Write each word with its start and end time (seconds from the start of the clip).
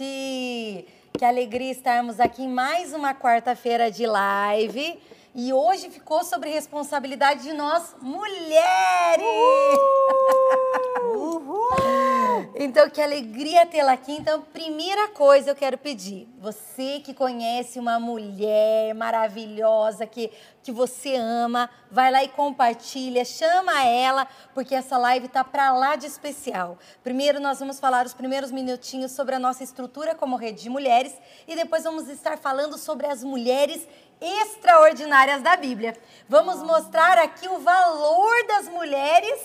gente! 0.00 0.86
Que 1.18 1.24
alegria 1.24 1.70
estarmos 1.70 2.18
aqui 2.18 2.42
em 2.42 2.48
mais 2.48 2.94
uma 2.94 3.14
quarta-feira 3.14 3.90
de 3.90 4.06
live. 4.06 4.98
E 5.32 5.52
hoje 5.52 5.90
ficou 5.90 6.24
sobre 6.24 6.50
responsabilidade 6.50 7.44
de 7.44 7.52
nós, 7.52 7.94
mulheres! 8.00 9.22
Uhul! 11.04 11.70
Uhul! 11.70 12.20
Então, 12.56 12.90
que 12.90 13.00
alegria 13.00 13.64
tê-la 13.64 13.92
aqui. 13.92 14.12
Então, 14.12 14.42
primeira 14.42 15.08
coisa 15.08 15.50
eu 15.50 15.54
quero 15.54 15.78
pedir, 15.78 16.28
você 16.38 17.00
que 17.00 17.14
conhece 17.14 17.78
uma 17.78 18.00
mulher 18.00 18.94
maravilhosa, 18.94 20.06
que, 20.06 20.30
que 20.62 20.72
você 20.72 21.14
ama, 21.14 21.70
vai 21.90 22.10
lá 22.10 22.24
e 22.24 22.28
compartilha, 22.28 23.24
chama 23.24 23.84
ela, 23.84 24.26
porque 24.52 24.74
essa 24.74 24.98
live 24.98 25.28
tá 25.28 25.44
para 25.44 25.72
lá 25.72 25.96
de 25.96 26.06
especial. 26.06 26.76
Primeiro, 27.02 27.40
nós 27.40 27.60
vamos 27.60 27.78
falar 27.78 28.04
os 28.04 28.14
primeiros 28.14 28.50
minutinhos 28.50 29.12
sobre 29.12 29.36
a 29.36 29.38
nossa 29.38 29.62
estrutura 29.62 30.14
como 30.14 30.36
rede 30.36 30.62
de 30.62 30.70
mulheres 30.70 31.14
e 31.46 31.54
depois 31.54 31.84
vamos 31.84 32.08
estar 32.08 32.36
falando 32.36 32.76
sobre 32.76 33.06
as 33.06 33.22
mulheres 33.22 33.86
extraordinárias 34.20 35.42
da 35.42 35.56
Bíblia. 35.56 35.96
Vamos 36.28 36.62
mostrar 36.62 37.18
aqui 37.18 37.48
o 37.48 37.58
valor 37.58 38.46
das 38.46 38.68
mulheres 38.68 39.40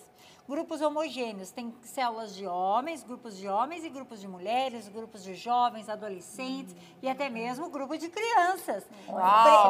Grupos 0.49 0.81
homogêneos, 0.81 1.51
tem 1.51 1.75
células 1.83 2.35
de 2.35 2.47
homens, 2.47 3.05
grupos 3.05 3.37
de 3.37 3.47
homens 3.47 3.85
e 3.85 3.91
grupos 3.91 4.19
de 4.19 4.27
mulheres, 4.27 4.89
grupos 4.89 5.23
de 5.23 5.35
jovens, 5.35 5.91
adolescentes 5.91 6.73
hum. 6.73 6.99
e 7.03 7.09
até 7.09 7.29
mesmo 7.29 7.69
grupo 7.69 7.99
de 7.99 8.09
crianças, 8.09 8.89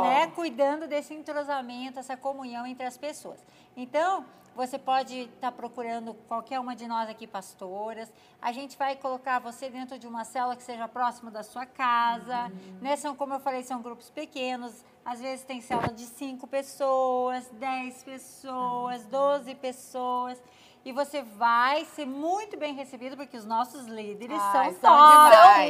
né? 0.03 0.29
Cuidando 0.29 0.87
desse 0.87 1.13
entrosamento, 1.13 1.99
essa 1.99 2.17
comunhão 2.17 2.65
entre 2.65 2.87
as 2.87 2.97
pessoas. 2.97 3.45
Então, 3.77 4.25
você 4.59 4.77
pode 4.77 5.21
estar 5.21 5.51
tá 5.51 5.53
procurando 5.53 6.15
qualquer 6.27 6.59
uma 6.59 6.75
de 6.75 6.89
nós 6.89 7.09
aqui, 7.09 7.29
pastoras. 7.29 8.13
A 8.43 8.51
gente 8.51 8.77
vai 8.77 8.97
colocar 8.97 9.39
você 9.39 9.71
dentro 9.71 9.97
de 9.99 10.07
uma 10.07 10.25
célula 10.25 10.57
que 10.57 10.65
seja 10.65 10.89
próxima 10.89 11.31
da 11.31 11.45
sua 11.45 11.65
casa. 11.65 12.47
Uhum. 12.47 12.79
Né? 12.81 12.97
São, 12.97 13.15
como 13.15 13.35
eu 13.35 13.39
falei, 13.39 13.63
são 13.63 13.81
grupos 13.81 14.11
pequenos. 14.11 14.85
Às 15.05 15.21
vezes 15.21 15.45
tem 15.45 15.61
célula 15.61 15.93
de 15.93 16.05
5 16.05 16.45
pessoas, 16.49 17.49
10 17.53 18.03
pessoas, 18.03 19.07
12 19.07 19.55
pessoas. 19.55 20.43
E 20.89 20.93
você 20.93 21.21
vai 21.21 21.85
ser 21.85 22.07
muito 22.07 22.57
bem 22.57 22.73
recebido, 22.75 23.15
porque 23.15 23.37
os 23.37 23.45
nossos 23.45 23.85
líderes 23.85 24.41
Ai, 24.41 24.73
são, 24.73 24.81
são 24.81 25.63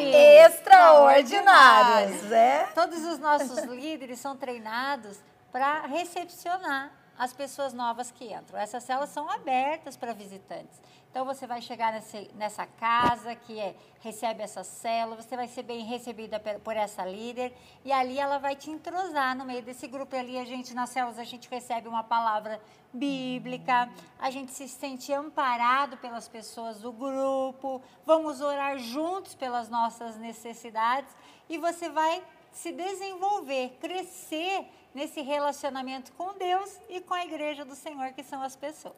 extraordinários. 0.47 2.31
É? 2.31 2.69
Todos 2.73 3.05
os 3.05 3.19
nossos 3.19 3.59
líderes 3.67 4.21
são 4.21 4.37
treinados 4.37 5.19
para 5.51 5.87
recepcionar 5.87 6.93
as 7.19 7.33
pessoas 7.33 7.73
novas 7.73 8.11
que 8.11 8.33
entram. 8.33 8.59
Essas 8.59 8.85
células 8.85 9.11
são 9.11 9.29
abertas 9.29 9.97
para 9.97 10.13
visitantes. 10.13 10.81
Então 11.11 11.25
você 11.25 11.47
vai 11.47 11.61
chegar 11.61 11.93
nesse, 11.93 12.31
nessa 12.35 12.67
casa 12.67 13.35
que 13.35 13.59
é, 13.59 13.75
recebe 14.01 14.43
essa 14.43 14.63
célula, 14.63 15.21
você 15.21 15.37
vai 15.37 15.49
ser 15.49 15.63
bem 15.63 15.85
recebida 15.85 16.39
por 16.63 16.77
essa 16.77 17.05
líder 17.05 17.53
e 17.85 17.91
ali 17.91 18.19
ela 18.21 18.39
vai 18.39 18.55
te 18.55 18.71
entrosar 18.71 19.35
no 19.37 19.45
meio 19.45 19.63
desse 19.63 19.89
grupo. 19.89 20.15
E 20.15 20.19
ali 20.19 20.39
a 20.39 20.45
gente, 20.45 20.75
nas 20.75 20.91
células, 20.91 21.19
a 21.19 21.25
gente 21.25 21.49
recebe 21.49 21.89
uma 21.89 22.05
palavra 22.05 22.61
bíblica, 22.93 23.89
a 24.19 24.31
gente 24.31 24.53
se 24.53 24.69
sente 24.69 25.13
amparado 25.13 25.97
pelas 25.97 26.29
pessoas 26.29 26.81
do 26.81 26.93
grupo, 26.93 27.83
vamos 28.07 28.41
orar 28.41 28.79
juntos 28.79 29.35
pelas 29.35 29.69
nossas 29.69 30.17
necessidades 30.17 31.15
e 31.49 31.59
você 31.59 31.89
vai 31.89 32.23
se 32.63 32.73
desenvolver, 32.73 33.79
crescer 33.81 34.67
nesse 34.93 35.21
relacionamento 35.21 36.13
com 36.13 36.35
Deus 36.35 36.81
e 36.89 37.01
com 37.01 37.15
a 37.15 37.25
igreja 37.25 37.65
do 37.65 37.77
Senhor, 37.77 38.13
que 38.13 38.25
são 38.25 38.43
as 38.43 38.57
pessoas. 38.57 38.97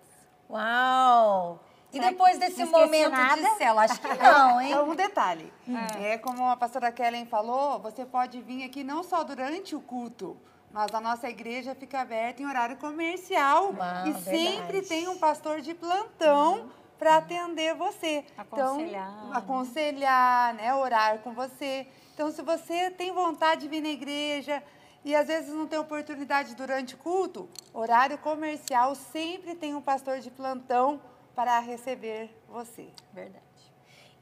Uau! 0.49 1.61
E 1.93 2.01
depois 2.01 2.39
desse 2.39 2.65
momento 2.65 3.11
nada? 3.11 3.43
de 3.43 3.57
célula? 3.57 3.83
Acho 3.83 4.01
que 4.01 4.09
não, 4.17 4.61
hein? 4.61 4.73
É 4.73 4.81
um 4.81 4.95
detalhe. 4.95 5.53
É. 5.99 6.13
é 6.13 6.19
como 6.19 6.49
a 6.49 6.57
pastora 6.57 6.91
Kellen 6.91 7.27
falou, 7.27 7.79
você 7.81 8.07
pode 8.07 8.41
vir 8.41 8.65
aqui 8.65 8.83
não 8.83 9.03
só 9.03 9.25
durante 9.25 9.75
o 9.75 9.81
culto, 9.81 10.37
mas 10.73 10.95
a 10.95 11.01
nossa 11.01 11.29
igreja 11.29 11.75
fica 11.75 12.01
aberta 12.01 12.43
em 12.43 12.47
horário 12.47 12.77
comercial. 12.77 13.75
Uau, 13.75 14.07
e 14.07 14.13
verdade. 14.13 14.25
sempre 14.25 14.83
tem 14.83 15.09
um 15.09 15.19
pastor 15.19 15.61
de 15.61 15.75
plantão 15.75 16.61
uhum. 16.61 16.71
para 16.99 17.17
atender 17.17 17.75
você. 17.75 18.25
Aconselhar. 18.39 19.13
Então, 19.19 19.33
aconselhar, 19.35 20.55
né? 20.55 20.75
Orar 20.75 21.19
com 21.19 21.33
você. 21.33 21.87
Então, 22.21 22.31
se 22.31 22.43
você 22.43 22.91
tem 22.91 23.13
vontade 23.13 23.63
de 23.63 23.69
vir 23.69 23.81
na 23.81 23.89
igreja 23.89 24.63
e 25.03 25.17
às 25.17 25.27
vezes 25.27 25.55
não 25.55 25.67
tem 25.67 25.79
oportunidade 25.79 26.55
durante 26.55 26.95
o 26.95 26.99
culto, 26.99 27.49
horário 27.73 28.19
comercial 28.19 28.95
sempre 28.95 29.55
tem 29.55 29.75
um 29.75 29.81
pastor 29.81 30.19
de 30.21 30.31
plantão 30.31 31.01
para 31.35 31.59
receber 31.61 32.29
você. 32.47 32.91
Verdade. 33.15 33.50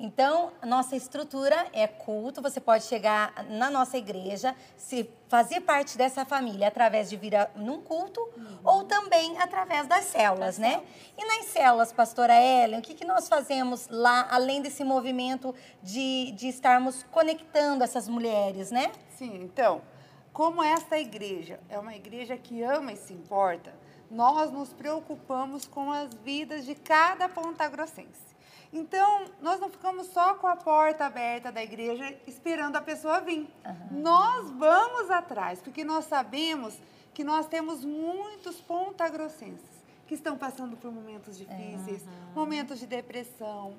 Então, 0.01 0.53
nossa 0.65 0.95
estrutura 0.95 1.67
é 1.73 1.87
culto. 1.89 2.41
Você 2.41 2.61
pode 2.61 2.85
chegar 2.85 3.33
na 3.51 3.69
nossa 3.69 3.99
igreja, 3.99 4.55
se 4.77 5.11
fazer 5.29 5.61
parte 5.63 5.99
dessa 5.99 6.25
família 6.25 6.69
através 6.69 7.11
de 7.11 7.17
vir 7.17 7.35
a, 7.35 7.51
num 7.57 7.81
culto 7.81 8.21
uhum. 8.37 8.59
ou 8.63 8.85
também 8.85 9.37
através 9.39 9.89
das 9.89 10.05
células, 10.05 10.57
das 10.57 10.59
né? 10.59 10.71
Células. 10.71 10.89
E 11.19 11.25
nas 11.25 11.47
células, 11.47 11.93
pastora 11.93 12.35
Ellen, 12.35 12.79
o 12.79 12.83
que, 12.83 12.95
que 12.95 13.05
nós 13.05 13.29
fazemos 13.29 13.89
lá, 13.89 14.29
além 14.31 14.63
desse 14.63 14.85
movimento 14.85 15.53
de, 15.83 16.31
de 16.33 16.49
estarmos 16.49 17.03
conectando 17.11 17.83
essas 17.83 18.09
mulheres, 18.09 18.71
né? 18.71 18.93
Sim, 19.17 19.35
então, 19.43 19.83
como 20.33 20.63
esta 20.63 20.97
igreja 20.97 21.59
é 21.69 21.77
uma 21.77 21.97
igreja 21.97 22.37
que 22.37 22.63
ama 22.63 22.93
e 22.93 22.97
se 22.97 23.13
importa, 23.13 23.75
nós 24.09 24.53
nos 24.53 24.73
preocupamos 24.73 25.67
com 25.67 25.91
as 25.91 26.15
vidas 26.15 26.65
de 26.65 26.77
cada 26.77 27.29
pontagrossense. 27.29 28.29
Então, 28.73 29.25
nós 29.41 29.59
não 29.61 29.71
ficamos 29.71 30.09
só 30.09 30.35
com 30.35 30.47
a 30.47 30.57
porta 30.57 31.07
aberta 31.07 31.51
da 31.51 31.63
igreja 31.63 32.17
esperando 32.27 32.77
a 32.77 32.81
pessoa 32.83 33.21
vir. 33.21 33.49
Uhum. 33.65 34.01
Nós 34.01 34.51
vamos 34.51 35.11
atrás, 35.11 35.61
porque 35.63 35.85
nós 35.85 36.05
sabemos 36.05 36.79
que 37.15 37.25
nós 37.25 37.47
temos 37.47 37.85
muitos 37.85 38.61
pontagrossenses 38.61 39.79
que 40.07 40.15
estão 40.15 40.39
passando 40.39 40.77
por 40.77 40.91
momentos 40.91 41.37
difíceis, 41.37 42.03
uhum. 42.03 42.33
momentos 42.35 42.79
de 42.79 42.87
depressão, 42.87 43.75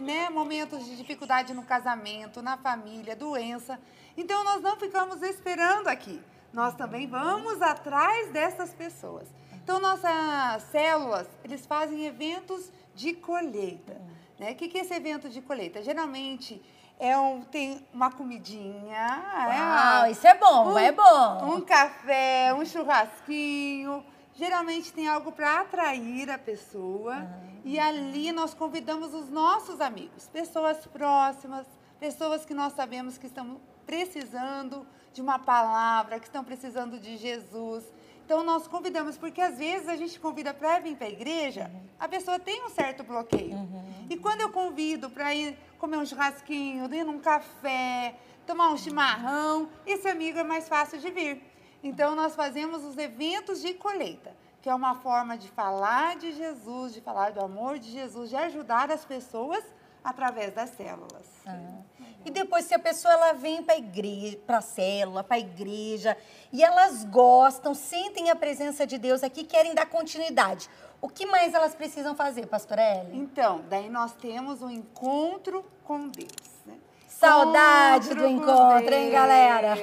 né, 0.00 0.30
momentos 0.30 0.84
de 0.84 0.96
dificuldade 0.96 1.52
no 1.52 1.64
casamento, 1.64 2.40
na 2.42 2.56
família, 2.56 3.16
doença. 3.16 3.80
Então, 4.16 4.44
nós 4.44 4.62
não 4.62 4.76
ficamos 4.76 5.22
esperando 5.22 5.88
aqui. 5.88 6.22
Nós 6.52 6.74
também 6.76 7.08
vamos 7.08 7.60
atrás 7.60 8.30
dessas 8.30 8.72
pessoas. 8.72 9.26
Então, 9.54 9.80
nossas 9.80 10.62
células, 10.70 11.26
eles 11.42 11.66
fazem 11.66 12.04
eventos 12.06 12.70
de 12.94 13.12
colheita. 13.12 14.00
Né? 14.38 14.52
O 14.52 14.54
que 14.54 14.76
é 14.76 14.80
esse 14.80 14.94
evento 14.94 15.28
de 15.28 15.40
colheita? 15.40 15.82
Geralmente 15.82 16.60
é 16.98 17.16
um, 17.18 17.42
tem 17.42 17.84
uma 17.92 18.10
comidinha. 18.10 18.96
É 18.96 19.60
Uau, 19.60 20.04
é, 20.04 20.10
isso 20.10 20.26
é 20.26 20.34
bom, 20.34 20.72
um, 20.72 20.78
é 20.78 20.92
bom. 20.92 21.54
Um 21.54 21.60
café, 21.60 22.52
um 22.54 22.64
churrasquinho. 22.64 24.04
Geralmente 24.34 24.92
tem 24.92 25.08
algo 25.08 25.30
para 25.32 25.60
atrair 25.60 26.30
a 26.30 26.38
pessoa. 26.38 27.16
Uhum. 27.16 27.60
E 27.64 27.78
ali 27.78 28.32
nós 28.32 28.52
convidamos 28.52 29.14
os 29.14 29.30
nossos 29.30 29.80
amigos, 29.80 30.28
pessoas 30.28 30.86
próximas, 30.86 31.66
pessoas 31.98 32.44
que 32.44 32.52
nós 32.52 32.74
sabemos 32.74 33.16
que 33.16 33.26
estão 33.26 33.60
precisando 33.86 34.86
de 35.12 35.22
uma 35.22 35.38
palavra, 35.38 36.18
que 36.18 36.26
estão 36.26 36.44
precisando 36.44 36.98
de 36.98 37.16
Jesus 37.16 37.84
então, 38.24 38.42
nós 38.42 38.66
convidamos, 38.66 39.18
porque 39.18 39.38
às 39.38 39.58
vezes 39.58 39.86
a 39.86 39.96
gente 39.96 40.18
convida 40.18 40.54
para 40.54 40.78
vir 40.78 40.96
para 40.96 41.06
a 41.06 41.10
igreja, 41.10 41.70
uhum. 41.72 41.80
a 42.00 42.08
pessoa 42.08 42.38
tem 42.38 42.64
um 42.64 42.70
certo 42.70 43.04
bloqueio. 43.04 43.54
Uhum. 43.54 44.06
E 44.08 44.16
quando 44.16 44.40
eu 44.40 44.50
convido 44.50 45.10
para 45.10 45.34
ir 45.34 45.58
comer 45.78 45.98
um 45.98 46.06
churrasquinho, 46.06 46.92
ir 46.94 47.04
num 47.04 47.20
café, 47.20 48.14
tomar 48.46 48.70
um 48.70 48.78
chimarrão, 48.78 49.68
esse 49.86 50.08
amigo 50.08 50.38
é 50.38 50.42
mais 50.42 50.66
fácil 50.66 50.98
de 50.98 51.10
vir. 51.10 51.42
Então, 51.82 52.14
nós 52.14 52.34
fazemos 52.34 52.82
os 52.82 52.96
eventos 52.96 53.60
de 53.60 53.74
colheita, 53.74 54.34
que 54.62 54.70
é 54.70 54.74
uma 54.74 54.94
forma 54.94 55.36
de 55.36 55.48
falar 55.50 56.16
de 56.16 56.32
Jesus, 56.32 56.94
de 56.94 57.02
falar 57.02 57.30
do 57.30 57.40
amor 57.40 57.78
de 57.78 57.90
Jesus, 57.90 58.30
de 58.30 58.36
ajudar 58.36 58.90
as 58.90 59.04
pessoas 59.04 59.62
através 60.02 60.54
das 60.54 60.70
células. 60.70 61.28
Uhum. 61.46 61.84
E 62.24 62.30
depois, 62.30 62.64
se 62.64 62.74
a 62.74 62.78
pessoa 62.78 63.12
ela 63.12 63.32
vem 63.34 63.62
para 63.62 63.74
a 63.74 63.78
igreja, 63.78 64.38
para 64.46 64.58
a 64.58 64.62
célula, 64.62 65.22
para 65.22 65.36
a 65.36 65.40
igreja, 65.40 66.16
e 66.52 66.62
elas 66.62 67.04
gostam, 67.04 67.74
sentem 67.74 68.30
a 68.30 68.36
presença 68.36 68.86
de 68.86 68.96
Deus 68.96 69.22
aqui, 69.22 69.44
querem 69.44 69.74
dar 69.74 69.86
continuidade. 69.86 70.70
O 71.02 71.08
que 71.08 71.26
mais 71.26 71.52
elas 71.52 71.74
precisam 71.74 72.14
fazer, 72.14 72.46
pastora 72.46 72.80
Ellen? 72.80 73.20
Então, 73.20 73.62
daí 73.68 73.90
nós 73.90 74.14
temos 74.14 74.62
o 74.62 74.66
um 74.66 74.70
encontro 74.70 75.62
com 75.84 76.08
Deus. 76.08 76.30
Né? 76.64 76.78
Saudade 77.06 78.06
encontro 78.06 78.22
do 78.22 78.28
encontro, 78.28 78.94
hein, 78.94 79.10
galera? 79.10 79.74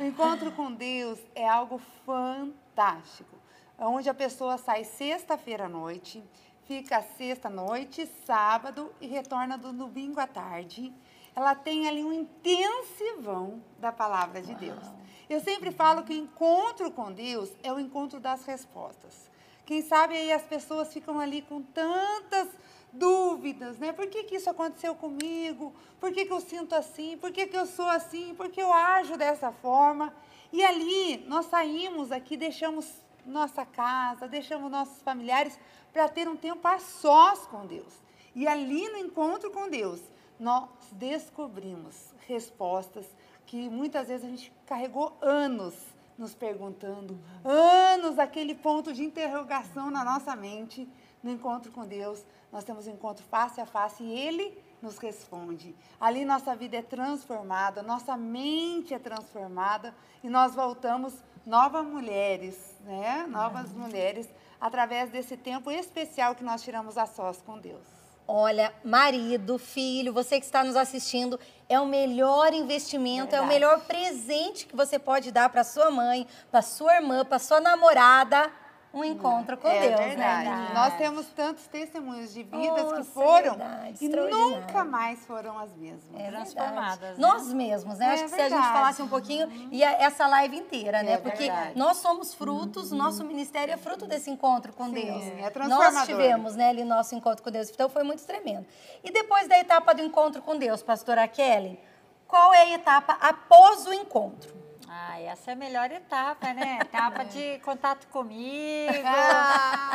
O 0.00 0.04
encontro 0.04 0.50
com 0.50 0.72
Deus 0.72 1.20
é 1.32 1.48
algo 1.48 1.80
fantástico. 2.04 3.36
Onde 3.78 4.08
a 4.08 4.14
pessoa 4.14 4.58
sai 4.58 4.82
sexta-feira 4.82 5.66
à 5.66 5.68
noite, 5.68 6.24
fica 6.64 7.02
sexta 7.16 7.48
noite, 7.48 8.10
sábado 8.24 8.92
e 9.00 9.06
retorna 9.06 9.56
do 9.56 9.72
domingo 9.72 10.18
à 10.18 10.26
tarde 10.26 10.92
ela 11.34 11.54
tem 11.54 11.88
ali 11.88 12.04
um 12.04 12.12
intensivão 12.12 13.62
da 13.78 13.90
palavra 13.90 14.42
de 14.42 14.54
Deus. 14.54 14.84
Eu 15.28 15.40
sempre 15.40 15.70
falo 15.70 16.02
que 16.02 16.12
o 16.12 16.16
encontro 16.16 16.90
com 16.90 17.10
Deus 17.10 17.50
é 17.62 17.72
o 17.72 17.80
encontro 17.80 18.20
das 18.20 18.44
respostas. 18.44 19.30
Quem 19.64 19.80
sabe 19.80 20.14
aí 20.14 20.32
as 20.32 20.42
pessoas 20.42 20.92
ficam 20.92 21.18
ali 21.18 21.40
com 21.42 21.62
tantas 21.62 22.48
dúvidas, 22.92 23.78
né? 23.78 23.92
Por 23.92 24.06
que, 24.08 24.24
que 24.24 24.36
isso 24.36 24.50
aconteceu 24.50 24.94
comigo? 24.94 25.72
Por 25.98 26.12
que, 26.12 26.26
que 26.26 26.32
eu 26.32 26.40
sinto 26.40 26.74
assim? 26.74 27.16
Por 27.16 27.32
que, 27.32 27.46
que 27.46 27.56
eu 27.56 27.64
sou 27.64 27.88
assim? 27.88 28.34
Por 28.34 28.50
que 28.50 28.60
eu 28.60 28.72
ajo 28.72 29.16
dessa 29.16 29.50
forma? 29.50 30.14
E 30.52 30.62
ali 30.62 31.24
nós 31.26 31.46
saímos 31.46 32.12
aqui, 32.12 32.36
deixamos 32.36 33.00
nossa 33.24 33.64
casa, 33.64 34.28
deixamos 34.28 34.70
nossos 34.70 35.00
familiares 35.02 35.58
para 35.92 36.08
ter 36.08 36.28
um 36.28 36.36
tempo 36.36 36.66
a 36.66 36.78
sós 36.78 37.46
com 37.46 37.64
Deus. 37.64 38.02
E 38.34 38.46
ali 38.46 38.88
no 38.88 38.98
encontro 38.98 39.50
com 39.50 39.68
Deus, 39.68 40.00
nós 40.42 40.68
descobrimos 40.90 42.12
respostas 42.26 43.06
que 43.46 43.70
muitas 43.70 44.08
vezes 44.08 44.26
a 44.26 44.28
gente 44.28 44.52
carregou 44.66 45.16
anos 45.22 45.72
nos 46.18 46.34
perguntando, 46.34 47.16
anos 47.44 48.18
aquele 48.18 48.52
ponto 48.52 48.92
de 48.92 49.04
interrogação 49.04 49.88
na 49.88 50.04
nossa 50.04 50.34
mente. 50.34 50.88
No 51.22 51.30
encontro 51.30 51.70
com 51.70 51.86
Deus, 51.86 52.26
nós 52.50 52.64
temos 52.64 52.88
um 52.88 52.90
encontro 52.90 53.24
face 53.26 53.60
a 53.60 53.66
face 53.66 54.02
e 54.02 54.12
Ele 54.12 54.58
nos 54.82 54.98
responde. 54.98 55.76
Ali 56.00 56.24
nossa 56.24 56.56
vida 56.56 56.76
é 56.76 56.82
transformada, 56.82 57.80
nossa 57.80 58.16
mente 58.16 58.92
é 58.92 58.98
transformada 58.98 59.94
e 60.24 60.28
nós 60.28 60.56
voltamos 60.56 61.14
novas 61.46 61.86
mulheres, 61.86 62.76
né? 62.80 63.28
Novas 63.28 63.72
mulheres 63.72 64.28
através 64.60 65.08
desse 65.10 65.36
tempo 65.36 65.70
especial 65.70 66.34
que 66.34 66.42
nós 66.42 66.64
tiramos 66.64 66.98
a 66.98 67.06
sós 67.06 67.40
com 67.40 67.60
Deus. 67.60 68.01
Olha, 68.34 68.72
marido, 68.82 69.58
filho, 69.58 70.10
você 70.10 70.40
que 70.40 70.46
está 70.46 70.64
nos 70.64 70.74
assistindo, 70.74 71.38
é 71.68 71.78
o 71.78 71.84
melhor 71.84 72.54
investimento, 72.54 73.32
Verdade. 73.32 73.42
é 73.42 73.44
o 73.44 73.46
melhor 73.46 73.80
presente 73.80 74.64
que 74.64 74.74
você 74.74 74.98
pode 74.98 75.30
dar 75.30 75.50
para 75.50 75.62
sua 75.62 75.90
mãe, 75.90 76.26
para 76.50 76.62
sua 76.62 76.94
irmã, 76.94 77.26
para 77.26 77.38
sua 77.38 77.60
namorada 77.60 78.50
um 78.94 79.02
encontro 79.02 79.56
com 79.56 79.68
é 79.68 79.88
Deus, 79.88 80.00
né? 80.00 80.08
verdade. 80.08 80.48
né? 80.48 80.70
Nós 80.74 80.94
temos 80.96 81.26
tantos 81.28 81.66
testemunhos 81.66 82.32
de 82.32 82.42
vidas 82.42 82.84
Nossa, 82.84 82.96
que 82.96 83.04
foram 83.04 83.54
é 83.54 83.92
e 84.00 84.08
nunca 84.08 84.84
mais 84.84 85.24
foram 85.24 85.58
as 85.58 85.74
mesmas. 85.74 86.02
É 86.14 86.30
transformadas. 86.30 87.16
Né? 87.16 87.26
Nós 87.26 87.52
mesmos, 87.52 87.98
né? 87.98 88.06
É 88.06 88.08
Acho 88.10 88.24
que 88.24 88.28
verdade. 88.30 88.50
se 88.50 88.54
a 88.54 88.60
gente 88.60 88.72
falasse 88.72 89.02
um 89.02 89.08
pouquinho, 89.08 89.46
uhum. 89.46 89.68
ia 89.70 89.90
essa 89.92 90.26
live 90.26 90.56
inteira, 90.56 91.02
né? 91.02 91.12
É 91.12 91.18
Porque 91.18 91.44
verdade. 91.44 91.78
nós 91.78 91.96
somos 91.98 92.34
frutos, 92.34 92.92
uhum. 92.92 92.98
nosso 92.98 93.24
ministério 93.24 93.72
é 93.72 93.76
fruto 93.76 94.06
desse 94.06 94.30
encontro 94.30 94.72
com 94.72 94.86
Sim, 94.86 94.92
Deus. 94.92 95.24
É 95.38 95.50
transformador. 95.50 95.92
Nós 95.94 96.06
tivemos, 96.06 96.56
né, 96.56 96.68
ali 96.68 96.84
nosso 96.84 97.14
encontro 97.14 97.42
com 97.42 97.50
Deus. 97.50 97.70
Então 97.70 97.88
foi 97.88 98.02
muito 98.02 98.24
tremendo. 98.24 98.66
E 99.02 99.10
depois 99.10 99.48
da 99.48 99.58
etapa 99.58 99.94
do 99.94 100.02
encontro 100.02 100.42
com 100.42 100.56
Deus, 100.56 100.82
pastora 100.82 101.26
Kelly, 101.26 101.80
qual 102.26 102.52
é 102.52 102.62
a 102.62 102.74
etapa 102.74 103.16
após 103.20 103.86
o 103.86 103.92
encontro? 103.92 104.61
Ah, 104.94 105.18
essa 105.22 105.52
é 105.52 105.54
a 105.54 105.56
melhor 105.56 105.90
etapa, 105.90 106.52
né? 106.52 106.80
Etapa 106.84 107.24
de 107.24 107.58
contato 107.60 108.06
comigo, 108.08 108.92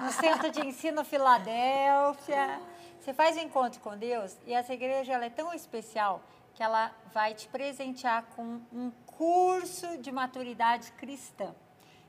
no 0.02 0.12
Centro 0.12 0.50
de 0.50 0.66
Ensino 0.66 1.06
Filadélfia. 1.06 2.60
Você 3.00 3.14
faz 3.14 3.38
um 3.38 3.42
encontro 3.42 3.80
com 3.80 3.96
Deus 3.96 4.36
e 4.48 4.56
essa 4.56 4.74
igreja 4.74 5.14
ela 5.14 5.26
é 5.26 5.30
tão 5.30 5.54
especial 5.54 6.24
que 6.56 6.64
ela 6.64 6.92
vai 7.14 7.36
te 7.36 7.48
presentear 7.48 8.24
com 8.36 8.60
um 8.74 8.90
curso 9.06 10.00
de 10.00 10.12
maturidade 10.12 10.92
cristã. 10.94 11.54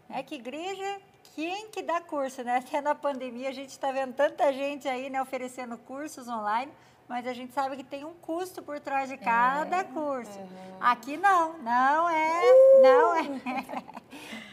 É 0.08 0.22
que 0.22 0.36
igreja, 0.36 1.02
quem 1.34 1.68
que 1.68 1.82
dá 1.82 2.00
curso, 2.00 2.42
né? 2.42 2.56
Até 2.56 2.80
na 2.80 2.94
pandemia 2.94 3.50
a 3.50 3.52
gente 3.52 3.68
está 3.68 3.92
vendo 3.92 4.14
tanta 4.14 4.50
gente 4.50 4.88
aí, 4.88 5.10
né, 5.10 5.20
oferecendo 5.20 5.76
cursos 5.76 6.26
online, 6.26 6.72
mas 7.08 7.26
a 7.26 7.32
gente 7.32 7.54
sabe 7.54 7.76
que 7.76 7.82
tem 7.82 8.04
um 8.04 8.12
custo 8.14 8.62
por 8.62 8.78
trás 8.78 9.08
de 9.08 9.16
cada 9.16 9.78
é, 9.78 9.84
curso. 9.84 10.38
Uhum. 10.38 10.76
Aqui 10.78 11.16
não, 11.16 11.58
não 11.58 12.10
é, 12.10 12.40
uh! 12.42 12.82
não 12.82 13.16
é, 13.16 13.22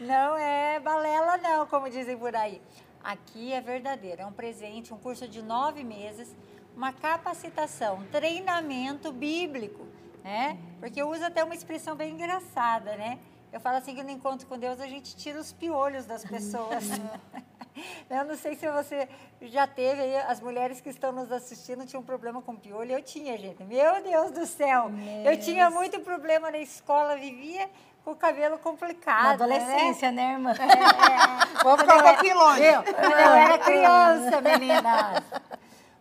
não 0.00 0.36
é 0.36 0.80
balela 0.80 1.36
não, 1.36 1.66
como 1.66 1.90
dizem 1.90 2.16
por 2.16 2.34
aí. 2.34 2.62
Aqui 3.04 3.52
é 3.52 3.60
verdadeiro, 3.60 4.22
é 4.22 4.26
um 4.26 4.32
presente, 4.32 4.92
um 4.92 4.98
curso 4.98 5.28
de 5.28 5.42
nove 5.42 5.84
meses, 5.84 6.34
uma 6.74 6.92
capacitação, 6.92 8.02
treinamento 8.10 9.12
bíblico, 9.12 9.86
né? 10.24 10.58
Porque 10.80 11.00
eu 11.00 11.08
uso 11.08 11.24
até 11.24 11.44
uma 11.44 11.54
expressão 11.54 11.94
bem 11.94 12.14
engraçada, 12.14 12.96
né? 12.96 13.18
Eu 13.52 13.60
falo 13.60 13.76
assim 13.76 13.94
que 13.94 14.02
no 14.02 14.10
encontro 14.10 14.46
com 14.46 14.58
Deus 14.58 14.80
a 14.80 14.86
gente 14.86 15.14
tira 15.14 15.38
os 15.38 15.52
piolhos 15.52 16.04
das 16.04 16.24
pessoas. 16.24 16.84
eu 18.10 18.24
não 18.24 18.36
sei 18.36 18.54
se 18.54 18.68
você 18.70 19.08
já 19.42 19.66
teve 19.66 20.02
aí, 20.02 20.16
as 20.16 20.40
mulheres 20.40 20.80
que 20.80 20.88
estão 20.88 21.12
nos 21.12 21.30
assistindo 21.30 21.86
tinham 21.86 22.02
problema 22.02 22.42
com 22.42 22.56
piolho. 22.56 22.92
Eu 22.92 23.02
tinha, 23.02 23.36
gente. 23.36 23.62
Meu 23.64 24.02
Deus 24.02 24.30
do 24.30 24.46
céu. 24.46 24.88
Meu 24.88 25.32
eu 25.32 25.38
tinha 25.38 25.70
muito 25.70 26.00
problema 26.00 26.50
na 26.50 26.58
escola, 26.58 27.16
vivia 27.16 27.68
com 28.04 28.12
o 28.12 28.16
cabelo 28.16 28.58
complicado. 28.58 29.24
Na 29.24 29.32
adolescência, 29.32 30.12
né, 30.12 30.26
né 30.26 30.32
irmã? 30.34 30.52
É, 30.52 31.60
é. 31.60 31.62
Vou 31.62 31.76
ficar 31.76 31.96
um 31.96 32.02
pouquinho 32.02 32.38
longe. 32.38 32.62
Eu, 32.62 32.82
eu 32.82 33.34
era 33.34 33.58
criança, 33.58 34.40
menina. 34.40 35.24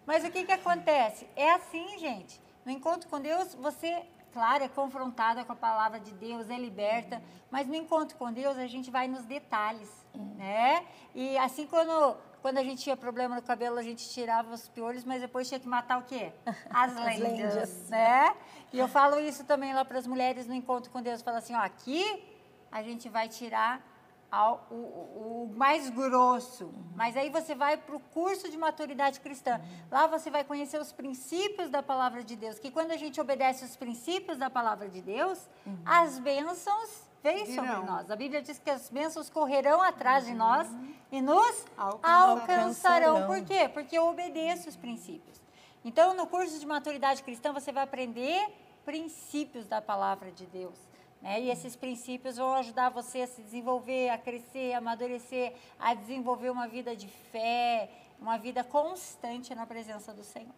Mas 0.05 0.23
o 0.23 0.29
que, 0.29 0.43
que 0.43 0.51
acontece? 0.51 1.27
É 1.35 1.51
assim, 1.53 1.97
gente. 1.97 2.39
No 2.63 2.71
encontro 2.71 3.09
com 3.09 3.19
Deus, 3.19 3.55
você 3.55 4.03
claro, 4.35 4.65
é 4.65 4.67
confrontada 4.67 5.45
com 5.45 5.53
a 5.53 5.55
palavra 5.55 5.97
de 5.97 6.11
Deus, 6.11 6.49
é 6.49 6.57
liberta, 6.59 7.23
mas 7.49 7.65
no 7.65 7.73
encontro 7.73 8.17
com 8.17 8.33
Deus 8.33 8.57
a 8.57 8.67
gente 8.67 8.91
vai 8.91 9.07
nos 9.07 9.23
detalhes, 9.23 9.89
né? 10.35 10.85
E 11.15 11.37
assim 11.37 11.65
quando, 11.65 12.17
quando 12.41 12.57
a 12.57 12.63
gente 12.63 12.83
tinha 12.83 12.97
problema 12.97 13.33
no 13.33 13.41
cabelo, 13.41 13.77
a 13.77 13.81
gente 13.81 14.09
tirava 14.09 14.53
os 14.53 14.67
piolhos, 14.67 15.05
mas 15.05 15.21
depois 15.21 15.47
tinha 15.47 15.57
que 15.57 15.69
matar 15.69 15.99
o 15.99 16.01
quê? 16.01 16.33
As 16.69 16.93
lentes, 16.95 17.89
né? 17.89 18.35
E 18.73 18.77
eu 18.77 18.89
falo 18.89 19.21
isso 19.21 19.45
também 19.45 19.73
lá 19.73 19.85
para 19.85 19.99
as 19.99 20.05
mulheres 20.05 20.45
no 20.47 20.53
encontro 20.53 20.91
com 20.91 21.01
Deus, 21.01 21.21
falo 21.21 21.37
assim, 21.37 21.55
ó, 21.55 21.59
aqui 21.59 22.03
a 22.69 22.83
gente 22.83 23.07
vai 23.07 23.29
tirar 23.29 23.81
ao, 24.35 24.67
o, 24.69 24.75
o, 24.75 25.53
mais 25.55 25.89
grosso. 25.89 26.69
Mas 26.93 27.15
aí 27.15 27.29
você 27.29 27.55
vai 27.55 27.77
para 27.77 27.95
o 27.95 27.99
curso 27.99 28.49
de 28.49 28.57
maturidade 28.57 29.21
cristã. 29.21 29.61
Lá 29.89 30.07
você 30.07 30.29
vai 30.29 30.43
conhecer 30.43 30.79
os 30.79 30.91
princípios 30.91 31.69
da 31.69 31.81
palavra 31.81 32.21
de 32.21 32.35
Deus. 32.35 32.59
Que 32.59 32.69
quando 32.69 32.91
a 32.91 32.97
gente 32.97 33.19
obedece 33.21 33.63
os 33.63 33.77
princípios 33.77 34.37
da 34.37 34.49
palavra 34.49 34.89
de 34.89 35.01
Deus, 35.01 35.47
uhum. 35.65 35.77
as 35.85 36.19
bênçãos 36.19 37.03
vêm 37.23 37.45
sobre 37.45 37.85
nós. 37.85 38.11
A 38.11 38.15
Bíblia 38.15 38.41
diz 38.41 38.59
que 38.59 38.69
as 38.69 38.89
bênçãos 38.89 39.29
correrão 39.29 39.81
atrás 39.81 40.25
uhum. 40.25 40.31
de 40.31 40.35
nós 40.37 40.67
e 41.11 41.21
nos 41.21 41.65
alcançarão. 41.77 42.39
alcançarão. 42.39 43.27
Por 43.27 43.41
quê? 43.45 43.69
Porque 43.69 43.97
eu 43.97 44.05
obedeço 44.07 44.67
os 44.67 44.75
princípios. 44.75 45.41
Então, 45.85 46.13
no 46.13 46.27
curso 46.27 46.59
de 46.59 46.65
maturidade 46.65 47.23
cristã, 47.23 47.53
você 47.53 47.71
vai 47.71 47.83
aprender 47.83 48.53
princípios 48.83 49.65
da 49.65 49.81
palavra 49.81 50.29
de 50.31 50.45
Deus. 50.45 50.77
Né? 51.21 51.41
E 51.41 51.49
esses 51.49 51.75
princípios 51.75 52.37
vão 52.37 52.53
ajudar 52.55 52.89
você 52.89 53.21
a 53.21 53.27
se 53.27 53.41
desenvolver, 53.41 54.09
a 54.09 54.17
crescer, 54.17 54.73
a 54.73 54.77
amadurecer, 54.77 55.53
a 55.79 55.93
desenvolver 55.93 56.49
uma 56.49 56.67
vida 56.67 56.95
de 56.95 57.07
fé, 57.07 57.89
uma 58.19 58.37
vida 58.37 58.63
constante 58.63 59.53
na 59.53 59.65
presença 59.65 60.13
do 60.13 60.23
Senhor. 60.23 60.53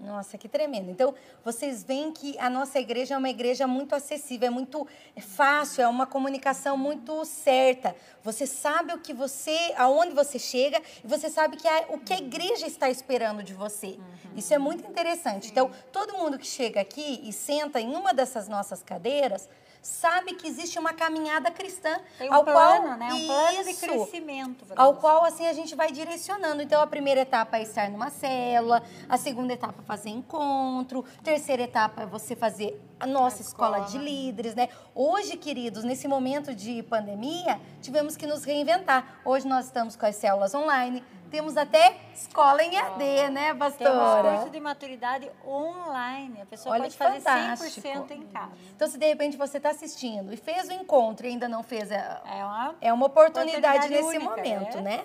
Nossa, 0.00 0.38
que 0.38 0.48
tremendo. 0.48 0.90
Então, 0.90 1.12
vocês 1.44 1.82
veem 1.82 2.12
que 2.12 2.38
a 2.38 2.48
nossa 2.48 2.78
igreja 2.78 3.14
é 3.14 3.18
uma 3.18 3.28
igreja 3.28 3.66
muito 3.66 3.96
acessível, 3.96 4.46
é 4.46 4.50
muito 4.50 4.86
fácil, 5.20 5.82
é 5.82 5.88
uma 5.88 6.06
comunicação 6.06 6.76
muito 6.76 7.24
certa. 7.24 7.96
Você 8.22 8.46
sabe 8.46 8.92
o 8.94 9.00
que 9.00 9.12
você, 9.12 9.74
aonde 9.76 10.14
você 10.14 10.38
chega, 10.38 10.80
e 11.02 11.06
você 11.06 11.28
sabe 11.28 11.56
que 11.56 11.66
a, 11.66 11.86
o 11.88 11.98
que 11.98 12.12
a 12.12 12.18
igreja 12.18 12.66
está 12.66 12.88
esperando 12.88 13.42
de 13.42 13.52
você. 13.52 13.98
Uhum. 13.98 14.36
Isso 14.36 14.54
é 14.54 14.58
muito 14.58 14.88
interessante. 14.88 15.46
Sim. 15.46 15.52
Então, 15.52 15.70
todo 15.90 16.16
mundo 16.16 16.38
que 16.38 16.46
chega 16.46 16.80
aqui 16.80 17.20
e 17.24 17.32
senta 17.32 17.80
em 17.80 17.92
uma 17.96 18.14
dessas 18.14 18.48
nossas 18.48 18.84
cadeiras, 18.84 19.48
sabe 19.82 20.34
que 20.34 20.46
existe 20.46 20.78
uma 20.78 20.92
caminhada 20.92 21.50
cristã 21.50 21.98
Tem 22.18 22.30
um 22.30 22.34
ao 22.34 22.44
plano, 22.44 22.86
qual 22.86 22.98
né? 22.98 23.12
Um 23.12 23.26
plano 23.26 23.60
isso, 23.60 23.80
de 23.80 23.86
crescimento. 23.86 24.64
Ao 24.76 24.94
qual 24.94 25.24
assim 25.24 25.46
a 25.46 25.52
gente 25.52 25.74
vai 25.74 25.90
direcionando. 25.90 26.62
Então 26.62 26.80
a 26.80 26.86
primeira 26.86 27.20
etapa 27.20 27.58
é 27.58 27.62
estar 27.62 27.90
numa 27.90 28.10
célula, 28.10 28.82
a 29.08 29.16
segunda 29.16 29.52
etapa 29.52 29.82
é 29.82 29.84
fazer 29.84 30.10
encontro, 30.10 31.04
terceira 31.22 31.62
etapa 31.62 32.02
é 32.02 32.06
você 32.06 32.36
fazer 32.36 32.80
a 33.00 33.06
nossa 33.06 33.38
a 33.38 33.40
escola. 33.40 33.78
escola 33.78 33.90
de 33.90 33.98
líderes, 34.04 34.54
né? 34.54 34.68
Hoje, 34.94 35.36
queridos, 35.36 35.84
nesse 35.84 36.08
momento 36.08 36.54
de 36.54 36.82
pandemia, 36.82 37.60
tivemos 37.80 38.16
que 38.16 38.26
nos 38.26 38.44
reinventar. 38.44 39.20
Hoje 39.24 39.46
nós 39.46 39.66
estamos 39.66 39.96
com 39.96 40.06
as 40.06 40.16
células 40.16 40.54
online, 40.54 41.02
temos 41.30 41.56
até 41.56 41.96
escola 42.14 42.62
em 42.62 42.76
AD, 42.76 43.30
né, 43.30 43.54
pastora? 43.54 44.22
Temos 44.22 44.38
curso 44.38 44.50
de 44.50 44.60
maturidade 44.60 45.30
online. 45.46 46.40
A 46.42 46.46
pessoa 46.46 46.74
Olha 46.74 46.84
pode 46.84 46.96
fazer 46.96 47.20
fantástico. 47.20 47.86
100% 47.86 48.10
em 48.12 48.22
casa. 48.26 48.52
Então, 48.74 48.88
se 48.88 48.98
de 48.98 49.06
repente 49.06 49.36
você 49.36 49.58
está 49.58 49.70
assistindo 49.70 50.32
e 50.32 50.36
fez 50.36 50.68
o 50.68 50.72
encontro 50.72 51.26
e 51.26 51.30
ainda 51.30 51.48
não 51.48 51.62
fez, 51.62 51.90
é, 51.90 52.20
é 52.24 52.44
uma, 52.44 52.74
é 52.80 52.92
uma 52.92 53.06
oportunidade, 53.06 53.58
oportunidade 53.58 53.88
nesse 53.90 54.16
única, 54.16 54.36
momento, 54.36 54.78
é? 54.78 54.80
né? 54.80 55.04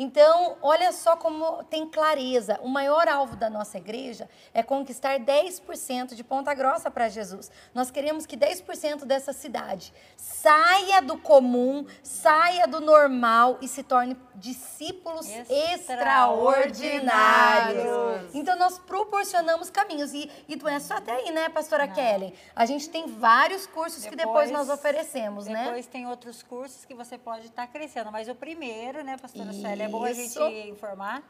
Então, 0.00 0.56
olha 0.62 0.92
só 0.92 1.16
como 1.16 1.64
tem 1.64 1.84
clareza. 1.84 2.60
O 2.62 2.68
maior 2.68 3.08
alvo 3.08 3.34
da 3.34 3.50
nossa 3.50 3.78
igreja 3.78 4.30
é 4.54 4.62
conquistar 4.62 5.18
10% 5.18 6.14
de 6.14 6.22
Ponta 6.22 6.54
Grossa 6.54 6.88
para 6.88 7.08
Jesus. 7.08 7.50
Nós 7.74 7.90
queremos 7.90 8.24
que 8.24 8.36
10% 8.36 9.04
dessa 9.04 9.32
cidade 9.32 9.92
saia 10.16 11.02
do 11.02 11.18
comum, 11.18 11.84
saia 12.00 12.68
do 12.68 12.80
normal 12.80 13.58
e 13.60 13.66
se 13.66 13.82
torne 13.82 14.16
discípulos 14.36 15.26
extraordinários. 15.50 15.80
extraordinários. 15.80 18.34
Então, 18.34 18.56
nós 18.56 18.78
proporcionamos 18.78 19.68
caminhos. 19.68 20.14
E, 20.14 20.30
e 20.48 20.54
não 20.54 20.68
é 20.68 20.78
só 20.78 20.94
até 20.94 21.10
aí, 21.10 21.32
né, 21.32 21.48
pastora 21.48 21.88
não. 21.88 21.94
Kelly? 21.94 22.32
A 22.54 22.64
gente 22.66 22.88
tem 22.88 23.08
vários 23.08 23.66
cursos 23.66 24.04
depois, 24.04 24.10
que 24.10 24.16
depois 24.24 24.52
nós 24.52 24.68
oferecemos, 24.68 25.46
depois 25.46 25.58
né? 25.58 25.64
Depois 25.64 25.86
tem 25.86 26.06
outros 26.06 26.40
cursos 26.40 26.84
que 26.84 26.94
você 26.94 27.18
pode 27.18 27.46
estar 27.46 27.66
crescendo. 27.66 28.12
Mas 28.12 28.28
o 28.28 28.34
primeiro, 28.36 29.02
né, 29.02 29.16
pastora 29.16 29.52
Célia, 29.52 29.87
é 29.88 29.90
bom 29.90 30.04
a 30.04 30.12
gente 30.12 30.38
informar. 30.68 31.22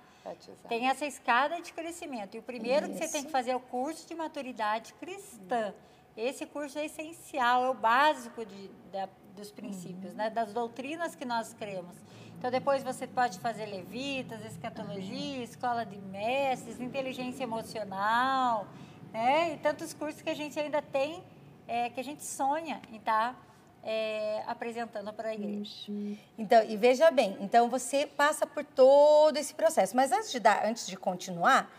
Tem 0.69 0.89
essa 0.89 1.07
escada 1.07 1.61
de 1.61 1.73
crescimento. 1.73 2.35
E 2.35 2.39
o 2.39 2.43
primeiro 2.43 2.87
Isso. 2.87 2.99
que 2.99 3.07
você 3.07 3.13
tem 3.13 3.25
que 3.25 3.31
fazer 3.31 3.53
é 3.53 3.57
o 3.57 3.61
curso 3.61 4.07
de 4.07 4.15
maturidade 4.15 4.93
cristã. 4.95 5.73
Esse 6.17 6.45
curso 6.45 6.79
é 6.79 6.87
essencial, 6.87 7.65
é 7.65 7.71
o 7.71 7.75
básico 7.75 8.45
de, 8.45 8.69
da, 8.93 9.09
dos 9.37 9.51
princípios, 9.51 10.11
uhum. 10.11 10.19
né? 10.19 10.31
das 10.31 10.53
doutrinas 10.53 11.15
que 11.15 11.25
nós 11.25 11.55
cremos. 11.55 11.97
Então, 12.39 12.51
depois 12.51 12.83
você 12.83 13.07
pode 13.07 13.39
fazer 13.41 13.67
levitas, 13.67 14.45
escatologia, 14.45 15.43
escola 15.43 15.85
de 15.85 15.99
mestres, 15.99 16.81
inteligência 16.81 17.43
emocional, 17.43 18.67
né? 19.13 19.55
E 19.55 19.57
tantos 19.59 19.93
cursos 19.93 20.23
que 20.23 20.31
a 20.31 20.35
gente 20.35 20.59
ainda 20.59 20.81
tem, 20.81 21.23
é, 21.67 21.91
que 21.91 21.99
a 21.99 22.05
gente 22.05 22.25
sonha 22.25 22.81
em 22.93 22.97
estar 22.97 23.35
tá 23.35 23.41
é, 23.91 24.43
apresentando 24.47 25.11
para 25.15 25.31
a 25.31 25.35
igreja. 25.35 25.91
Então, 26.37 26.63
e 26.63 26.77
veja 26.77 27.11
bem, 27.11 27.39
então 27.41 27.71
você 27.71 28.07
passa 28.07 28.47
por 28.47 28.63
todo 28.63 29.39
esse 29.39 29.55
processo. 29.55 29.97
Mas 29.97 30.13
antes 30.13 30.31
de 30.31 30.39
dar, 30.39 30.67
antes 30.67 30.87
de 30.87 30.95
continuar, 30.95 31.73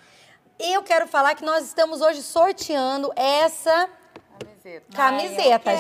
eu 0.57 0.81
quero 0.81 1.07
falar 1.07 1.35
que 1.35 1.45
nós 1.45 1.65
estamos 1.65 2.01
hoje 2.01 2.23
sorteando 2.23 3.13
essa 3.15 3.87
camiseta, 4.39 4.85
camiseta 4.91 5.69
Ai, 5.69 5.77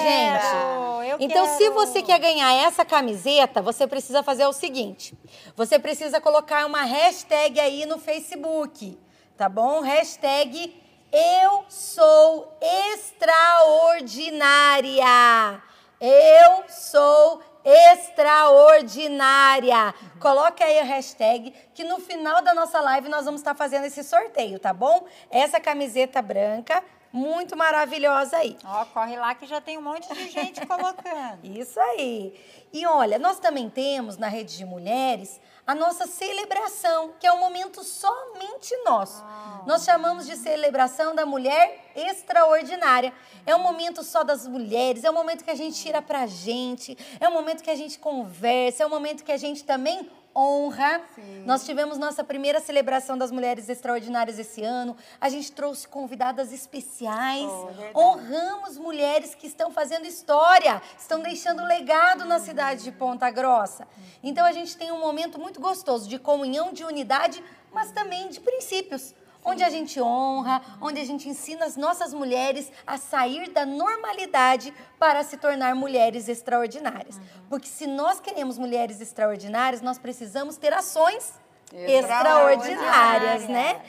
gente. 1.07 1.23
então, 1.23 1.47
quero. 1.47 1.57
se 1.57 1.67
você 1.71 2.03
quer 2.03 2.19
ganhar 2.19 2.53
essa 2.53 2.85
camiseta, 2.85 3.59
você 3.59 3.87
precisa 3.87 4.21
fazer 4.21 4.45
o 4.45 4.53
seguinte: 4.53 5.17
você 5.55 5.79
precisa 5.79 6.21
colocar 6.21 6.63
uma 6.67 6.83
hashtag 6.83 7.59
aí 7.59 7.87
no 7.87 7.97
Facebook, 7.97 8.95
tá 9.35 9.49
bom? 9.49 9.81
Hashtag 9.81 10.79
eu 11.11 11.65
sou 11.67 12.55
extraordinária. 12.61 15.59
Eu 16.01 16.63
sou 16.69 17.41
extraordinária. 17.63 19.93
Coloque 20.21 20.63
aí 20.63 20.79
a 20.79 20.83
hashtag 20.83 21.53
que 21.73 21.83
no 21.83 21.99
final 21.99 22.41
da 22.41 22.53
nossa 22.53 22.79
live 22.79 23.09
nós 23.09 23.25
vamos 23.25 23.41
estar 23.41 23.53
fazendo 23.53 23.83
esse 23.85 24.01
sorteio, 24.03 24.57
tá 24.59 24.71
bom? 24.71 25.05
Essa 25.29 25.59
camiseta 25.59 26.21
branca, 26.21 26.81
muito 27.11 27.57
maravilhosa 27.57 28.37
aí. 28.37 28.57
Ó, 28.63 28.85
corre 28.85 29.17
lá 29.17 29.35
que 29.35 29.45
já 29.45 29.59
tem 29.59 29.77
um 29.77 29.81
monte 29.81 30.07
de 30.13 30.29
gente 30.29 30.65
colocando. 30.65 31.43
Isso 31.43 31.77
aí. 31.79 32.33
E 32.71 32.85
olha, 32.85 33.19
nós 33.19 33.37
também 33.39 33.69
temos 33.69 34.15
na 34.15 34.29
rede 34.29 34.55
de 34.55 34.63
mulheres 34.63 35.41
a 35.65 35.75
nossa 35.75 36.07
celebração, 36.07 37.13
que 37.19 37.27
é 37.27 37.33
um 37.33 37.39
momento 37.39 37.83
somente 37.83 38.73
nosso. 38.85 39.21
Nós 39.69 39.83
chamamos 39.83 40.25
de 40.25 40.35
celebração 40.35 41.13
da 41.13 41.27
mulher 41.27 41.91
extraordinária. 41.95 43.13
É 43.45 43.55
um 43.55 43.59
momento 43.59 44.03
só 44.03 44.23
das 44.23 44.47
mulheres, 44.47 45.03
é 45.03 45.11
um 45.11 45.13
momento 45.13 45.43
que 45.43 45.51
a 45.51 45.55
gente 45.55 45.79
tira 45.79 46.01
pra 46.01 46.25
gente, 46.25 46.97
é 47.19 47.29
um 47.29 47.33
momento 47.33 47.61
que 47.61 47.69
a 47.69 47.75
gente 47.75 47.99
conversa, 47.99 48.81
é 48.81 48.87
um 48.87 48.89
momento 48.89 49.23
que 49.23 49.31
a 49.31 49.37
gente 49.37 49.63
também 49.63 50.09
honra. 50.35 51.03
Sim. 51.13 51.43
Nós 51.45 51.67
tivemos 51.67 51.99
nossa 51.99 52.23
primeira 52.23 52.59
celebração 52.59 53.15
das 53.15 53.29
mulheres 53.29 53.69
extraordinárias 53.69 54.39
esse 54.39 54.63
ano. 54.63 54.97
A 55.21 55.29
gente 55.29 55.51
trouxe 55.51 55.87
convidadas 55.87 56.51
especiais. 56.51 57.45
Oh, 57.93 57.99
Honramos 58.01 58.75
mulheres 58.75 59.35
que 59.35 59.45
estão 59.45 59.69
fazendo 59.69 60.07
história, 60.07 60.81
estão 60.97 61.19
deixando 61.19 61.63
legado 61.63 62.25
na 62.25 62.39
cidade 62.39 62.83
de 62.83 62.91
Ponta 62.91 63.29
Grossa. 63.29 63.87
Então 64.23 64.47
a 64.47 64.51
gente 64.51 64.75
tem 64.75 64.91
um 64.91 64.99
momento 64.99 65.39
muito 65.39 65.61
gostoso 65.61 66.09
de 66.09 66.17
comunhão, 66.17 66.73
de 66.73 66.83
unidade, 66.83 67.43
mas 67.71 67.91
também 67.91 68.29
de 68.29 68.39
princípios 68.39 69.13
onde 69.43 69.63
a 69.63 69.69
gente 69.69 69.99
honra, 70.01 70.61
onde 70.81 70.99
a 70.99 71.05
gente 71.05 71.27
ensina 71.27 71.65
as 71.65 71.75
nossas 71.75 72.13
mulheres 72.13 72.71
a 72.85 72.97
sair 72.97 73.49
da 73.49 73.65
normalidade 73.65 74.73
para 74.97 75.23
se 75.23 75.37
tornar 75.37 75.75
mulheres 75.75 76.27
extraordinárias. 76.27 77.15
Uhum. 77.15 77.23
Porque 77.49 77.67
se 77.67 77.87
nós 77.87 78.19
queremos 78.19 78.57
mulheres 78.57 79.01
extraordinárias, 79.01 79.81
nós 79.81 79.97
precisamos 79.97 80.57
ter 80.57 80.73
ações 80.73 81.33
extraordinárias, 81.73 83.47
né? 83.47 83.81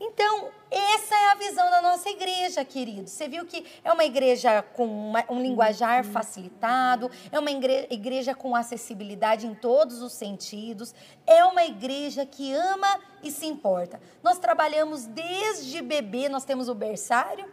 Então, 0.00 0.50
essa 0.70 1.14
é 1.14 1.30
a 1.32 1.34
visão 1.34 1.70
da 1.70 1.80
nossa 1.80 2.08
igreja, 2.08 2.64
querido. 2.64 3.08
Você 3.08 3.28
viu 3.28 3.44
que 3.44 3.64
é 3.84 3.92
uma 3.92 4.04
igreja 4.04 4.62
com 4.62 4.84
uma, 4.84 5.24
um 5.28 5.40
linguajar 5.40 6.04
facilitado, 6.04 7.10
é 7.30 7.38
uma 7.38 7.50
igreja 7.50 8.34
com 8.34 8.56
acessibilidade 8.56 9.46
em 9.46 9.54
todos 9.54 10.02
os 10.02 10.12
sentidos, 10.12 10.94
é 11.26 11.44
uma 11.44 11.64
igreja 11.64 12.26
que 12.26 12.52
ama 12.52 13.00
e 13.22 13.30
se 13.30 13.46
importa. 13.46 14.00
Nós 14.22 14.38
trabalhamos 14.38 15.06
desde 15.06 15.80
bebê, 15.82 16.28
nós 16.28 16.44
temos 16.44 16.68
o 16.68 16.74
berçário, 16.74 17.52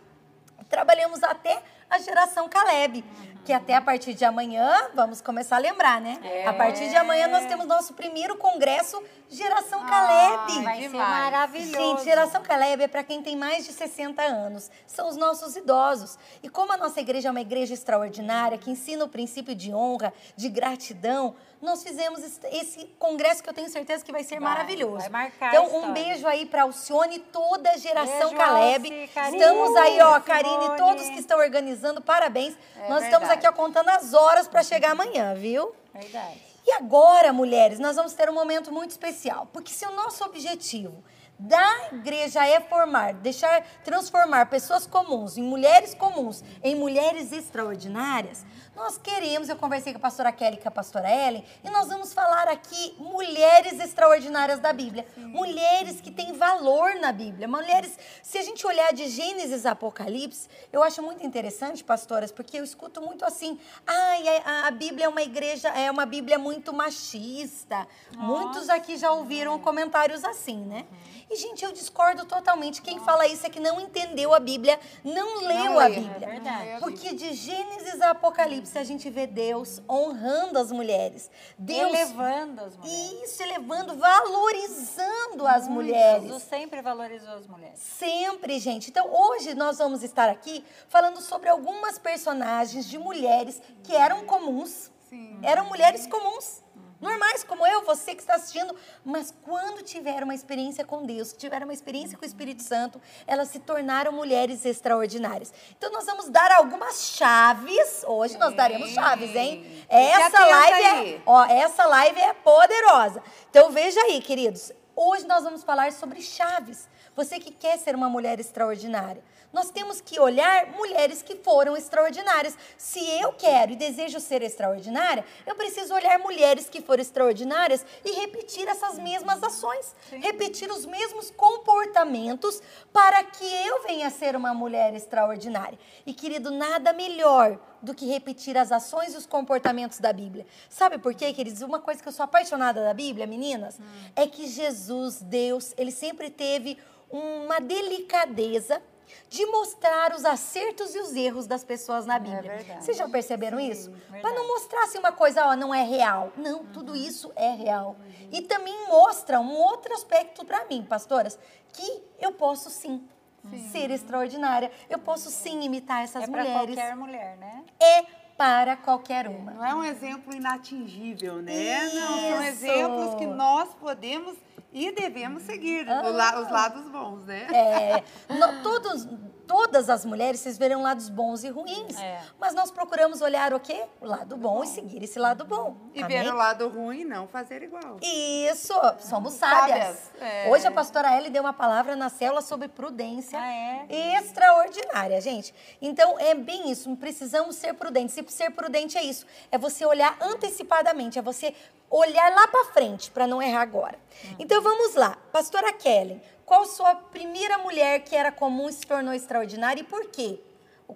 trabalhamos 0.70 1.22
até 1.24 1.62
a 1.94 2.00
geração 2.00 2.50
Caleb 2.50 3.04
que 3.44 3.52
até 3.52 3.76
a 3.76 3.82
partir 3.82 4.14
de 4.14 4.24
amanhã, 4.24 4.90
vamos 4.96 5.22
começar 5.22 5.58
a 5.58 5.60
lembrar, 5.60 6.00
né? 6.00 6.18
É. 6.24 6.48
A 6.48 6.54
partir 6.54 6.88
de 6.88 6.96
amanhã 6.96 7.28
nós 7.28 7.46
temos 7.46 7.66
nosso 7.66 7.94
primeiro 7.94 8.38
congresso 8.38 9.04
Geração 9.30 9.82
ah, 9.84 9.90
Caleb. 9.90 10.64
Vai 10.64 10.82
ser 10.82 10.90
maravilhoso. 10.90 11.74
Gente, 11.74 12.04
Geração 12.04 12.42
Caleb 12.42 12.84
é 12.84 12.88
para 12.88 13.04
quem 13.04 13.22
tem 13.22 13.36
mais 13.36 13.66
de 13.66 13.74
60 13.74 14.22
anos. 14.22 14.70
São 14.86 15.10
os 15.10 15.18
nossos 15.18 15.56
idosos. 15.56 16.18
E 16.42 16.48
como 16.48 16.72
a 16.72 16.78
nossa 16.78 17.00
igreja 17.02 17.30
é 17.30 17.32
uma 17.32 17.42
igreja 17.42 17.74
extraordinária, 17.74 18.58
que 18.58 18.72
ensina 18.72 19.04
o 19.04 19.10
princípio 19.10 19.56
de 19.56 19.74
honra, 19.74 20.14
de 20.38 20.50
gratidão, 20.50 21.36
nós 21.64 21.82
fizemos 21.82 22.22
esse 22.52 22.86
congresso 23.00 23.42
que 23.42 23.50
eu 23.50 23.54
tenho 23.54 23.70
certeza 23.70 24.04
que 24.04 24.12
vai 24.12 24.24
ser 24.24 24.40
vai, 24.40 24.50
maravilhoso. 24.50 25.10
Vai 25.10 25.10
marcar 25.10 25.56
então, 25.56 25.76
um 25.76 25.94
beijo 25.94 26.28
aí 26.28 26.46
para 26.46 26.64
Alcione 26.64 27.16
e 27.16 27.20
toda 27.20 27.72
a 27.72 27.78
geração 27.78 28.30
beijo, 28.30 28.36
Caleb. 28.36 29.10
Alci, 29.16 29.36
estamos 29.38 29.76
aí, 29.78 30.02
ó, 30.02 30.20
Karine 30.20 30.66
e 30.66 30.78
todos 30.78 31.10
que 31.10 31.20
estão 31.20 31.40
organizando, 31.40 32.02
parabéns. 32.02 32.56
É 32.76 32.90
nós 32.90 33.02
verdade. 33.02 33.06
estamos 33.06 33.30
aqui 33.30 33.48
ó, 33.48 33.52
contando 33.54 33.90
as 33.90 34.14
horas 34.14 34.48
para 34.48 34.62
chegar 34.62 34.92
amanhã, 34.92 35.34
viu? 35.34 35.74
Verdade. 35.94 36.42
E 36.66 36.72
agora, 36.74 37.32
mulheres, 37.32 37.80
nós 37.80 37.96
vamos 37.96 38.14
ter 38.14 38.30
um 38.30 38.34
momento 38.34 38.72
muito 38.72 38.92
especial, 38.92 39.48
porque 39.52 39.72
se 39.72 39.86
o 39.86 39.92
nosso 39.92 40.24
objetivo 40.24 41.04
da 41.38 41.90
igreja 41.92 42.46
é 42.48 42.60
formar, 42.62 43.14
deixar 43.16 43.66
transformar 43.84 44.46
pessoas 44.46 44.86
comuns 44.86 45.38
em 45.38 45.44
mulheres 45.44 45.94
comuns, 45.94 46.44
em 46.64 46.76
mulheres 46.76 47.32
extraordinárias, 47.32 48.46
nós 48.76 48.98
queremos, 48.98 49.50
eu 49.50 49.56
conversei 49.56 49.94
com 49.94 50.00
a 50.00 50.02
pastora 50.02 50.32
Kelly 50.32 50.58
e 50.58 50.60
com 50.60 50.68
a 50.68 50.72
pastora 50.72 51.10
Ellen, 51.10 51.46
e 51.64 51.70
nós 51.70 51.88
vamos 51.88 52.12
falar 52.12 52.48
aqui 52.48 52.96
mulheres 52.98 53.80
extraordinárias 53.80 54.60
da 54.60 54.74
Bíblia. 54.74 55.06
Sim. 55.14 55.26
Mulheres 55.28 56.02
que 56.02 56.10
têm 56.10 56.34
valor 56.34 56.96
na 56.96 57.12
Bíblia. 57.12 57.48
Mulheres, 57.48 57.98
se 58.24 58.38
a 58.38 58.42
gente 58.42 58.66
olhar 58.66 58.92
de 58.92 59.08
Gênesis 59.08 59.66
a 59.66 59.72
Apocalipse, 59.72 60.50
eu 60.72 60.82
acho 60.82 61.04
muito 61.04 61.26
interessante, 61.26 61.84
pastoras, 61.84 62.32
porque 62.32 62.58
eu 62.58 62.64
escuto 62.64 63.00
muito 63.00 63.24
assim, 63.24 63.60
ai, 63.86 64.28
ah, 64.44 64.68
a, 64.68 64.72
Bíblia 64.72 65.06
é 65.06 65.10
uma 65.10 65.22
igreja, 65.22 65.70
é 65.70 65.92
uma 65.92 66.06
Bíblia 66.06 66.40
muito 66.40 66.74
machista. 66.74 67.88
Nossa. 68.16 68.28
Muitos 68.28 68.70
aqui 68.70 68.98
já 68.98 69.12
ouviram 69.12 69.60
comentários 69.60 70.24
assim, 70.24 70.58
né? 70.58 70.86
Uhum. 70.90 71.24
E, 71.30 71.36
gente, 71.36 71.64
eu 71.64 71.72
discordo 71.72 72.26
totalmente. 72.26 72.82
Quem 72.82 73.00
fala 73.00 73.28
isso 73.28 73.46
é 73.46 73.50
que 73.50 73.60
não 73.60 73.80
entendeu 73.80 74.34
a 74.34 74.40
Bíblia, 74.40 74.80
não 75.04 75.42
leu 75.42 75.66
não 75.66 75.80
a 75.80 75.90
Bíblia. 75.90 76.28
É 76.28 76.32
verdade. 76.32 76.80
Porque 76.80 77.14
de 77.14 77.34
Gênesis 77.34 78.02
a 78.02 78.12
Apocalipse 78.12 78.63
a 78.76 78.84
gente 78.84 79.10
vê 79.10 79.28
Deus 79.28 79.82
honrando 79.90 80.58
as 80.58 80.72
mulheres. 80.72 81.30
Deus 81.58 81.94
elevando 81.94 82.62
as 82.62 82.78
mulheres. 82.78 83.24
Isso, 83.24 83.44
elevando, 83.44 83.96
valorizando 83.96 85.48
as 85.48 85.68
Muito. 85.68 85.74
mulheres. 85.74 86.24
Jesus 86.24 86.44
sempre 86.44 86.82
valorizou 86.82 87.34
as 87.34 87.48
mulheres. 87.48 87.80
Sempre, 87.80 88.60
gente. 88.60 88.90
Então, 88.90 89.10
hoje 89.14 89.54
nós 89.54 89.78
vamos 89.78 90.04
estar 90.04 90.30
aqui 90.30 90.64
falando 90.88 91.22
sobre 91.22 91.50
algumas 91.50 92.00
personagens 92.00 92.88
de 92.88 92.98
mulheres 92.98 93.62
que 93.84 93.96
eram 93.96 94.26
comuns. 94.26 94.92
Sim. 95.10 95.40
Eram 95.44 95.66
mulheres 95.66 96.08
comuns 96.08 96.64
normais, 97.04 97.44
como 97.44 97.68
eu, 97.68 97.84
você 97.84 98.16
que 98.16 98.22
está 98.22 98.36
assistindo, 98.36 98.76
mas 99.04 99.34
quando 99.44 99.84
tiveram 99.84 100.24
uma 100.24 100.34
experiência 100.34 100.86
com 100.86 101.06
Deus, 101.06 101.34
tiveram 101.34 101.68
uma 101.68 101.74
experiência 101.74 102.18
com 102.18 102.24
o 102.24 102.28
Espírito 102.28 102.64
Santo, 102.64 103.00
elas 103.28 103.50
se 103.50 103.60
tornaram 103.60 104.12
mulheres 104.12 104.66
extraordinárias. 104.66 105.54
Então 105.78 105.92
nós 105.92 106.06
vamos 106.06 106.30
dar 106.30 106.52
algumas 106.54 107.10
chaves, 107.10 108.04
hoje 108.08 108.38
nós 108.38 108.56
daremos 108.56 108.90
chaves, 108.90 109.36
hein? 109.36 109.86
Essa 109.90 110.46
live 110.46 110.84
é, 110.84 111.22
ó, 111.26 111.46
essa 111.46 111.86
live 111.86 112.20
é 112.20 112.34
poderosa. 112.34 113.22
Então 113.50 113.70
veja 113.72 114.00
aí, 114.02 114.22
queridos, 114.22 114.72
hoje 114.96 115.28
nós 115.28 115.44
vamos 115.44 115.64
falar 115.64 115.92
sobre 115.92 116.22
chaves. 116.22 116.88
Você 117.16 117.40
que 117.40 117.52
quer 117.52 117.78
ser 117.78 117.96
uma 117.96 118.10
mulher 118.10 118.40
extraordinária 118.40 119.24
nós 119.54 119.70
temos 119.70 120.02
que 120.02 120.20
olhar 120.20 120.72
mulheres 120.72 121.22
que 121.22 121.36
foram 121.36 121.78
extraordinárias. 121.78 122.58
Se 122.76 123.00
eu 123.22 123.32
quero 123.34 123.72
e 123.72 123.76
desejo 123.76 124.20
ser 124.20 124.42
extraordinária, 124.42 125.24
eu 125.46 125.54
preciso 125.54 125.94
olhar 125.94 126.18
mulheres 126.18 126.68
que 126.68 126.82
foram 126.82 127.04
extraordinárias 127.04 127.86
e 128.04 128.12
repetir 128.14 128.68
essas 128.68 128.98
mesmas 128.98 129.44
ações, 129.44 129.96
Sim. 130.10 130.18
repetir 130.18 130.72
os 130.72 130.88
mesmos 130.88 131.30
comportamentos 131.30 132.62
para 132.92 133.24
que 133.24 133.46
eu 133.46 133.84
venha 133.84 134.08
a 134.08 134.12
ser 134.12 134.36
uma 134.36 134.56
mulher 134.56 134.96
extraordinária. 134.96 135.78
E 136.04 136.14
querido, 136.14 136.50
nada 136.50 136.92
melhor 136.92 137.60
do 137.84 137.94
que 137.94 138.08
repetir 138.08 138.58
as 138.58 138.72
ações 138.72 139.14
e 139.14 139.18
os 139.18 139.26
comportamentos 139.26 140.00
da 140.00 140.14
Bíblia. 140.14 140.48
Sabe 140.70 140.98
por 140.98 141.14
quê, 141.14 141.34
queridos? 141.34 141.62
Uma 141.62 141.80
coisa 141.80 142.02
que 142.02 142.08
eu 142.08 142.14
sou 142.14 142.24
apaixonada 142.24 142.82
da 142.82 142.94
Bíblia, 142.94 143.28
meninas, 143.28 143.78
hum. 143.78 143.84
é 144.16 144.26
que 144.26 144.48
Jesus, 144.48 145.22
Deus, 145.22 145.74
ele 145.78 145.92
sempre 145.92 146.30
teve 146.30 146.78
uma 147.12 147.60
delicadeza 147.60 148.82
de 149.30 149.46
mostrar 149.48 150.14
os 150.14 150.26
acertos 150.26 150.96
e 150.96 151.00
os 151.00 151.16
erros 151.16 151.46
das 151.46 151.64
pessoas 151.64 152.06
na 152.06 152.16
é 152.16 152.20
Bíblia. 152.20 152.52
É 152.52 152.58
verdade. 152.58 152.86
Vocês 152.86 152.98
já 152.98 153.08
perceberam 153.08 153.58
Sim, 153.58 153.70
isso? 153.70 153.94
Para 154.22 154.34
não 154.34 154.48
mostrar 154.48 154.84
assim 154.84 154.98
uma 154.98 155.12
coisa, 155.12 155.46
ó, 155.46 155.56
não 155.56 155.74
é 155.74 155.84
real. 155.84 156.32
Não, 156.38 156.60
uhum. 156.60 156.72
tudo 156.72 156.96
isso 156.96 157.32
é 157.36 157.52
real. 157.52 157.98
Uhum. 158.00 158.30
E 158.32 158.42
também 158.42 158.88
mostra 158.88 159.40
um 159.40 159.54
outro 159.56 159.94
aspecto 159.94 160.46
para 160.46 160.66
mim, 160.66 160.84
pastoras, 160.84 161.38
que 161.74 162.04
eu 162.20 162.32
posso 162.32 162.70
sim, 162.70 163.04
sim, 163.50 163.70
ser 163.70 163.92
extraordinária. 163.92 164.72
Eu 164.90 165.00
posso 165.00 165.30
sim 165.30 165.64
imitar 165.64 166.04
essas 166.04 166.24
é 166.24 166.28
mulheres. 166.28 166.52
É 166.52 166.54
para 166.54 166.66
qualquer 166.66 166.96
mulher, 166.96 167.38
né? 167.38 167.64
É 167.80 168.06
para 168.38 168.76
qualquer 168.76 169.28
uma. 169.28 169.52
Não 169.52 169.66
é 169.66 169.76
um 169.76 169.84
exemplo 169.84 170.34
inatingível, 170.34 171.42
né? 171.42 171.54
Isso. 171.54 171.96
Não, 171.96 172.20
são 172.20 172.44
exemplos 172.44 173.16
que 173.16 173.26
nós 173.26 173.74
podemos 173.76 174.38
e 174.74 174.92
devemos 174.92 175.44
seguir 175.44 175.88
ah. 175.90 176.02
os 176.40 176.52
lados 176.52 176.90
bons, 176.90 177.26
né? 177.26 177.48
É, 177.54 178.04
no, 178.34 178.64
todos, 178.64 179.08
todas 179.48 179.90
as 179.90 180.04
mulheres, 180.04 180.40
vocês 180.40 180.58
verão 180.58 180.82
lados 180.82 181.10
bons 181.10 181.44
e 181.44 181.50
ruins. 181.50 181.96
É. 181.98 182.22
Mas 182.40 182.56
nós 182.56 182.72
procuramos 182.72 183.22
olhar 183.22 183.54
o 183.54 183.60
quê? 183.60 183.86
O 184.02 184.06
lado 184.06 184.36
bom, 184.36 184.56
bom. 184.56 184.64
e 184.64 184.68
seguir 184.68 185.04
esse 185.04 185.20
lado 185.20 185.46
bom. 185.46 185.78
E 185.94 186.02
Amém? 186.02 186.24
ver 186.24 186.34
o 186.34 186.36
lado 186.36 186.68
ruim 186.70 187.02
e 187.02 187.06
não 187.06 187.28
fazer 187.28 187.62
igual. 187.62 187.98
Isso, 188.02 188.74
somos 189.00 189.34
sábias. 189.34 190.12
É. 190.20 190.50
Hoje 190.50 190.66
a 190.66 190.72
pastora 190.72 191.16
Ellie 191.16 191.30
deu 191.30 191.44
uma 191.44 191.54
palavra 191.54 191.96
na 191.96 192.10
célula 192.10 192.42
sobre 192.42 192.68
prudência 192.68 193.40
ah, 193.40 193.54
é? 193.54 194.18
extraordinária, 194.18 195.22
gente. 195.22 195.54
Então, 195.82 196.20
é 196.20 196.34
bem 196.34 196.72
isso, 196.72 196.94
precisamos 196.96 197.56
ser 197.56 197.74
prudentes. 197.74 198.18
E 198.18 198.24
ser 198.32 198.50
prudente 198.52 198.98
é 198.98 199.04
isso, 199.04 199.26
é 199.52 199.58
você 199.58 199.86
olhar 199.86 200.18
antecipadamente, 200.22 201.20
é 201.20 201.22
você 201.22 201.54
olhar 201.96 202.34
lá 202.34 202.48
para 202.48 202.66
frente, 202.66 203.12
para 203.12 203.28
não 203.28 203.42
errar 203.42 203.62
agora. 203.62 204.00
Uhum. 204.24 204.36
Então, 204.40 204.62
vamos 204.62 204.96
lá. 204.96 205.16
Pastora 205.32 205.72
Kelly, 205.74 206.20
qual 206.46 206.66
sua 206.66 206.96
primeira 206.96 207.58
mulher 207.60 208.00
que 208.00 208.16
era 208.16 208.32
comum 208.32 208.72
se 208.72 208.86
tornou 208.86 209.14
extraordinária 209.14 209.82
e 209.82 209.84
por 209.84 210.08
quê? 210.08 210.40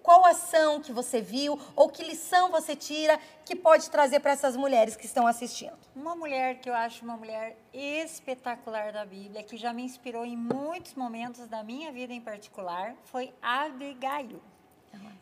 Qual 0.04 0.26
ação 0.26 0.82
que 0.82 0.92
você 0.92 1.22
viu 1.22 1.60
ou 1.76 1.90
que 1.90 2.04
lição 2.04 2.52
você 2.52 2.76
tira 2.76 3.20
que 3.46 3.56
pode 3.56 3.90
trazer 3.90 4.20
para 4.20 4.32
essas 4.32 4.56
mulheres 4.56 4.96
que 4.96 5.06
estão 5.06 5.26
assistindo? 5.26 5.78
Uma 5.96 6.16
mulher 6.16 6.60
que 6.60 6.70
eu 6.70 6.74
acho 6.74 7.04
uma 7.04 7.18
mulher 7.18 7.58
espetacular 7.74 8.92
da 8.92 9.06
Bíblia, 9.06 9.44
que 9.44 9.58
já 9.58 9.74
me 9.74 9.84
inspirou 9.84 10.26
em 10.26 10.36
muitos 10.36 10.94
momentos 10.94 11.48
da 11.48 11.64
minha 11.64 11.92
vida 11.92 12.14
em 12.14 12.22
particular, 12.22 12.96
foi 13.06 13.34
Abigail. 13.42 14.42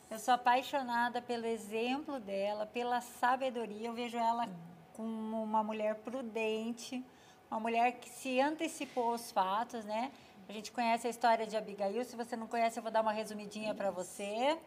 Eu 0.10 0.20
sou 0.20 0.34
apaixonada 0.34 1.22
pelo 1.22 1.46
exemplo 1.46 2.20
dela, 2.20 2.66
pela 2.66 3.02
sabedoria. 3.02 3.88
Eu 3.88 3.94
vejo 3.94 4.18
ela 4.18 4.48
como 4.96 5.44
uma 5.44 5.64
mulher 5.64 5.96
prudente, 5.96 7.04
uma 7.50 7.60
mulher 7.60 7.94
que 7.94 8.10
se 8.10 8.40
antecipou 8.40 9.12
aos 9.12 9.32
fatos, 9.32 9.86
né? 9.86 10.12
A 10.48 10.54
gente 10.54 10.72
conhece 10.72 11.08
a 11.08 11.10
história 11.10 11.46
de 11.46 11.58
Abigail. 11.58 12.04
Se 12.06 12.16
você 12.16 12.36
não 12.36 12.48
conhece, 12.48 12.78
eu 12.78 12.84
vou 12.84 12.92
dar 12.92 13.02
uma 13.02 13.12
resumidinha 13.12 13.74
para 13.74 13.92
você. 13.92 14.58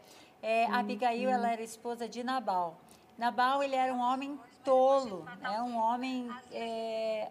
É, 0.42 0.66
Abigail, 0.66 1.30
ela 1.30 1.52
era 1.52 1.62
esposa 1.62 2.08
de 2.08 2.22
Nabal. 2.22 2.78
Nabal, 3.16 3.62
ele 3.62 3.74
era 3.74 3.92
um 3.92 4.00
homem 4.00 4.38
tolo, 4.64 5.24
né? 5.40 5.60
Um 5.62 5.76
homem 5.76 6.30
é, 6.52 7.28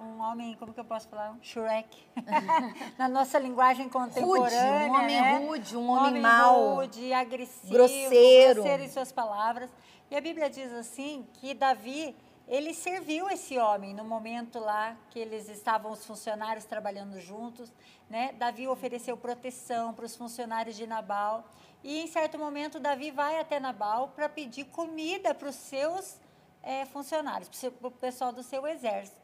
um 0.00 0.20
homem, 0.22 0.54
como 0.54 0.72
que 0.72 0.80
eu 0.80 0.84
posso 0.84 1.08
falar? 1.08 1.30
Um 1.32 1.42
Shrek. 1.42 1.88
Na 2.96 3.06
nossa 3.06 3.38
linguagem 3.38 3.88
contemporânea. 3.88 4.78
Rude, 4.78 4.90
um 4.90 4.94
homem 4.94 5.20
né? 5.20 5.38
rude, 5.38 5.76
um, 5.76 5.80
um 5.80 5.90
homem, 5.90 6.08
homem 6.08 6.22
mau. 6.22 6.74
rude, 6.76 7.12
agressivo. 7.12 7.72
Grosseiro. 7.72 8.54
Grosseiro 8.54 8.82
em 8.82 8.88
suas 8.88 9.12
palavras. 9.12 9.70
E 10.10 10.16
a 10.16 10.20
Bíblia 10.22 10.48
diz 10.48 10.72
assim 10.72 11.26
que 11.34 11.52
Davi, 11.52 12.16
ele 12.46 12.72
serviu 12.72 13.28
esse 13.28 13.58
homem 13.58 13.92
no 13.92 14.04
momento 14.04 14.58
lá 14.58 14.96
que 15.10 15.18
eles 15.18 15.50
estavam 15.50 15.92
os 15.92 16.06
funcionários 16.06 16.64
trabalhando 16.64 17.20
juntos, 17.20 17.70
né? 18.08 18.32
Davi 18.38 18.66
ofereceu 18.66 19.18
proteção 19.18 19.92
para 19.92 20.06
os 20.06 20.16
funcionários 20.16 20.76
de 20.76 20.86
Nabal. 20.86 21.44
E 21.84 22.00
em 22.00 22.06
certo 22.06 22.38
momento 22.38 22.80
Davi 22.80 23.10
vai 23.10 23.38
até 23.38 23.60
Nabal 23.60 24.08
para 24.08 24.30
pedir 24.30 24.64
comida 24.64 25.34
para 25.34 25.50
os 25.50 25.56
seus 25.56 26.16
é, 26.62 26.86
funcionários, 26.86 27.50
para 27.78 27.88
o 27.88 27.90
pessoal 27.90 28.32
do 28.32 28.42
seu 28.42 28.66
exército. 28.66 29.18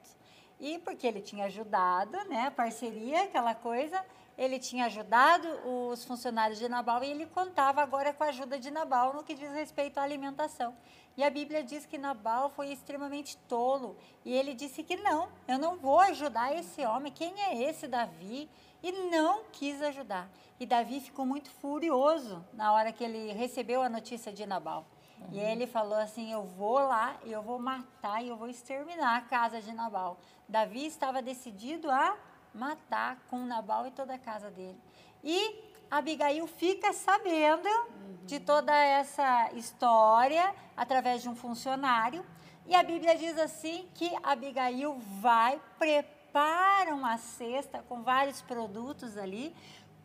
E 0.60 0.78
porque 0.80 1.06
ele 1.06 1.22
tinha 1.22 1.46
ajudado, 1.46 2.12
né, 2.28 2.50
parceria, 2.50 3.24
aquela 3.24 3.54
coisa, 3.54 4.04
ele 4.36 4.58
tinha 4.58 4.86
ajudado 4.86 5.48
os 5.64 6.04
funcionários 6.04 6.58
de 6.58 6.68
Nabal 6.68 7.02
e 7.04 7.10
ele 7.10 7.26
contava 7.26 7.82
agora 7.82 8.12
com 8.12 8.24
a 8.24 8.28
ajuda 8.28 8.58
de 8.58 8.70
Nabal 8.70 9.14
no 9.14 9.22
que 9.22 9.34
diz 9.34 9.52
respeito 9.52 9.98
à 9.98 10.02
alimentação. 10.02 10.74
E 11.16 11.22
a 11.22 11.30
Bíblia 11.30 11.62
diz 11.62 11.86
que 11.86 11.96
Nabal 11.96 12.50
foi 12.50 12.72
extremamente 12.72 13.36
tolo 13.48 13.96
e 14.24 14.32
ele 14.32 14.52
disse 14.52 14.82
que 14.82 14.96
não, 14.96 15.28
eu 15.46 15.58
não 15.58 15.76
vou 15.76 16.00
ajudar 16.00 16.52
esse 16.56 16.84
homem. 16.84 17.12
Quem 17.12 17.40
é 17.40 17.62
esse 17.62 17.86
Davi? 17.86 18.50
E 18.82 18.92
não 19.10 19.44
quis 19.52 19.80
ajudar. 19.80 20.28
E 20.58 20.66
Davi 20.66 21.00
ficou 21.00 21.24
muito 21.24 21.48
furioso 21.50 22.44
na 22.52 22.72
hora 22.72 22.92
que 22.92 23.04
ele 23.04 23.32
recebeu 23.32 23.80
a 23.80 23.88
notícia 23.88 24.32
de 24.32 24.44
Nabal. 24.44 24.84
Uhum. 25.20 25.28
E 25.32 25.38
ele 25.38 25.66
falou 25.66 25.98
assim: 25.98 26.32
Eu 26.32 26.42
vou 26.42 26.78
lá 26.80 27.16
eu 27.24 27.40
vou 27.40 27.58
matar 27.58 28.22
e 28.22 28.28
eu 28.28 28.36
vou 28.36 28.48
exterminar 28.48 29.16
a 29.16 29.20
casa 29.22 29.62
de 29.62 29.72
Nabal. 29.72 30.18
Davi 30.48 30.84
estava 30.84 31.22
decidido 31.22 31.90
a 31.90 32.16
matar 32.54 33.18
com 33.28 33.44
Nabal 33.44 33.86
e 33.86 33.90
toda 33.90 34.14
a 34.14 34.18
casa 34.18 34.50
dele. 34.50 34.78
E 35.22 35.74
Abigail 35.90 36.46
fica 36.46 36.92
sabendo 36.92 37.68
uhum. 37.68 38.18
de 38.24 38.40
toda 38.40 38.72
essa 38.72 39.50
história 39.52 40.54
através 40.76 41.22
de 41.22 41.28
um 41.28 41.36
funcionário. 41.36 42.24
E 42.66 42.74
a 42.74 42.82
Bíblia 42.82 43.16
diz 43.16 43.38
assim 43.38 43.88
que 43.94 44.10
Abigail 44.22 44.98
vai, 45.20 45.60
prepara 45.78 46.94
uma 46.94 47.18
cesta 47.18 47.84
com 47.88 48.02
vários 48.02 48.40
produtos 48.40 49.16
ali, 49.18 49.54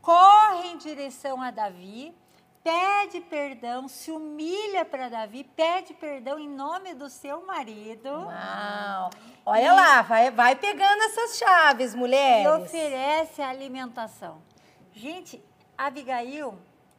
corre 0.01 0.67
em 0.69 0.77
direção 0.77 1.41
a 1.41 1.51
Davi 1.51 2.13
pede 2.63 3.21
perdão, 3.21 3.87
se 3.87 4.11
humilha 4.11 4.85
para 4.85 5.09
Davi, 5.09 5.43
pede 5.43 5.93
perdão 5.93 6.37
em 6.39 6.47
nome 6.47 6.93
do 6.93 7.09
seu 7.09 7.45
marido. 7.45 8.09
Uau! 8.09 9.09
Olha 9.45 9.65
e, 9.65 9.71
lá, 9.71 10.01
vai, 10.01 10.31
vai 10.31 10.55
pegando 10.55 11.01
essas 11.03 11.37
chaves, 11.37 11.95
mulheres. 11.95 12.45
E 12.45 12.63
oferece 12.63 13.41
alimentação. 13.41 14.41
Gente, 14.93 15.43
Abigail, 15.77 16.57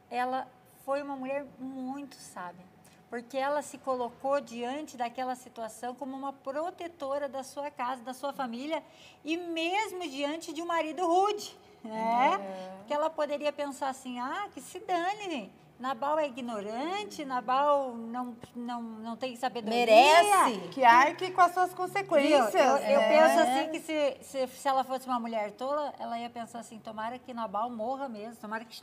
ela 0.09 0.47
foi 0.83 1.01
uma 1.01 1.15
mulher 1.15 1.45
muito 1.59 2.15
sábia, 2.15 2.65
porque 3.09 3.37
ela 3.37 3.61
se 3.61 3.77
colocou 3.77 4.41
diante 4.41 4.97
daquela 4.97 5.35
situação 5.35 5.93
como 5.93 6.15
uma 6.17 6.33
protetora 6.33 7.29
da 7.29 7.43
sua 7.43 7.69
casa, 7.69 8.01
da 8.01 8.13
sua 8.13 8.33
família 8.33 8.83
e 9.23 9.37
mesmo 9.37 10.01
diante 10.09 10.51
de 10.51 10.61
um 10.61 10.65
marido 10.65 11.05
rude. 11.05 11.57
É, 11.85 12.83
que 12.85 12.93
ela 12.93 13.09
poderia 13.09 13.51
pensar 13.51 13.89
assim, 13.89 14.19
ah, 14.19 14.47
que 14.53 14.61
se 14.61 14.79
dane, 14.79 15.51
Nabal 15.81 16.19
é 16.19 16.27
ignorante, 16.27 17.25
Nabal 17.25 17.95
não, 17.95 18.37
não, 18.55 18.83
não 18.83 19.17
tem 19.17 19.35
sabedoria. 19.35 19.83
Merece. 19.83 20.59
Que 20.69 20.85
arque 20.85 21.31
com 21.31 21.41
as 21.41 21.51
suas 21.53 21.73
consequências. 21.73 22.53
Eu, 22.53 22.61
eu, 22.61 22.99
é. 22.99 23.09
penso 23.09 23.39
assim 23.39 23.71
que 23.71 23.79
se, 23.79 24.17
se, 24.21 24.47
se, 24.47 24.67
ela 24.67 24.83
fosse 24.83 25.07
uma 25.07 25.19
mulher 25.19 25.49
tola, 25.53 25.91
ela 25.97 26.19
ia 26.19 26.29
pensar 26.29 26.59
assim, 26.59 26.77
tomara 26.77 27.17
que 27.17 27.33
Nabal 27.33 27.67
morra 27.71 28.07
mesmo, 28.07 28.35
tomara 28.35 28.63
que 28.63 28.79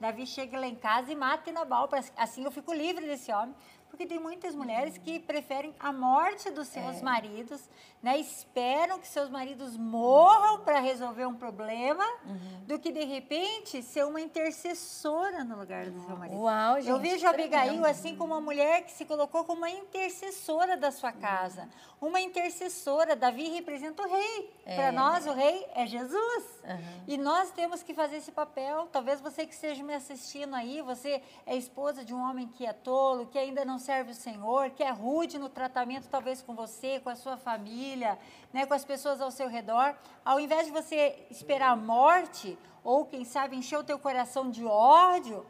Davi 0.00 0.26
chegue 0.26 0.56
lá 0.56 0.66
em 0.66 0.74
casa 0.74 1.12
e 1.12 1.14
mate 1.14 1.52
Nabal, 1.52 1.90
assim 2.16 2.42
eu 2.42 2.50
fico 2.50 2.72
livre 2.72 3.06
desse 3.06 3.30
homem. 3.30 3.54
Porque 3.90 4.06
tem 4.06 4.18
muitas 4.18 4.54
mulheres 4.54 4.96
que 4.96 5.18
preferem 5.18 5.74
a 5.78 5.92
morte 5.92 6.50
dos 6.50 6.68
seus 6.68 6.98
é. 6.98 7.02
maridos, 7.02 7.68
né? 8.02 8.18
Esperam 8.18 8.98
que 8.98 9.06
seus 9.06 9.28
maridos 9.28 9.76
morram 9.76 10.60
para 10.60 10.78
resolver 10.78 11.26
um 11.26 11.34
problema, 11.34 12.04
uhum. 12.24 12.64
do 12.66 12.78
que 12.78 12.92
de 12.92 13.04
repente 13.04 13.82
ser 13.82 14.06
uma 14.06 14.20
intercessora 14.20 15.44
no 15.44 15.58
lugar 15.58 15.90
do 15.90 16.00
seu 16.06 16.16
marido. 16.16 16.40
Uau, 16.40 16.76
gente. 16.76 16.88
Eu 16.88 16.98
vejo 16.98 17.26
a 17.26 17.30
Abigail 17.30 17.84
assim 17.84 18.16
como 18.16 18.32
uma 18.32 18.40
mulher 18.40 18.82
que 18.84 18.92
se 18.92 19.04
colocou 19.04 19.44
como 19.44 19.58
uma 19.58 19.70
intercessora 19.70 20.76
da 20.76 20.90
sua 20.90 21.12
casa. 21.12 21.68
Uma 22.00 22.20
intercessora. 22.20 23.14
Davi 23.14 23.48
representa 23.50 24.02
o 24.02 24.10
rei. 24.10 24.50
É. 24.64 24.74
Para 24.74 24.90
nós, 24.90 25.26
o 25.26 25.32
rei 25.32 25.66
é 25.74 25.86
Jesus. 25.86 26.44
Uhum. 26.64 27.04
E 27.06 27.18
nós 27.18 27.50
temos 27.50 27.82
que 27.82 27.92
fazer 27.92 28.16
esse 28.16 28.32
papel. 28.32 28.88
Talvez 28.90 29.20
você 29.20 29.44
que 29.46 29.52
esteja 29.52 29.82
me 29.82 29.92
assistindo 29.92 30.54
aí, 30.54 30.80
você 30.80 31.22
é 31.44 31.54
esposa 31.56 32.02
de 32.02 32.14
um 32.14 32.20
homem 32.20 32.48
que 32.48 32.64
é 32.64 32.72
tolo, 32.72 33.26
que 33.26 33.38
ainda 33.38 33.64
não 33.66 33.78
serve 33.78 34.12
o 34.12 34.14
Senhor, 34.14 34.70
que 34.70 34.82
é 34.82 34.90
rude 34.90 35.38
no 35.38 35.50
tratamento, 35.50 36.08
talvez 36.08 36.40
com 36.40 36.54
você, 36.54 37.00
com 37.00 37.10
a 37.10 37.16
sua 37.16 37.36
família, 37.36 38.18
né, 38.52 38.64
com 38.64 38.72
as 38.72 38.84
pessoas 38.84 39.20
ao 39.20 39.30
seu 39.30 39.48
redor, 39.48 39.94
ao 40.24 40.40
invés 40.40 40.66
de 40.66 40.72
você 40.72 41.26
esperar 41.30 41.70
a 41.70 41.76
morte, 41.76 42.56
ou 42.82 43.04
quem 43.04 43.24
sabe 43.24 43.56
encher 43.56 43.78
o 43.78 43.84
teu 43.84 43.98
coração 43.98 44.50
de 44.50 44.64
ódio, 44.64 45.44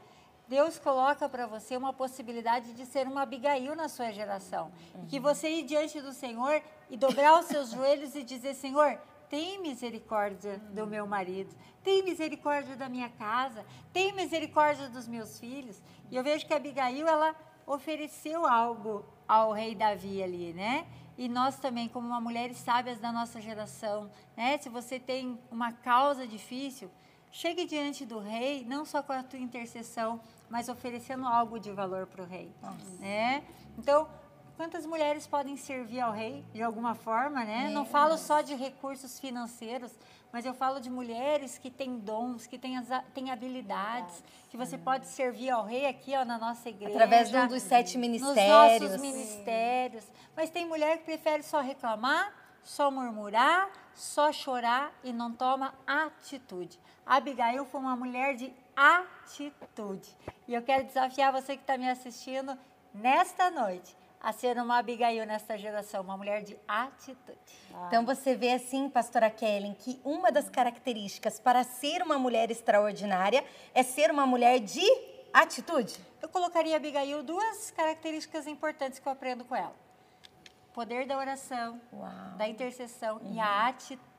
Deus 0.50 0.80
coloca 0.80 1.28
para 1.28 1.46
você 1.46 1.76
uma 1.76 1.92
possibilidade 1.92 2.72
de 2.72 2.84
ser 2.84 3.06
uma 3.06 3.22
Abigail 3.22 3.76
na 3.76 3.88
sua 3.88 4.10
geração. 4.10 4.72
Uhum. 4.96 5.06
Que 5.06 5.20
você 5.20 5.48
ir 5.48 5.62
diante 5.62 6.00
do 6.00 6.12
Senhor 6.12 6.60
e 6.90 6.96
dobrar 6.96 7.38
os 7.38 7.46
seus 7.46 7.70
joelhos 7.74 8.16
e 8.16 8.24
dizer: 8.24 8.54
Senhor, 8.54 8.98
tem 9.28 9.62
misericórdia 9.62 10.58
do 10.74 10.88
meu 10.88 11.06
marido, 11.06 11.54
tem 11.84 12.02
misericórdia 12.02 12.74
da 12.74 12.88
minha 12.88 13.08
casa, 13.10 13.64
tem 13.92 14.12
misericórdia 14.12 14.88
dos 14.88 15.06
meus 15.06 15.38
filhos. 15.38 15.80
E 16.10 16.16
eu 16.16 16.24
vejo 16.24 16.44
que 16.44 16.52
a 16.52 16.56
Abigail, 16.56 17.06
ela 17.06 17.32
ofereceu 17.64 18.44
algo 18.44 19.04
ao 19.28 19.52
rei 19.52 19.76
Davi 19.76 20.20
ali, 20.20 20.52
né? 20.52 20.84
E 21.16 21.28
nós 21.28 21.60
também, 21.60 21.88
como 21.88 22.08
uma 22.08 22.20
mulheres 22.20 22.56
sábias 22.56 22.98
da 22.98 23.12
nossa 23.12 23.40
geração, 23.40 24.10
né? 24.36 24.58
Se 24.58 24.68
você 24.68 24.98
tem 24.98 25.38
uma 25.48 25.70
causa 25.70 26.26
difícil, 26.26 26.90
chegue 27.30 27.64
diante 27.66 28.04
do 28.04 28.18
rei, 28.18 28.64
não 28.64 28.84
só 28.84 29.00
com 29.00 29.12
a 29.12 29.22
tua 29.22 29.38
intercessão, 29.38 30.20
mas 30.50 30.68
oferecendo 30.68 31.26
algo 31.26 31.58
de 31.58 31.70
valor 31.70 32.06
para 32.06 32.22
o 32.22 32.26
rei, 32.26 32.52
Nossa. 32.60 32.96
né? 32.98 33.44
Então, 33.78 34.08
quantas 34.56 34.84
mulheres 34.84 35.26
podem 35.26 35.56
servir 35.56 36.00
ao 36.00 36.12
rei 36.12 36.44
de 36.52 36.62
alguma 36.62 36.94
forma, 36.94 37.44
né? 37.44 37.70
Não 37.70 37.86
falo 37.86 38.18
só 38.18 38.42
de 38.42 38.54
recursos 38.54 39.18
financeiros, 39.20 39.92
mas 40.32 40.44
eu 40.44 40.52
falo 40.52 40.80
de 40.80 40.90
mulheres 40.90 41.56
que 41.56 41.70
têm 41.70 41.98
dons, 41.98 42.46
que 42.46 42.58
têm, 42.58 42.76
as, 42.76 42.88
têm 43.14 43.30
habilidades, 43.30 44.22
que 44.50 44.56
você 44.56 44.76
pode 44.76 45.06
servir 45.06 45.50
ao 45.50 45.64
rei 45.64 45.86
aqui 45.86 46.14
ó, 46.16 46.24
na 46.24 46.36
nossa 46.36 46.68
igreja. 46.68 46.92
Através 46.92 47.30
de 47.30 47.36
um 47.36 47.48
dos 47.48 47.62
sete 47.62 47.96
ministérios. 47.96 48.80
Nos 48.82 48.90
nossos 48.90 49.00
ministérios. 49.00 50.04
Mas 50.36 50.50
tem 50.50 50.66
mulher 50.66 50.98
que 50.98 51.04
prefere 51.04 51.42
só 51.42 51.60
reclamar, 51.60 52.32
só 52.62 52.90
murmurar, 52.90 53.70
só 53.94 54.32
chorar 54.32 54.92
e 55.02 55.12
não 55.12 55.32
toma 55.32 55.74
atitude. 55.86 56.78
A 57.06 57.16
Abigail 57.16 57.64
foi 57.64 57.80
uma 57.80 57.96
mulher 57.96 58.36
de 58.36 58.52
atitude. 58.76 60.08
E 60.46 60.54
eu 60.54 60.62
quero 60.62 60.84
desafiar 60.84 61.32
você 61.32 61.56
que 61.56 61.62
está 61.62 61.76
me 61.76 61.88
assistindo 61.88 62.56
nesta 62.94 63.50
noite 63.50 63.96
a 64.20 64.32
ser 64.32 64.58
uma 64.58 64.78
Abigail 64.78 65.24
nesta 65.24 65.56
geração, 65.56 66.02
uma 66.02 66.16
mulher 66.16 66.42
de 66.42 66.56
atitude. 66.68 67.38
Então 67.86 68.04
você 68.04 68.34
vê 68.34 68.52
assim, 68.52 68.88
pastora 68.90 69.30
Kellen, 69.30 69.74
que 69.74 69.98
uma 70.04 70.30
das 70.30 70.50
características 70.50 71.40
para 71.40 71.64
ser 71.64 72.02
uma 72.02 72.18
mulher 72.18 72.50
extraordinária 72.50 73.42
é 73.74 73.82
ser 73.82 74.10
uma 74.10 74.26
mulher 74.26 74.60
de 74.60 74.84
atitude. 75.32 75.98
Eu 76.20 76.28
colocaria 76.28 76.76
Abigail 76.76 77.22
duas 77.22 77.70
características 77.70 78.46
importantes 78.46 78.98
que 78.98 79.08
eu 79.08 79.12
aprendo 79.12 79.44
com 79.44 79.56
ela. 79.56 79.74
Poder 80.74 81.06
da 81.06 81.16
oração, 81.16 81.80
Uau. 81.92 82.10
da 82.36 82.46
intercessão 82.46 83.16
uhum. 83.16 83.34
e 83.34 83.40
a 83.40 83.44
uhum. 83.44 83.64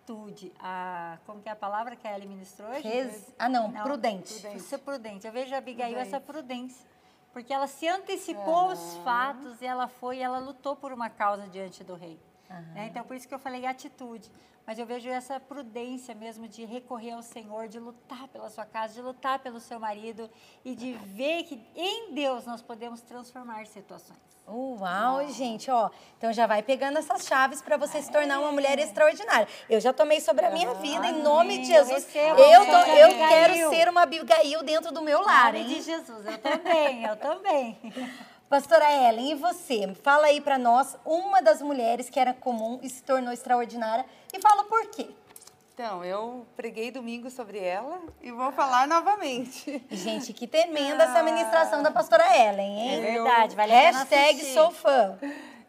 Atitude. 0.02 0.52
A, 0.60 1.18
como 1.26 1.42
que 1.42 1.50
é 1.50 1.52
a 1.52 1.56
palavra 1.56 1.96
que 1.96 2.08
a 2.08 2.16
Ellen 2.16 2.30
ministrou 2.30 2.70
hoje? 2.70 2.88
Res... 2.88 3.34
Ah, 3.38 3.48
não, 3.48 3.72
não 3.72 3.84
prudente. 3.84 4.34
prudente. 4.34 4.62
Ser 4.64 4.78
prudente. 4.80 5.28
Eu 5.28 5.34
vejo 5.34 5.54
a 5.54 5.58
Abigail 5.58 5.94
prudente. 5.94 6.16
essa 6.16 6.20
prudência 6.20 6.92
porque 7.34 7.54
ela 7.54 7.68
se 7.68 7.88
antecipou 7.88 8.54
aos 8.54 8.98
fatos 8.98 9.62
e 9.62 9.66
ela 9.66 9.88
foi, 9.88 10.20
ela 10.20 10.40
lutou 10.40 10.76
por 10.76 10.92
uma 10.92 11.10
causa 11.10 11.48
diante 11.48 11.84
do 11.84 11.96
rei. 11.96 12.20
Uhum. 12.50 12.74
Né? 12.74 12.88
Então, 12.88 13.04
por 13.04 13.16
isso 13.16 13.28
que 13.28 13.34
eu 13.34 13.40
falei 13.40 13.66
atitude. 13.66 14.30
Mas 14.66 14.78
eu 14.78 14.86
vejo 14.86 15.10
essa 15.10 15.40
prudência 15.40 16.14
mesmo 16.14 16.48
de 16.48 16.66
recorrer 16.66 17.12
ao 17.12 17.24
Senhor, 17.24 17.68
de 17.68 17.80
lutar 17.80 18.28
pela 18.28 18.50
sua 18.50 18.66
casa, 18.66 18.94
de 18.94 19.02
lutar 19.02 19.40
pelo 19.40 19.60
seu 19.60 19.80
marido 19.80 20.30
e 20.64 20.76
de 20.76 20.94
ver 20.94 21.44
que 21.44 21.66
em 21.76 22.14
Deus 22.14 22.46
nós 22.46 22.62
podemos 22.62 23.02
transformar 23.02 23.66
situações. 23.66 24.31
Uau, 24.48 25.28
gente, 25.30 25.70
ó. 25.72 25.90
Então 26.18 26.34
já 26.34 26.46
vai 26.46 26.62
pegando 26.62 26.98
essas 26.98 27.26
chaves 27.26 27.62
para 27.62 27.78
você 27.78 28.02
se 28.02 28.12
tornar 28.12 28.40
uma 28.40 28.52
mulher 28.52 28.78
extraordinária. 28.80 29.48
Eu 29.70 29.80
já 29.80 29.94
tomei 29.94 30.20
sobre 30.20 30.46
a 30.46 30.52
minha 30.52 30.74
vida, 30.76 31.08
em 31.08 31.22
nome 31.22 31.60
de 31.60 31.68
Jesus. 31.68 32.08
Eu, 32.14 32.38
eu, 32.38 32.66
tô, 32.66 32.78
eu 32.78 33.28
quero 33.30 33.70
ser 33.70 33.88
uma 33.88 34.02
Abigail 34.04 34.62
dentro 34.64 34.92
do 34.92 35.02
meu 35.02 35.22
lar, 35.22 35.56
hein? 35.56 35.68
de 35.68 35.82
Jesus, 35.82 36.26
eu 36.26 36.38
também, 36.38 37.04
eu 37.06 37.16
também. 37.16 37.80
Pastora 38.52 39.08
Ellen, 39.08 39.32
e 39.32 39.36
você? 39.36 39.94
Fala 40.04 40.28
aí 40.28 40.42
para 40.42 40.58
nós 40.58 40.98
uma 41.06 41.42
das 41.42 41.62
mulheres 41.62 42.10
que 42.10 42.20
era 42.20 42.34
comum 42.34 42.80
e 42.84 42.90
se 42.90 43.02
tornou 43.02 43.32
extraordinária 43.32 44.06
e 44.34 44.42
fala 44.42 44.66
por 44.66 44.88
quê. 44.88 45.08
Então, 45.74 46.04
eu 46.04 46.46
preguei 46.56 46.92
domingo 46.92 47.30
sobre 47.30 47.58
ela 47.58 48.02
e 48.22 48.30
vou 48.30 48.52
falar 48.52 48.88
novamente. 48.88 49.84
Gente, 49.90 50.34
que 50.34 50.46
tremenda 50.46 51.06
essa 51.06 51.24
ministração 51.24 51.82
da 51.82 51.90
pastora 51.90 52.26
Ellen, 52.38 52.80
hein? 52.80 52.96
É 52.96 53.02
verdade, 53.14 53.56
vale 53.56 53.72
Hashtag 53.72 54.54
sou 54.54 54.70
fã. 54.72 55.18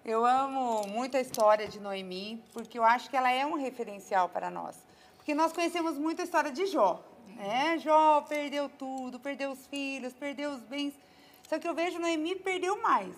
Eu 0.05 0.27
amo 0.27 0.88
muito 0.88 1.17
a 1.17 1.21
história 1.21 1.69
de 1.69 1.79
Noemi, 1.79 2.43
porque 2.53 2.77
eu 2.77 2.83
acho 2.83 3.09
que 3.09 3.17
ela 3.17 3.31
é 3.31 3.47
um 3.47 3.55
referencial 3.55 4.29
para 4.29 4.51
nós. 4.51 4.77
Porque 5.17 5.37
nós 5.37 5.53
conhecemos 5.53 5.97
muito 5.97 6.21
a 6.21 6.25
história 6.25 6.51
de 6.51 6.67
Jó. 6.67 7.01
Né? 7.37 7.79
Jó 7.79 8.23
perdeu 8.23 8.69
tudo, 8.69 9.21
perdeu 9.21 9.53
os 9.53 9.67
filhos, 9.69 10.12
perdeu 10.12 10.51
os 10.51 10.62
bens. 10.62 10.95
Só 11.49 11.61
que 11.61 11.69
eu 11.69 11.75
vejo 11.75 12.01
Noemi 12.01 12.35
perdeu 12.35 12.83
mais. 12.83 13.15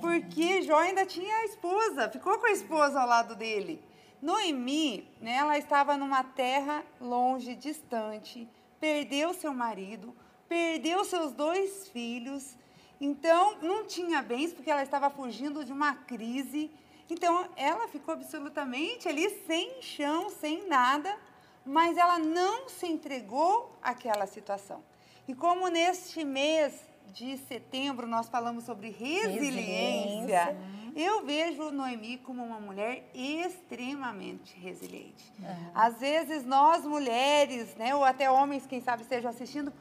Porque 0.00 0.62
Jó 0.62 0.78
ainda 0.78 1.04
tinha 1.04 1.36
a 1.36 1.44
esposa, 1.44 2.08
ficou 2.08 2.38
com 2.38 2.46
a 2.46 2.52
esposa 2.52 2.98
ao 2.98 3.06
lado 3.06 3.34
dele. 3.34 3.80
Noemi, 4.24 5.06
né, 5.20 5.34
ela 5.34 5.58
estava 5.58 5.98
numa 5.98 6.24
terra 6.24 6.82
longe, 6.98 7.54
distante, 7.54 8.48
perdeu 8.80 9.34
seu 9.34 9.52
marido, 9.52 10.16
perdeu 10.48 11.04
seus 11.04 11.30
dois 11.32 11.88
filhos, 11.88 12.56
então 12.98 13.58
não 13.60 13.84
tinha 13.84 14.22
bens 14.22 14.54
porque 14.54 14.70
ela 14.70 14.82
estava 14.82 15.10
fugindo 15.10 15.62
de 15.62 15.74
uma 15.74 15.94
crise. 15.94 16.70
Então 17.10 17.46
ela 17.54 17.86
ficou 17.86 18.14
absolutamente 18.14 19.06
ali 19.06 19.28
sem 19.46 19.82
chão, 19.82 20.30
sem 20.30 20.66
nada, 20.68 21.14
mas 21.62 21.98
ela 21.98 22.18
não 22.18 22.66
se 22.70 22.86
entregou 22.86 23.78
àquela 23.82 24.26
situação. 24.26 24.82
E 25.28 25.34
como 25.34 25.68
neste 25.68 26.24
mês 26.24 26.72
de 27.12 27.36
setembro 27.36 28.06
nós 28.06 28.26
falamos 28.30 28.64
sobre 28.64 28.88
resiliência, 28.88 30.46
resiliência. 30.46 30.56
Eu 30.94 31.24
vejo 31.24 31.70
Noemi 31.70 32.18
como 32.18 32.44
uma 32.44 32.60
mulher 32.60 33.10
extremamente 33.12 34.56
resiliente. 34.58 35.32
Uhum. 35.38 35.70
Às 35.74 35.98
vezes 35.98 36.44
nós 36.44 36.84
mulheres, 36.84 37.74
né, 37.74 37.94
ou 37.94 38.04
até 38.04 38.30
homens, 38.30 38.66
quem 38.66 38.80
sabe 38.80 39.02
estejam 39.02 39.30
assistindo, 39.30 39.72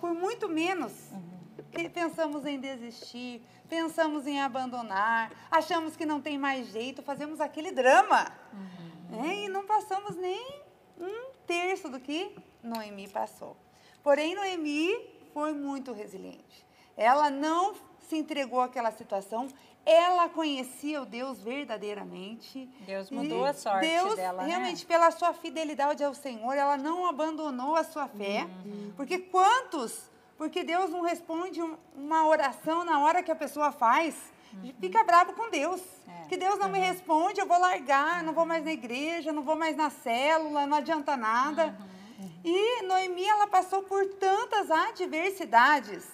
por 0.00 0.12
muito 0.12 0.48
menos 0.48 0.92
uhum. 1.12 1.90
pensamos 1.90 2.44
em 2.44 2.58
desistir, 2.58 3.40
pensamos 3.68 4.26
em 4.26 4.40
abandonar, 4.40 5.30
achamos 5.50 5.96
que 5.96 6.04
não 6.04 6.20
tem 6.20 6.36
mais 6.36 6.68
jeito, 6.72 7.02
fazemos 7.02 7.40
aquele 7.40 7.70
drama. 7.70 8.26
Uhum. 8.52 9.16
Né, 9.16 9.36
e 9.44 9.48
não 9.48 9.64
passamos 9.64 10.16
nem 10.16 10.62
um 10.98 11.30
terço 11.46 11.88
do 11.88 12.00
que 12.00 12.34
Noemi 12.62 13.08
passou. 13.08 13.56
Porém, 14.02 14.34
Noemi 14.34 14.90
foi 15.32 15.52
muito 15.52 15.92
resiliente. 15.92 16.66
Ela 16.96 17.30
não 17.30 17.74
se 18.08 18.16
entregou 18.16 18.60
àquela 18.60 18.90
situação, 18.90 19.48
ela 19.88 20.28
conhecia 20.28 21.00
o 21.00 21.06
Deus 21.06 21.40
verdadeiramente. 21.40 22.68
Deus 22.80 23.10
mudou 23.10 23.46
a 23.46 23.54
sorte 23.54 23.88
Deus, 23.88 24.16
dela, 24.16 24.42
né? 24.42 24.48
realmente, 24.48 24.82
né? 24.82 24.86
pela 24.86 25.10
sua 25.10 25.32
fidelidade 25.32 26.04
ao 26.04 26.12
Senhor, 26.12 26.52
ela 26.52 26.76
não 26.76 27.06
abandonou 27.06 27.74
a 27.74 27.82
sua 27.82 28.06
fé. 28.06 28.46
Uhum. 28.66 28.92
Porque 28.94 29.18
quantos? 29.18 30.10
Porque 30.36 30.62
Deus 30.62 30.90
não 30.90 31.00
responde 31.00 31.62
uma 31.96 32.26
oração 32.28 32.84
na 32.84 33.00
hora 33.00 33.22
que 33.22 33.32
a 33.32 33.34
pessoa 33.34 33.72
faz. 33.72 34.14
Uhum. 34.52 34.74
Fica 34.78 35.02
bravo 35.04 35.32
com 35.32 35.48
Deus. 35.48 35.80
É. 36.06 36.28
Que 36.28 36.36
Deus 36.36 36.58
não 36.58 36.66
uhum. 36.66 36.72
me 36.72 36.80
responde, 36.80 37.40
eu 37.40 37.46
vou 37.46 37.58
largar, 37.58 38.22
não 38.22 38.34
vou 38.34 38.44
mais 38.44 38.62
na 38.62 38.72
igreja, 38.72 39.32
não 39.32 39.42
vou 39.42 39.56
mais 39.56 39.74
na 39.74 39.88
célula, 39.88 40.66
não 40.66 40.76
adianta 40.76 41.16
nada. 41.16 41.74
Uhum. 42.18 42.28
E 42.44 42.82
Noemi, 42.82 43.24
ela 43.24 43.46
passou 43.46 43.84
por 43.84 44.04
tantas 44.16 44.70
adversidades 44.70 46.06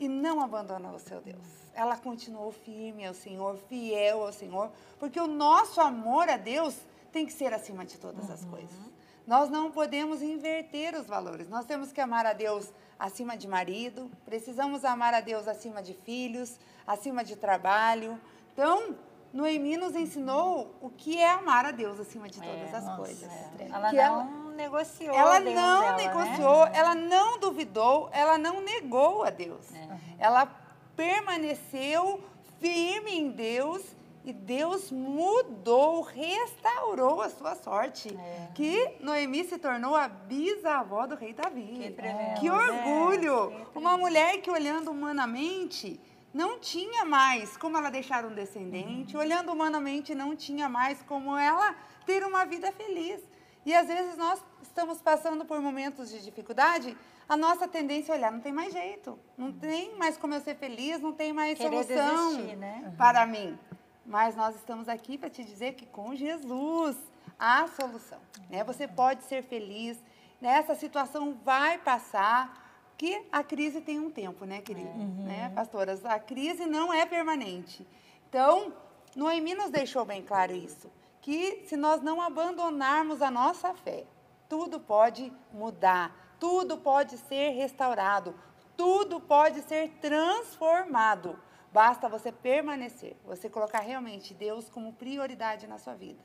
e 0.00 0.08
não 0.08 0.40
abandonou 0.40 0.96
o 0.96 0.98
seu 0.98 1.20
Deus. 1.20 1.59
Ela 1.74 1.96
continuou 1.96 2.52
firme 2.52 3.06
ao 3.06 3.14
Senhor, 3.14 3.56
fiel 3.68 4.22
ao 4.22 4.32
Senhor, 4.32 4.70
porque 4.98 5.20
o 5.20 5.26
nosso 5.26 5.80
amor 5.80 6.28
a 6.28 6.36
Deus 6.36 6.76
tem 7.12 7.26
que 7.26 7.32
ser 7.32 7.52
acima 7.52 7.84
de 7.84 7.98
todas 7.98 8.26
uhum. 8.26 8.34
as 8.34 8.44
coisas. 8.44 8.90
Nós 9.26 9.48
não 9.48 9.70
podemos 9.70 10.22
inverter 10.22 10.94
os 10.94 11.06
valores. 11.06 11.48
Nós 11.48 11.64
temos 11.64 11.92
que 11.92 12.00
amar 12.00 12.26
a 12.26 12.32
Deus 12.32 12.72
acima 12.98 13.36
de 13.36 13.48
marido, 13.48 14.10
precisamos 14.24 14.84
amar 14.84 15.14
a 15.14 15.20
Deus 15.20 15.48
acima 15.48 15.82
de 15.82 15.94
filhos, 15.94 16.58
acima 16.86 17.24
de 17.24 17.34
trabalho. 17.34 18.20
Então, 18.52 18.96
Noemi 19.32 19.76
nos 19.76 19.94
ensinou 19.94 20.74
o 20.82 20.90
que 20.90 21.16
é 21.18 21.30
amar 21.30 21.64
a 21.64 21.70
Deus 21.70 21.98
acima 21.98 22.28
de 22.28 22.40
todas 22.40 22.72
é, 22.72 22.76
as 22.76 22.84
nossa, 22.84 22.96
coisas. 22.96 23.30
É. 23.58 23.68
Ela 23.70 23.90
que 23.90 23.96
não 23.96 24.02
ela, 24.02 24.24
negociou. 24.54 25.14
Ela 25.14 25.40
não 25.40 25.80
dela, 25.80 25.96
negociou, 25.96 26.64
né? 26.66 26.72
ela 26.74 26.94
não 26.94 27.38
duvidou, 27.38 28.10
ela 28.12 28.36
não 28.36 28.60
negou 28.60 29.24
a 29.24 29.30
Deus. 29.30 29.72
É. 29.74 29.98
Ela 30.18 30.46
permaneceu 30.96 32.22
firme 32.60 33.12
em 33.12 33.30
Deus 33.30 33.82
e 34.24 34.32
Deus 34.32 34.92
mudou, 34.92 36.02
restaurou 36.02 37.22
a 37.22 37.30
sua 37.30 37.54
sorte. 37.54 38.14
É. 38.14 38.48
Que 38.54 38.96
Noemi 39.00 39.44
se 39.44 39.58
tornou 39.58 39.96
a 39.96 40.08
bisavó 40.08 41.06
do 41.06 41.14
rei 41.14 41.32
Davi. 41.32 41.94
Que, 41.96 42.40
que 42.40 42.50
orgulho! 42.50 43.52
É, 43.52 43.78
Uma 43.78 43.96
mulher 43.96 44.40
que 44.42 44.50
olhando 44.50 44.90
humanamente 44.90 45.98
não 46.32 46.58
tinha 46.60 47.04
mais 47.04 47.56
como 47.56 47.76
ela 47.76 47.90
deixar 47.90 48.24
um 48.24 48.34
descendente, 48.34 49.16
uhum. 49.16 49.22
olhando 49.22 49.52
humanamente 49.52 50.14
não 50.14 50.36
tinha 50.36 50.68
mais 50.68 51.02
como 51.02 51.36
ela 51.36 51.74
ter 52.06 52.22
uma 52.22 52.44
vida 52.44 52.70
feliz. 52.72 53.20
E 53.64 53.74
às 53.74 53.88
vezes 53.88 54.16
nós 54.16 54.42
estamos 54.80 55.02
passando 55.02 55.44
por 55.44 55.60
momentos 55.60 56.08
de 56.08 56.22
dificuldade, 56.22 56.96
a 57.28 57.36
nossa 57.36 57.68
tendência 57.68 58.12
é 58.12 58.16
olhar, 58.16 58.32
não 58.32 58.40
tem 58.40 58.50
mais 58.50 58.72
jeito, 58.72 59.18
não 59.36 59.52
tem 59.52 59.94
mais 59.98 60.16
como 60.16 60.32
eu 60.32 60.40
ser 60.40 60.56
feliz, 60.56 61.00
não 61.00 61.12
tem 61.12 61.34
mais 61.34 61.58
Querer 61.58 61.84
solução 61.84 62.36
desistir, 62.36 62.56
né? 62.56 62.94
para 62.96 63.26
mim. 63.26 63.58
Mas 64.06 64.34
nós 64.34 64.56
estamos 64.56 64.88
aqui 64.88 65.18
para 65.18 65.28
te 65.28 65.44
dizer 65.44 65.74
que 65.74 65.84
com 65.84 66.14
Jesus 66.14 66.96
há 67.38 67.66
solução. 67.68 68.18
Né? 68.48 68.64
Você 68.64 68.88
pode 68.88 69.22
ser 69.24 69.42
feliz, 69.42 70.02
né? 70.40 70.52
essa 70.52 70.74
situação 70.74 71.38
vai 71.44 71.76
passar, 71.76 72.94
que 72.96 73.22
a 73.30 73.44
crise 73.44 73.82
tem 73.82 74.00
um 74.00 74.10
tempo, 74.10 74.44
né, 74.44 74.60
querida? 74.60 74.90
Uhum. 74.90 75.24
Né, 75.24 75.50
pastoras? 75.54 76.04
A 76.04 76.18
crise 76.18 76.66
não 76.66 76.92
é 76.92 77.06
permanente. 77.06 77.86
Então, 78.28 78.74
Noemi 79.16 79.54
nos 79.54 79.70
deixou 79.70 80.04
bem 80.04 80.22
claro 80.22 80.52
isso 80.52 80.90
que 81.20 81.64
se 81.66 81.76
nós 81.76 82.00
não 82.02 82.20
abandonarmos 82.20 83.20
a 83.22 83.30
nossa 83.30 83.74
fé, 83.74 84.04
tudo 84.50 84.80
pode 84.80 85.32
mudar, 85.52 86.34
tudo 86.40 86.76
pode 86.76 87.16
ser 87.16 87.50
restaurado, 87.50 88.34
tudo 88.76 89.20
pode 89.20 89.62
ser 89.62 89.90
transformado. 90.00 91.38
Basta 91.72 92.08
você 92.08 92.32
permanecer, 92.32 93.16
você 93.24 93.48
colocar 93.48 93.78
realmente 93.78 94.34
Deus 94.34 94.68
como 94.68 94.92
prioridade 94.92 95.68
na 95.68 95.78
sua 95.78 95.94
vida. 95.94 96.22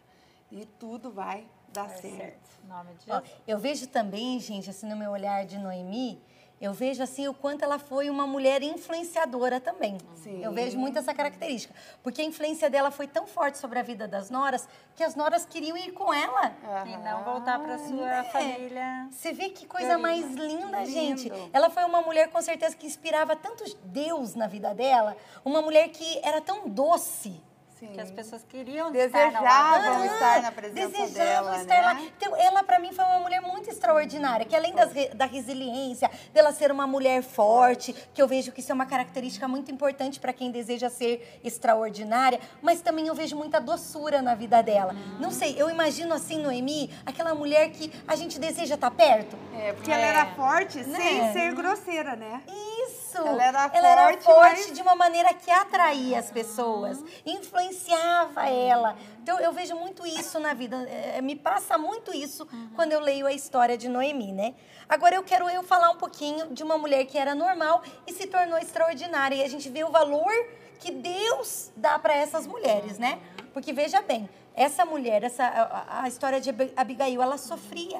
E 0.52 0.66
tudo 0.66 1.12
vai 1.12 1.48
dar 1.72 1.88
certo. 1.90 2.18
certo. 2.18 2.68
Nome 2.68 2.96
de 2.96 3.06
Jesus. 3.06 3.42
Eu 3.46 3.60
vejo 3.60 3.88
também, 3.88 4.40
gente, 4.40 4.72
assim, 4.72 4.88
no 4.88 4.96
meu 4.96 5.12
olhar 5.12 5.46
de 5.46 5.60
Noemi, 5.60 6.20
eu 6.60 6.72
vejo 6.72 7.04
assim 7.04 7.28
o 7.28 7.34
quanto 7.34 7.64
ela 7.64 7.78
foi 7.78 8.10
uma 8.10 8.26
mulher 8.26 8.64
influenciadora 8.64 9.60
também. 9.60 9.98
Sim. 10.16 10.44
Eu 10.44 10.54
vejo 10.54 10.78
muito 10.78 10.98
essa 10.98 11.14
característica. 11.14 11.74
Porque 12.02 12.22
a 12.22 12.26
influência 12.26 12.70
dela 12.70 12.92
foi 12.92 13.08
tão 13.08 13.28
forte 13.28 13.58
sobre 13.58 13.78
a 13.78 13.84
vida 13.84 14.08
das 14.08 14.30
noras 14.30 14.68
que 14.96 15.04
as 15.04 15.16
noras 15.16 15.46
queriam 15.46 15.76
ir 15.76 15.92
com 15.92 16.14
ela. 16.14 16.56
Uhum. 16.64 16.88
E 16.88 16.98
não 16.98 17.24
voltar 17.24 17.60
para 17.60 17.78
sua 17.78 18.10
é. 18.10 18.24
família. 18.24 19.08
Você 19.12 19.34
vê 19.34 19.50
que 19.50 19.66
coisa 19.68 19.98
mais 19.98 20.26
linda, 20.34 20.84
Lindo. 20.84 20.92
gente. 20.92 21.32
Ela 21.52 21.70
foi 21.70 21.84
uma 21.84 22.02
mulher 22.02 22.30
com 22.30 22.42
certeza 22.42 22.76
que 22.76 22.88
inspirava 22.88 23.36
tanto 23.36 23.64
Deus 23.84 24.34
na 24.34 24.48
vida 24.48 24.74
dela. 24.74 25.18
Uma 25.44 25.62
mulher 25.62 25.90
que 25.90 26.20
era 26.24 26.40
tão 26.40 26.70
doce 26.70 27.42
Sim. 27.80 27.88
Que 27.88 28.00
as 28.00 28.10
pessoas 28.10 28.42
queriam 28.48 28.90
Desejavam 28.90 30.06
estar 30.06 30.42
na, 30.42 30.52
presença 30.52 30.88
Desejavam 30.88 31.52
dela, 31.52 31.62
estar 31.62 31.76
né? 31.76 31.82
lá. 31.82 32.02
Então, 32.02 32.36
ela, 32.38 32.64
para 32.64 32.80
mim, 32.80 32.94
foi 32.94 33.04
uma 33.04 33.20
mulher 33.20 33.42
muito 33.42 33.70
extraordinária, 33.70 34.46
que 34.46 34.56
além 34.56 34.74
das, 34.74 34.92
da 35.14 35.26
resiliência, 35.26 36.10
dela 36.34 36.54
ser 36.54 36.72
uma 36.72 36.88
mulher 36.88 37.22
forte, 37.22 37.94
que 38.14 38.22
eu 38.22 38.28
vejo 38.30 38.54
que 38.54 38.62
isso 38.62 38.72
é 38.72 38.76
uma 38.76 38.86
característica 38.86 39.46
muito 39.46 39.72
importante 39.72 40.22
para 40.22 40.32
quem 40.32 40.52
deseja 40.52 40.90
ser 40.90 41.40
extraordinária, 41.44 42.40
mas 42.62 42.82
também 42.82 43.08
eu 43.08 43.14
vejo 43.14 43.36
muita 43.36 43.60
doçura 43.60 44.22
na 44.22 44.36
vida 44.36 44.64
dela. 44.64 44.94
Hum. 44.94 45.18
Não 45.20 45.32
sei, 45.32 45.56
eu 45.58 45.70
imagino 45.70 46.14
assim, 46.14 46.42
Noemi, 46.42 46.90
aquela 47.06 47.36
mulher 47.36 47.70
que 47.72 47.92
a 48.08 48.16
gente 48.16 48.40
deseja 48.40 48.76
estar 48.76 48.92
perto. 48.92 49.38
É, 49.54 49.74
porque 49.74 49.92
é. 49.92 49.96
ela 49.96 50.06
era 50.06 50.26
forte 50.28 50.80
né? 50.80 50.98
sem 50.98 51.34
ser 51.34 51.54
grosseira, 51.54 52.16
né? 52.16 52.42
Isso! 52.48 53.05
Ela 53.20 53.44
era 53.44 53.72
ela 53.74 53.88
era 53.88 54.02
forte, 54.08 54.24
forte 54.24 54.62
mas- 54.68 54.72
de 54.74 54.82
uma 54.82 54.96
maneira 54.96 55.34
que 55.34 55.50
atraía 55.52 56.20
as 56.20 56.32
pessoas, 56.32 57.04
influenciava 57.26 58.48
ela. 58.50 58.96
Então 59.22 59.40
eu 59.40 59.52
vejo 59.52 59.76
muito 59.76 60.06
isso 60.06 60.40
na 60.40 60.54
vida, 60.54 60.78
é, 60.90 61.22
me 61.22 61.36
passa 61.36 61.78
muito 61.78 62.14
isso 62.14 62.48
quando 62.76 62.92
eu 62.92 63.00
leio 63.00 63.26
a 63.26 63.32
história 63.34 63.78
de 63.78 63.88
Noemi, 63.88 64.32
né? 64.32 64.54
Agora 64.88 65.16
eu 65.16 65.24
quero 65.24 65.50
eu 65.50 65.64
falar 65.64 65.90
um 65.90 65.98
pouquinho 65.98 66.48
de 66.54 66.64
uma 66.64 66.78
mulher 66.78 67.06
que 67.06 67.18
era 67.18 67.34
normal 67.34 67.82
e 68.06 68.14
se 68.14 68.28
tornou 68.28 68.58
extraordinária 68.58 69.36
e 69.36 69.44
a 69.44 69.50
gente 69.50 69.70
vê 69.70 69.84
o 69.84 69.90
valor 69.90 70.32
que 70.80 70.92
Deus 70.92 71.72
dá 71.76 71.98
para 71.98 72.14
essas 72.16 72.46
mulheres, 72.46 73.00
né? 73.00 73.20
Porque 73.54 73.72
veja 73.74 74.02
bem, 74.02 74.30
essa 74.54 74.86
mulher, 74.86 75.24
essa 75.24 75.46
a, 75.46 76.04
a 76.04 76.08
história 76.08 76.40
de 76.42 76.50
Abi- 76.50 76.74
Abigail, 76.76 77.22
ela 77.22 77.38
sofria. 77.38 78.00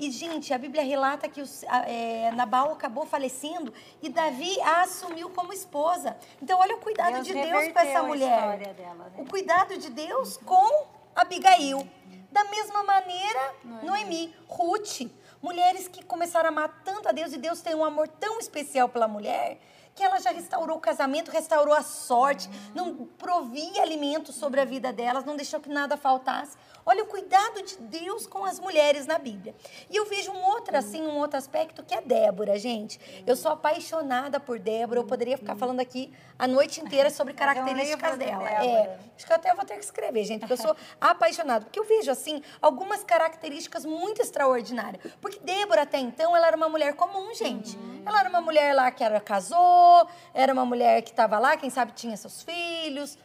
E, 0.00 0.10
gente, 0.10 0.54
a 0.54 0.56
Bíblia 0.56 0.82
relata 0.82 1.28
que 1.28 1.42
os, 1.42 1.62
é, 1.62 2.32
Nabal 2.32 2.72
acabou 2.72 3.04
falecendo 3.04 3.70
e 4.00 4.08
Davi 4.08 4.58
a 4.62 4.80
assumiu 4.80 5.28
como 5.28 5.52
esposa. 5.52 6.16
Então, 6.40 6.58
olha 6.58 6.74
o 6.74 6.78
cuidado 6.78 7.12
Deus 7.12 7.26
de 7.26 7.34
Deus 7.34 7.68
com 7.70 7.78
essa 7.78 8.02
mulher. 8.02 8.74
dela, 8.74 8.94
né? 8.94 9.10
O 9.18 9.26
cuidado 9.26 9.76
de 9.76 9.90
Deus 9.90 10.38
com 10.38 10.86
Abigail. 11.14 11.86
Da 12.32 12.44
mesma 12.44 12.82
maneira, 12.82 13.54
Noemi, 13.82 14.34
Ruth. 14.48 15.02
Mulheres 15.42 15.86
que 15.86 16.02
começaram 16.02 16.48
a 16.48 16.52
amar 16.52 16.80
tanto 16.82 17.06
a 17.06 17.12
Deus 17.12 17.34
e 17.34 17.38
Deus 17.38 17.60
tem 17.60 17.74
um 17.74 17.84
amor 17.84 18.08
tão 18.08 18.38
especial 18.38 18.88
pela 18.88 19.06
mulher 19.06 19.58
que 19.94 20.04
ela 20.04 20.18
já 20.18 20.30
restaurou 20.30 20.78
o 20.78 20.80
casamento, 20.80 21.30
restaurou 21.30 21.74
a 21.74 21.82
sorte, 21.82 22.48
não 22.74 22.94
provia 23.18 23.82
alimento 23.82 24.32
sobre 24.32 24.60
a 24.60 24.64
vida 24.64 24.92
delas, 24.92 25.26
não 25.26 25.36
deixou 25.36 25.60
que 25.60 25.68
nada 25.68 25.96
faltasse. 25.96 26.56
Olha 26.84 27.04
o 27.04 27.06
cuidado 27.06 27.62
de 27.62 27.76
Deus 27.78 28.26
com 28.26 28.44
as 28.44 28.58
mulheres 28.58 29.06
na 29.06 29.18
Bíblia. 29.18 29.54
E 29.88 29.96
eu 29.96 30.06
vejo 30.06 30.32
um 30.32 30.42
outro, 30.42 30.76
assim, 30.76 31.02
um 31.02 31.18
outro 31.18 31.36
aspecto 31.36 31.82
que 31.82 31.94
é 31.94 32.00
Débora, 32.00 32.58
gente. 32.58 32.98
Eu 33.26 33.36
sou 33.36 33.52
apaixonada 33.52 34.40
por 34.40 34.58
Débora. 34.58 35.00
Eu 35.00 35.04
poderia 35.04 35.36
ficar 35.36 35.56
falando 35.56 35.80
aqui 35.80 36.12
a 36.38 36.46
noite 36.46 36.80
inteira 36.80 37.10
sobre 37.10 37.32
um 37.34 37.36
características 37.36 38.16
dela. 38.16 38.48
É, 38.48 38.98
acho 39.16 39.26
que 39.26 39.32
eu 39.32 39.36
até 39.36 39.54
vou 39.54 39.64
ter 39.64 39.74
que 39.74 39.84
escrever, 39.84 40.24
gente, 40.24 40.40
porque 40.40 40.54
eu 40.54 40.56
sou 40.56 40.76
apaixonada. 41.00 41.64
Porque 41.64 41.78
eu 41.78 41.84
vejo, 41.84 42.10
assim, 42.10 42.42
algumas 42.60 43.04
características 43.04 43.84
muito 43.84 44.20
extraordinárias. 44.22 45.02
Porque 45.20 45.38
Débora, 45.40 45.82
até 45.82 45.98
então, 45.98 46.36
ela 46.36 46.46
era 46.46 46.56
uma 46.56 46.68
mulher 46.68 46.94
comum, 46.94 47.34
gente. 47.34 47.78
Ela 48.04 48.20
era 48.20 48.28
uma 48.28 48.40
mulher 48.40 48.74
lá 48.74 48.90
que 48.90 49.04
era, 49.04 49.20
casou, 49.20 50.06
era 50.32 50.52
uma 50.52 50.64
mulher 50.64 51.02
que 51.02 51.10
estava 51.10 51.38
lá, 51.38 51.56
quem 51.56 51.70
sabe 51.70 51.92
tinha 51.92 52.16
seus 52.16 52.42
filhos. 52.42 53.18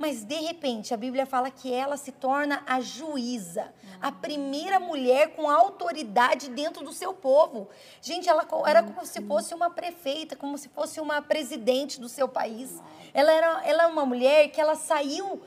Mas, 0.00 0.24
de 0.24 0.36
repente, 0.36 0.94
a 0.94 0.96
Bíblia 0.96 1.26
fala 1.26 1.50
que 1.50 1.70
ela 1.70 1.94
se 1.98 2.10
torna 2.10 2.62
a 2.66 2.80
juíza, 2.80 3.70
a 4.00 4.10
primeira 4.10 4.80
mulher 4.80 5.34
com 5.36 5.50
autoridade 5.50 6.48
dentro 6.48 6.82
do 6.82 6.90
seu 6.90 7.12
povo. 7.12 7.68
Gente, 8.00 8.26
ela 8.26 8.48
era 8.66 8.82
como 8.82 9.04
se 9.04 9.20
fosse 9.20 9.52
uma 9.52 9.68
prefeita, 9.68 10.34
como 10.34 10.56
se 10.56 10.70
fosse 10.70 11.02
uma 11.02 11.20
presidente 11.20 12.00
do 12.00 12.08
seu 12.08 12.26
país. 12.26 12.82
Ela 13.12 13.30
era, 13.30 13.62
ela 13.66 13.82
é 13.82 13.86
uma 13.88 14.06
mulher 14.06 14.48
que 14.48 14.58
ela 14.58 14.74
saiu 14.74 15.42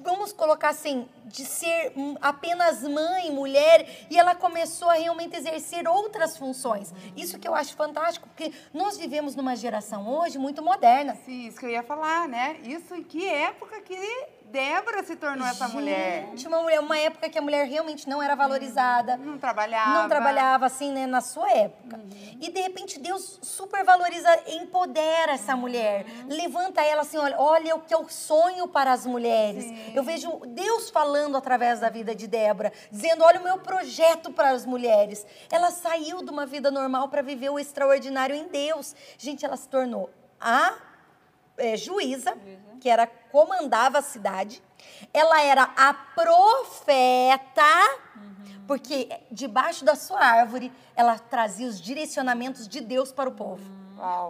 vamos 0.00 0.32
colocar 0.32 0.70
assim, 0.70 1.08
de 1.24 1.44
ser 1.44 1.92
apenas 2.20 2.82
mãe, 2.82 3.30
mulher, 3.30 4.06
e 4.10 4.18
ela 4.18 4.34
começou 4.34 4.88
a 4.88 4.94
realmente 4.94 5.36
exercer 5.36 5.86
outras 5.88 6.36
funções. 6.36 6.92
Isso 7.16 7.38
que 7.38 7.46
eu 7.46 7.54
acho 7.54 7.74
fantástico, 7.74 8.28
porque 8.28 8.52
nós 8.72 8.96
vivemos 8.96 9.34
numa 9.34 9.56
geração 9.56 10.08
hoje 10.08 10.38
muito 10.38 10.62
moderna. 10.62 11.14
Sim, 11.24 11.46
isso 11.46 11.58
que 11.58 11.66
eu 11.66 11.70
ia 11.70 11.82
falar, 11.82 12.28
né? 12.28 12.58
Isso 12.62 12.94
em 12.94 13.02
que 13.02 13.28
época 13.28 13.80
que 13.80 13.96
Débora 14.52 15.02
se 15.02 15.16
tornou 15.16 15.46
essa 15.46 15.66
mulher? 15.66 16.26
Gente, 16.26 16.46
uma 16.46 16.60
mulher, 16.60 16.78
uma 16.78 16.98
época 16.98 17.30
que 17.30 17.38
a 17.38 17.42
mulher 17.42 17.66
realmente 17.66 18.06
não 18.06 18.22
era 18.22 18.34
valorizada. 18.34 19.16
Não 19.16 19.38
trabalhava. 19.38 20.02
Não 20.02 20.08
trabalhava 20.08 20.66
assim, 20.66 20.92
né, 20.92 21.06
na 21.06 21.22
sua 21.22 21.50
época. 21.50 21.98
E 22.38 22.50
de 22.50 22.60
repente 22.60 23.00
Deus 23.00 23.38
supervaloriza, 23.40 24.28
empodera 24.48 25.32
essa 25.32 25.56
mulher, 25.56 26.04
levanta 26.28 26.82
ela 26.82 27.00
assim, 27.00 27.16
olha, 27.16 27.40
olha 27.40 27.74
o 27.74 27.80
que 27.80 27.94
eu 27.94 28.06
sonho 28.10 28.68
para 28.68 28.92
as 28.92 29.06
mulheres. 29.06 29.64
Eu 29.94 30.02
vejo 30.02 30.40
Deus 30.48 30.90
falando 30.90 31.34
através 31.38 31.80
da 31.80 31.88
vida 31.88 32.14
de 32.14 32.26
Débora, 32.26 32.74
dizendo, 32.90 33.24
olha 33.24 33.40
o 33.40 33.44
meu 33.44 33.58
projeto 33.58 34.30
para 34.30 34.50
as 34.50 34.66
mulheres. 34.66 35.26
Ela 35.50 35.70
saiu 35.70 36.22
de 36.22 36.30
uma 36.30 36.44
vida 36.44 36.70
normal 36.70 37.08
para 37.08 37.22
viver 37.22 37.48
o 37.48 37.58
extraordinário 37.58 38.36
em 38.36 38.48
Deus. 38.48 38.94
Gente, 39.16 39.46
ela 39.46 39.56
se 39.56 39.68
tornou 39.68 40.10
a 40.38 40.91
é, 41.62 41.76
juíza, 41.76 42.36
que 42.80 42.88
era 42.88 43.06
comandava 43.06 43.98
a 43.98 44.02
cidade. 44.02 44.62
Ela 45.14 45.40
era 45.42 45.62
a 45.76 45.94
profeta, 45.94 47.62
porque 48.66 49.08
debaixo 49.30 49.84
da 49.84 49.94
sua 49.94 50.20
árvore 50.20 50.72
ela 50.96 51.18
trazia 51.18 51.68
os 51.68 51.80
direcionamentos 51.80 52.66
de 52.66 52.80
Deus 52.80 53.12
para 53.12 53.28
o 53.28 53.32
povo. 53.32 53.62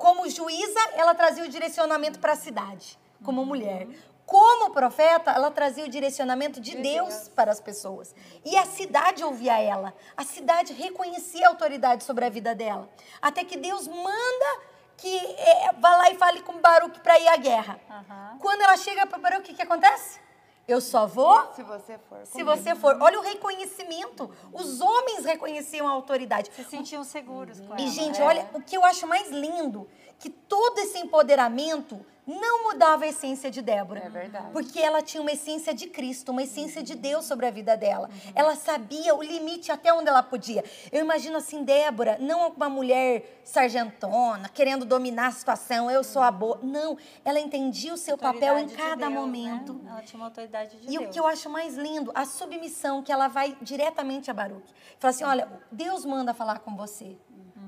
Como 0.00 0.28
juíza, 0.28 0.80
ela 0.94 1.14
trazia 1.14 1.44
o 1.44 1.48
direcionamento 1.48 2.18
para 2.20 2.32
a 2.32 2.36
cidade, 2.36 2.98
como 3.24 3.46
mulher. 3.46 3.88
Como 4.26 4.70
profeta, 4.70 5.30
ela 5.30 5.50
trazia 5.50 5.84
o 5.84 5.88
direcionamento 5.88 6.60
de 6.60 6.76
Deus 6.76 7.28
para 7.28 7.50
as 7.50 7.60
pessoas. 7.60 8.14
E 8.44 8.56
a 8.56 8.66
cidade 8.66 9.24
ouvia 9.24 9.58
ela. 9.60 9.94
A 10.16 10.24
cidade 10.24 10.72
reconhecia 10.74 11.46
a 11.46 11.50
autoridade 11.50 12.04
sobre 12.04 12.24
a 12.24 12.30
vida 12.30 12.54
dela. 12.54 12.88
Até 13.20 13.44
que 13.44 13.56
Deus 13.56 13.88
manda 13.88 14.62
que 15.02 15.16
é, 15.16 15.72
vá 15.80 15.96
lá 15.96 16.10
e 16.10 16.14
fale 16.16 16.40
com 16.42 16.60
Baruque 16.60 17.00
para 17.00 17.18
ir 17.18 17.26
à 17.26 17.36
guerra. 17.36 17.80
Aham. 17.90 18.38
Quando 18.40 18.60
ela 18.62 18.76
chega 18.76 19.04
para 19.04 19.18
Baruque, 19.18 19.40
o 19.40 19.44
que, 19.46 19.54
que 19.54 19.62
acontece? 19.62 20.20
Eu 20.68 20.80
só 20.80 21.06
vou 21.08 21.52
Se 21.56 21.62
você 21.64 21.98
for. 22.08 22.24
se 22.24 22.32
comigo. 22.32 22.50
você 22.50 22.74
for. 22.76 22.96
Olha 23.00 23.18
o 23.18 23.22
reconhecimento. 23.22 24.30
Os 24.52 24.80
homens 24.80 25.24
reconheciam 25.24 25.88
a 25.88 25.90
autoridade. 25.90 26.50
Se 26.54 26.62
sentiam 26.62 27.02
seguros 27.02 27.58
com 27.58 27.74
ela. 27.74 27.80
E, 27.80 27.88
gente, 27.88 28.20
É. 28.20 28.24
olha, 28.24 28.48
o 28.54 28.62
que 28.62 28.76
eu 28.76 28.84
acho 28.84 29.04
mais 29.08 29.28
lindo, 29.28 29.88
que 30.22 30.30
todo 30.30 30.78
esse 30.78 30.96
empoderamento 30.98 32.06
não 32.24 32.62
mudava 32.62 33.02
a 33.04 33.08
essência 33.08 33.50
de 33.50 33.60
Débora. 33.60 34.04
É 34.04 34.08
verdade. 34.08 34.52
Porque 34.52 34.78
ela 34.78 35.02
tinha 35.02 35.20
uma 35.20 35.32
essência 35.32 35.74
de 35.74 35.88
Cristo, 35.88 36.30
uma 36.30 36.44
essência 36.44 36.80
de 36.80 36.94
Deus 36.94 37.24
sobre 37.24 37.44
a 37.46 37.50
vida 37.50 37.76
dela. 37.76 38.08
Ela 38.32 38.54
sabia 38.54 39.16
o 39.16 39.20
limite 39.20 39.72
até 39.72 39.92
onde 39.92 40.08
ela 40.08 40.22
podia. 40.22 40.62
Eu 40.92 41.00
imagino 41.00 41.36
assim, 41.38 41.64
Débora, 41.64 42.18
não 42.20 42.52
uma 42.52 42.68
mulher 42.68 43.40
sargentona, 43.42 44.48
querendo 44.48 44.84
dominar 44.84 45.26
a 45.26 45.30
situação, 45.32 45.90
eu 45.90 46.04
sou 46.04 46.22
a 46.22 46.30
boa. 46.30 46.60
Não, 46.62 46.96
ela 47.24 47.40
entendia 47.40 47.92
o 47.92 47.98
seu 47.98 48.16
papel 48.16 48.56
em 48.56 48.62
Autoridade 48.62 48.70
de 48.70 48.76
cada 48.76 48.96
Deus, 49.08 49.10
né? 49.10 49.18
momento. 49.18 49.80
Ela 49.84 50.02
tinha 50.02 50.20
uma 50.20 50.26
autoridade 50.26 50.76
de 50.76 50.86
E 50.86 50.98
Deus. 50.98 51.04
o 51.04 51.08
que 51.08 51.18
eu 51.18 51.26
acho 51.26 51.50
mais 51.50 51.76
lindo, 51.76 52.12
a 52.14 52.24
submissão 52.24 53.02
que 53.02 53.10
ela 53.10 53.26
vai 53.26 53.56
diretamente 53.60 54.30
a 54.30 54.34
Baruque. 54.34 54.72
Fala 55.00 55.10
assim, 55.10 55.24
olha, 55.24 55.48
Deus 55.72 56.04
manda 56.04 56.32
falar 56.32 56.60
com 56.60 56.76
você. 56.76 57.16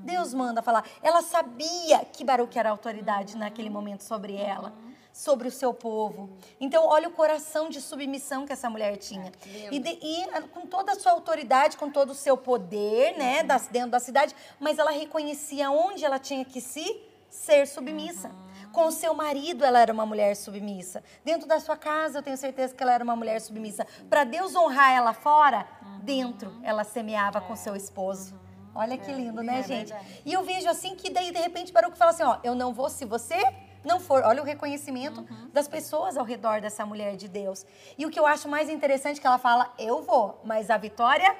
Deus 0.05 0.33
manda 0.33 0.61
falar. 0.61 0.85
Ela 1.01 1.21
sabia 1.21 2.05
que 2.05 2.23
Baruque 2.23 2.57
era 2.59 2.69
autoridade 2.69 3.35
naquele 3.35 3.69
momento 3.69 4.03
sobre 4.03 4.35
ela, 4.35 4.71
sobre 5.11 5.47
o 5.47 5.51
seu 5.51 5.73
povo. 5.73 6.29
Então, 6.59 6.85
olha 6.87 7.07
o 7.07 7.11
coração 7.11 7.69
de 7.69 7.81
submissão 7.81 8.45
que 8.45 8.53
essa 8.53 8.69
mulher 8.69 8.97
tinha. 8.97 9.31
E, 9.71 9.79
de- 9.79 9.99
e, 10.01 10.23
ah, 10.33 10.41
com 10.43 10.67
toda 10.67 10.91
a 10.91 10.95
sua 10.95 11.11
autoridade, 11.13 11.77
com 11.77 11.89
todo 11.89 12.11
o 12.11 12.15
seu 12.15 12.37
poder, 12.37 13.17
né, 13.17 13.41
das- 13.43 13.67
dentro 13.67 13.91
da 13.91 13.99
cidade, 13.99 14.35
mas 14.59 14.77
ela 14.77 14.91
reconhecia 14.91 15.71
onde 15.71 16.05
ela 16.05 16.19
tinha 16.19 16.45
que 16.45 16.61
se 16.61 17.01
ser 17.29 17.65
submissa. 17.67 18.31
Com 18.71 18.87
o 18.87 18.91
seu 18.91 19.13
marido, 19.13 19.63
ela 19.65 19.79
era 19.79 19.91
uma 19.91 20.05
mulher 20.05 20.35
submissa. 20.35 21.01
Dentro 21.23 21.47
da 21.47 21.59
sua 21.59 21.75
casa, 21.77 22.19
eu 22.19 22.23
tenho 22.23 22.37
certeza 22.37 22.73
que 22.75 22.83
ela 22.83 22.93
era 22.93 23.03
uma 23.03 23.15
mulher 23.15 23.39
submissa. 23.41 23.85
Para 24.09 24.23
Deus 24.25 24.53
honrar 24.55 24.93
ela 24.93 25.13
fora, 25.13 25.65
dentro, 26.01 26.53
ela 26.61 26.83
semeava 26.83 27.41
com 27.41 27.55
seu 27.55 27.75
esposo. 27.75 28.37
Olha 28.75 28.97
que 28.97 29.11
lindo, 29.11 29.41
né, 29.41 29.59
é 29.59 29.63
gente? 29.63 29.89
verdade. 29.93 30.21
E 30.25 30.33
eu 30.33 30.43
vejo 30.43 30.69
assim 30.69 30.95
que 30.95 31.09
daí, 31.09 31.31
de 31.31 31.39
repente, 31.39 31.71
Baruch 31.71 31.97
fala 31.97 32.11
assim, 32.11 32.23
ó, 32.23 32.37
eu 32.43 32.53
não 32.53 32.73
vou 32.73 32.89
se 32.89 33.05
você 33.05 33.37
não 33.83 33.99
for. 33.99 34.23
Olha 34.23 34.41
o 34.41 34.45
reconhecimento 34.45 35.21
Uhum. 35.21 35.49
das 35.53 35.67
pessoas 35.67 36.17
ao 36.17 36.25
redor 36.25 36.59
dessa 36.59 36.85
mulher 36.85 37.15
de 37.15 37.27
Deus. 37.29 37.65
E 37.97 38.05
o 38.05 38.09
que 38.09 38.19
eu 38.19 38.25
acho 38.25 38.49
mais 38.49 38.69
interessante 38.69 39.17
é 39.17 39.21
que 39.21 39.27
ela 39.27 39.37
fala, 39.37 39.73
eu 39.79 40.01
vou, 40.03 40.41
mas 40.43 40.69
a 40.69 40.77
vitória 40.77 41.35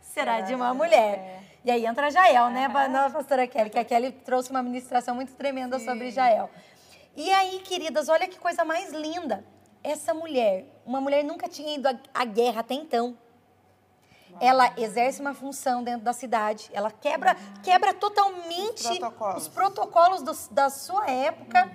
será 0.00 0.40
de 0.40 0.54
uma 0.54 0.74
mulher. 0.74 1.42
E 1.64 1.70
aí 1.70 1.84
entra 1.86 2.10
Jael, 2.10 2.48
né, 2.50 2.68
ba- 2.68 2.88
nossa 2.88 3.10
pastora 3.14 3.46
Kelly, 3.46 3.70
que 3.70 3.78
a 3.78 3.84
Kelly 3.84 4.12
trouxe 4.12 4.50
uma 4.50 4.62
ministração 4.62 5.14
muito 5.14 5.32
tremenda 5.34 5.78
sobre 5.78 6.10
Jael. 6.10 6.50
E 7.14 7.30
aí, 7.30 7.60
queridas, 7.60 8.08
olha 8.08 8.26
que 8.26 8.38
coisa 8.38 8.64
mais 8.64 8.92
linda. 8.92 9.44
Essa 9.84 10.14
mulher, 10.14 10.64
uma 10.86 11.00
mulher 11.00 11.22
nunca 11.22 11.48
tinha 11.48 11.74
ido 11.74 11.86
à 12.14 12.24
guerra 12.24 12.60
até 12.60 12.74
então. 12.74 13.16
Ela 14.40 14.72
exerce 14.76 15.20
uma 15.20 15.34
função 15.34 15.82
dentro 15.82 16.02
da 16.02 16.12
cidade. 16.12 16.70
Ela 16.72 16.90
quebra, 16.90 17.34
quebra 17.62 17.94
totalmente 17.94 18.80
Os 18.86 18.98
protocolos. 18.98 19.42
os 19.42 19.48
protocolos 19.48 20.22
dos- 20.22 20.48
da 20.48 20.68
sua 20.70 21.10
época 21.10 21.70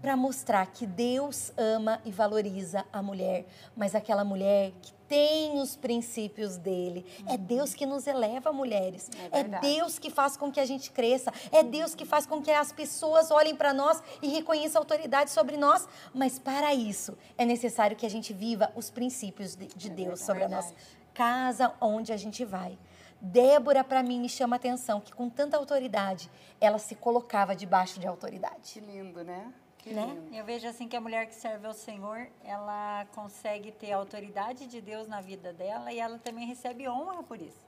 para 0.00 0.16
mostrar 0.16 0.66
que 0.66 0.86
Deus 0.86 1.52
ama 1.58 2.00
e 2.06 2.10
valoriza 2.10 2.86
a 2.92 3.02
mulher, 3.02 3.44
mas 3.76 3.94
aquela 3.94 4.24
mulher 4.24 4.72
que 4.80 4.92
tem 5.06 5.60
os 5.60 5.74
princípios 5.76 6.56
dele. 6.56 7.04
É 7.26 7.36
Deus 7.36 7.74
que 7.74 7.84
nos 7.84 8.06
eleva, 8.06 8.52
mulheres. 8.52 9.10
É, 9.32 9.42
verdade. 9.42 9.74
Deus 9.74 9.98
que 9.98 10.08
faz 10.08 10.36
com 10.36 10.52
que 10.52 10.60
a 10.60 10.64
gente 10.64 10.92
cresça. 10.92 11.32
É 11.50 11.64
Deus 11.64 11.96
que 11.96 12.04
faz 12.06 12.24
com 12.26 12.40
que 12.40 12.50
as 12.50 12.70
pessoas 12.72 13.28
olhem 13.32 13.56
para 13.56 13.74
nós 13.74 14.00
e 14.22 14.28
reconheçam 14.28 14.80
a 14.80 14.82
autoridade 14.84 15.30
sobre 15.30 15.56
nós. 15.56 15.86
Mas 16.14 16.38
para 16.38 16.72
isso 16.72 17.18
é 17.36 17.44
necessário 17.44 17.96
que 17.96 18.06
a 18.06 18.10
gente 18.10 18.32
viva 18.32 18.70
os 18.76 18.88
princípios 18.88 19.56
de, 19.56 19.66
de 19.66 19.90
Deus 19.90 20.20
sobre 20.20 20.44
a 20.44 20.48
nossa 20.48 20.72
casa, 21.20 21.74
onde 21.82 22.14
a 22.14 22.16
gente 22.16 22.46
vai. 22.46 22.78
Débora, 23.20 23.84
para 23.84 24.02
mim, 24.02 24.18
me 24.18 24.28
chama 24.28 24.56
a 24.56 24.58
atenção 24.58 25.02
que 25.02 25.12
com 25.12 25.28
tanta 25.28 25.54
autoridade, 25.58 26.30
ela 26.58 26.78
se 26.78 26.94
colocava 26.94 27.54
debaixo 27.54 28.00
de 28.00 28.06
autoridade. 28.06 28.72
Que 28.72 28.80
lindo, 28.80 29.22
né? 29.22 29.52
Que 29.76 29.92
Né? 29.92 30.06
lindo. 30.06 30.34
Eu 30.34 30.42
vejo 30.46 30.66
assim 30.66 30.88
que 30.88 30.96
a 30.96 31.00
mulher 31.00 31.26
que 31.26 31.34
serve 31.34 31.66
ao 31.66 31.74
Senhor, 31.74 32.26
ela 32.42 33.06
consegue 33.14 33.70
ter 33.70 33.92
a 33.92 33.98
autoridade 33.98 34.66
de 34.66 34.80
Deus 34.80 35.06
na 35.08 35.20
vida 35.20 35.52
dela 35.52 35.92
e 35.92 35.98
ela 35.98 36.18
também 36.18 36.46
recebe 36.46 36.88
honra 36.88 37.22
por 37.22 37.38
isso. 37.42 37.66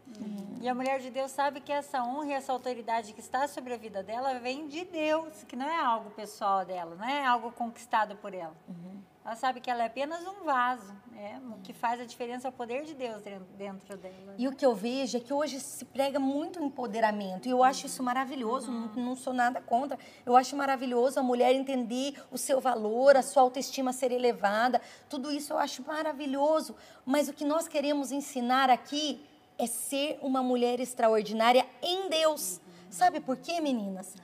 E 0.63 0.67
a 0.67 0.75
mulher 0.75 0.99
de 1.01 1.11
Deus 1.11 1.31
sabe 1.31 1.61
que 1.61 1.73
essa 1.73 2.03
honra 2.03 2.29
e 2.29 2.33
essa 2.33 2.53
autoridade 2.55 3.13
que 3.13 3.21
está 3.21 3.47
sobre 3.47 3.75
a 3.75 3.77
vida 3.77 4.03
dela 4.03 4.39
vem 4.39 4.67
de 4.67 4.83
Deus, 4.87 5.45
que 5.45 5.57
não 5.57 5.67
é 5.67 5.77
algo 5.77 6.09
pessoal 6.13 6.65
dela, 6.65 6.95
não 6.95 7.05
é 7.07 7.23
algo 7.27 7.53
conquistado 7.53 8.17
por 8.17 8.33
ela. 8.33 8.57
Ela 9.25 9.37
sabe 9.37 9.61
que 9.61 9.71
ela 9.71 9.85
é 9.85 9.87
apenas 9.87 10.27
um 10.27 10.45
vaso, 10.45 10.93
né? 11.13 11.41
O 11.53 11.61
que 11.63 11.73
faz 11.73 12.01
a 12.01 12.05
diferença 12.05 12.49
é 12.49 12.51
o 12.51 12.53
poder 12.53 12.85
de 12.85 12.93
Deus 12.93 13.23
dentro, 13.23 13.97
dela. 13.97 14.35
E 14.37 14.49
o 14.49 14.53
que 14.53 14.67
eu 14.67 14.75
vejo 14.75 15.17
é 15.17 15.21
que 15.21 15.33
hoje 15.33 15.61
se 15.61 15.85
prega 15.85 16.19
muito 16.19 16.61
empoderamento. 16.61 17.47
E 17.47 17.53
eu 17.53 17.63
acho 17.63 17.87
isso 17.87 18.03
maravilhoso, 18.03 18.73
não, 18.73 18.89
não 18.95 19.17
sou 19.17 19.33
nada 19.33 19.61
contra. 19.61 19.97
Eu 20.27 20.35
acho 20.37 20.57
maravilhoso 20.57 21.21
a 21.21 21.23
mulher 21.23 21.55
entender 21.55 22.21
o 22.33 22.39
seu 22.39 22.61
valor, 22.61 23.17
a 23.17 23.23
sua 23.23 23.45
autoestima 23.45 23.93
ser 23.93 24.11
elevada. 24.11 24.81
Tudo 25.09 25.31
isso 25.31 25.53
eu 25.53 25.59
acho 25.59 25.87
maravilhoso. 25.87 26.75
Mas 27.07 27.29
o 27.29 27.33
que 27.33 27.45
nós 27.45 27.69
queremos 27.69 28.11
ensinar 28.11 28.71
aqui 28.71 29.25
é 29.57 29.67
ser 29.67 30.19
uma 30.21 30.43
mulher 30.43 30.81
extraordinária 30.81 31.65
em 31.81 32.09
Deus. 32.09 32.61
Sabe 32.91 33.21
por 33.21 33.37
quê, 33.37 33.61
meninas? 33.61 34.17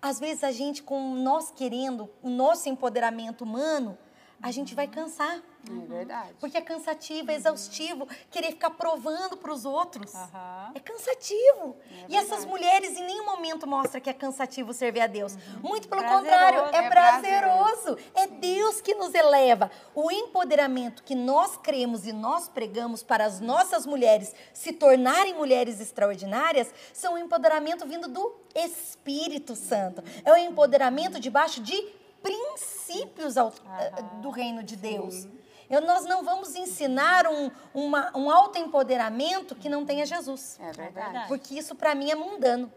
Às 0.00 0.20
vezes 0.20 0.44
a 0.44 0.52
gente, 0.52 0.82
com 0.82 1.14
nós 1.14 1.50
querendo 1.50 2.10
o 2.22 2.28
nosso 2.28 2.68
empoderamento 2.68 3.42
humano, 3.42 3.96
a 4.40 4.50
gente 4.50 4.74
vai 4.74 4.86
cansar. 4.86 5.42
É 5.68 5.86
verdade. 5.86 6.34
Porque 6.40 6.56
é 6.56 6.60
cansativo, 6.62 7.30
é 7.30 7.34
exaustivo, 7.34 8.08
querer 8.30 8.52
ficar 8.52 8.70
provando 8.70 9.36
para 9.36 9.52
os 9.52 9.64
outros. 9.64 10.14
Aham. 10.14 10.72
É 10.74 10.80
cansativo. 10.80 11.76
É 11.90 12.06
e 12.08 12.16
essas 12.16 12.44
mulheres 12.44 12.96
em 12.96 13.04
nenhum 13.04 13.26
momento 13.26 13.66
mostram 13.66 14.00
que 14.00 14.08
é 14.08 14.12
cansativo 14.14 14.72
servir 14.72 15.00
a 15.00 15.06
Deus. 15.06 15.36
Muito 15.60 15.88
pelo 15.88 16.00
Prazeroso. 16.00 16.24
contrário, 16.24 16.60
é, 16.74 16.78
É 16.78 16.88
prazeroso. 16.88 17.98
É 18.14 18.26
Deus 18.28 18.80
que 18.80 18.94
nos 18.94 19.12
eleva. 19.12 19.70
O 19.94 20.10
empoderamento 20.10 21.02
que 21.02 21.14
nós 21.14 21.56
cremos 21.56 22.06
e 22.06 22.12
nós 22.12 22.48
pregamos 22.48 23.02
para 23.02 23.24
as 23.26 23.40
nossas 23.40 23.84
mulheres 23.84 24.34
se 24.54 24.72
tornarem 24.72 25.34
mulheres 25.34 25.80
extraordinárias 25.80 26.72
são 26.94 27.14
um 27.14 27.18
empoderamento 27.18 27.84
vindo 27.86 28.08
do 28.08 28.34
Espírito 28.54 29.54
Santo. 29.54 30.02
É 30.24 30.32
o 30.32 30.36
empoderamento 30.36 31.20
debaixo 31.20 31.60
de 31.60 31.97
princípios 32.22 33.36
ao- 33.36 33.52
eh, 33.78 34.02
do 34.20 34.30
reino 34.30 34.62
de 34.62 34.76
Deus. 34.76 35.26
Eu- 35.70 35.82
nós 35.82 36.04
não 36.06 36.24
vamos 36.24 36.54
ensinar 36.56 37.26
um, 37.26 37.50
uma- 37.74 38.10
um 38.16 38.30
autoempoderamento 38.30 39.54
que 39.54 39.68
não 39.68 39.84
tenha 39.84 40.06
Jesus. 40.06 40.58
É 40.60 40.72
verdade. 40.72 40.92
verdade. 40.94 41.28
Porque 41.28 41.54
isso 41.58 41.74
para 41.74 41.94
mim 41.94 42.10
é 42.10 42.14
mundano. 42.14 42.72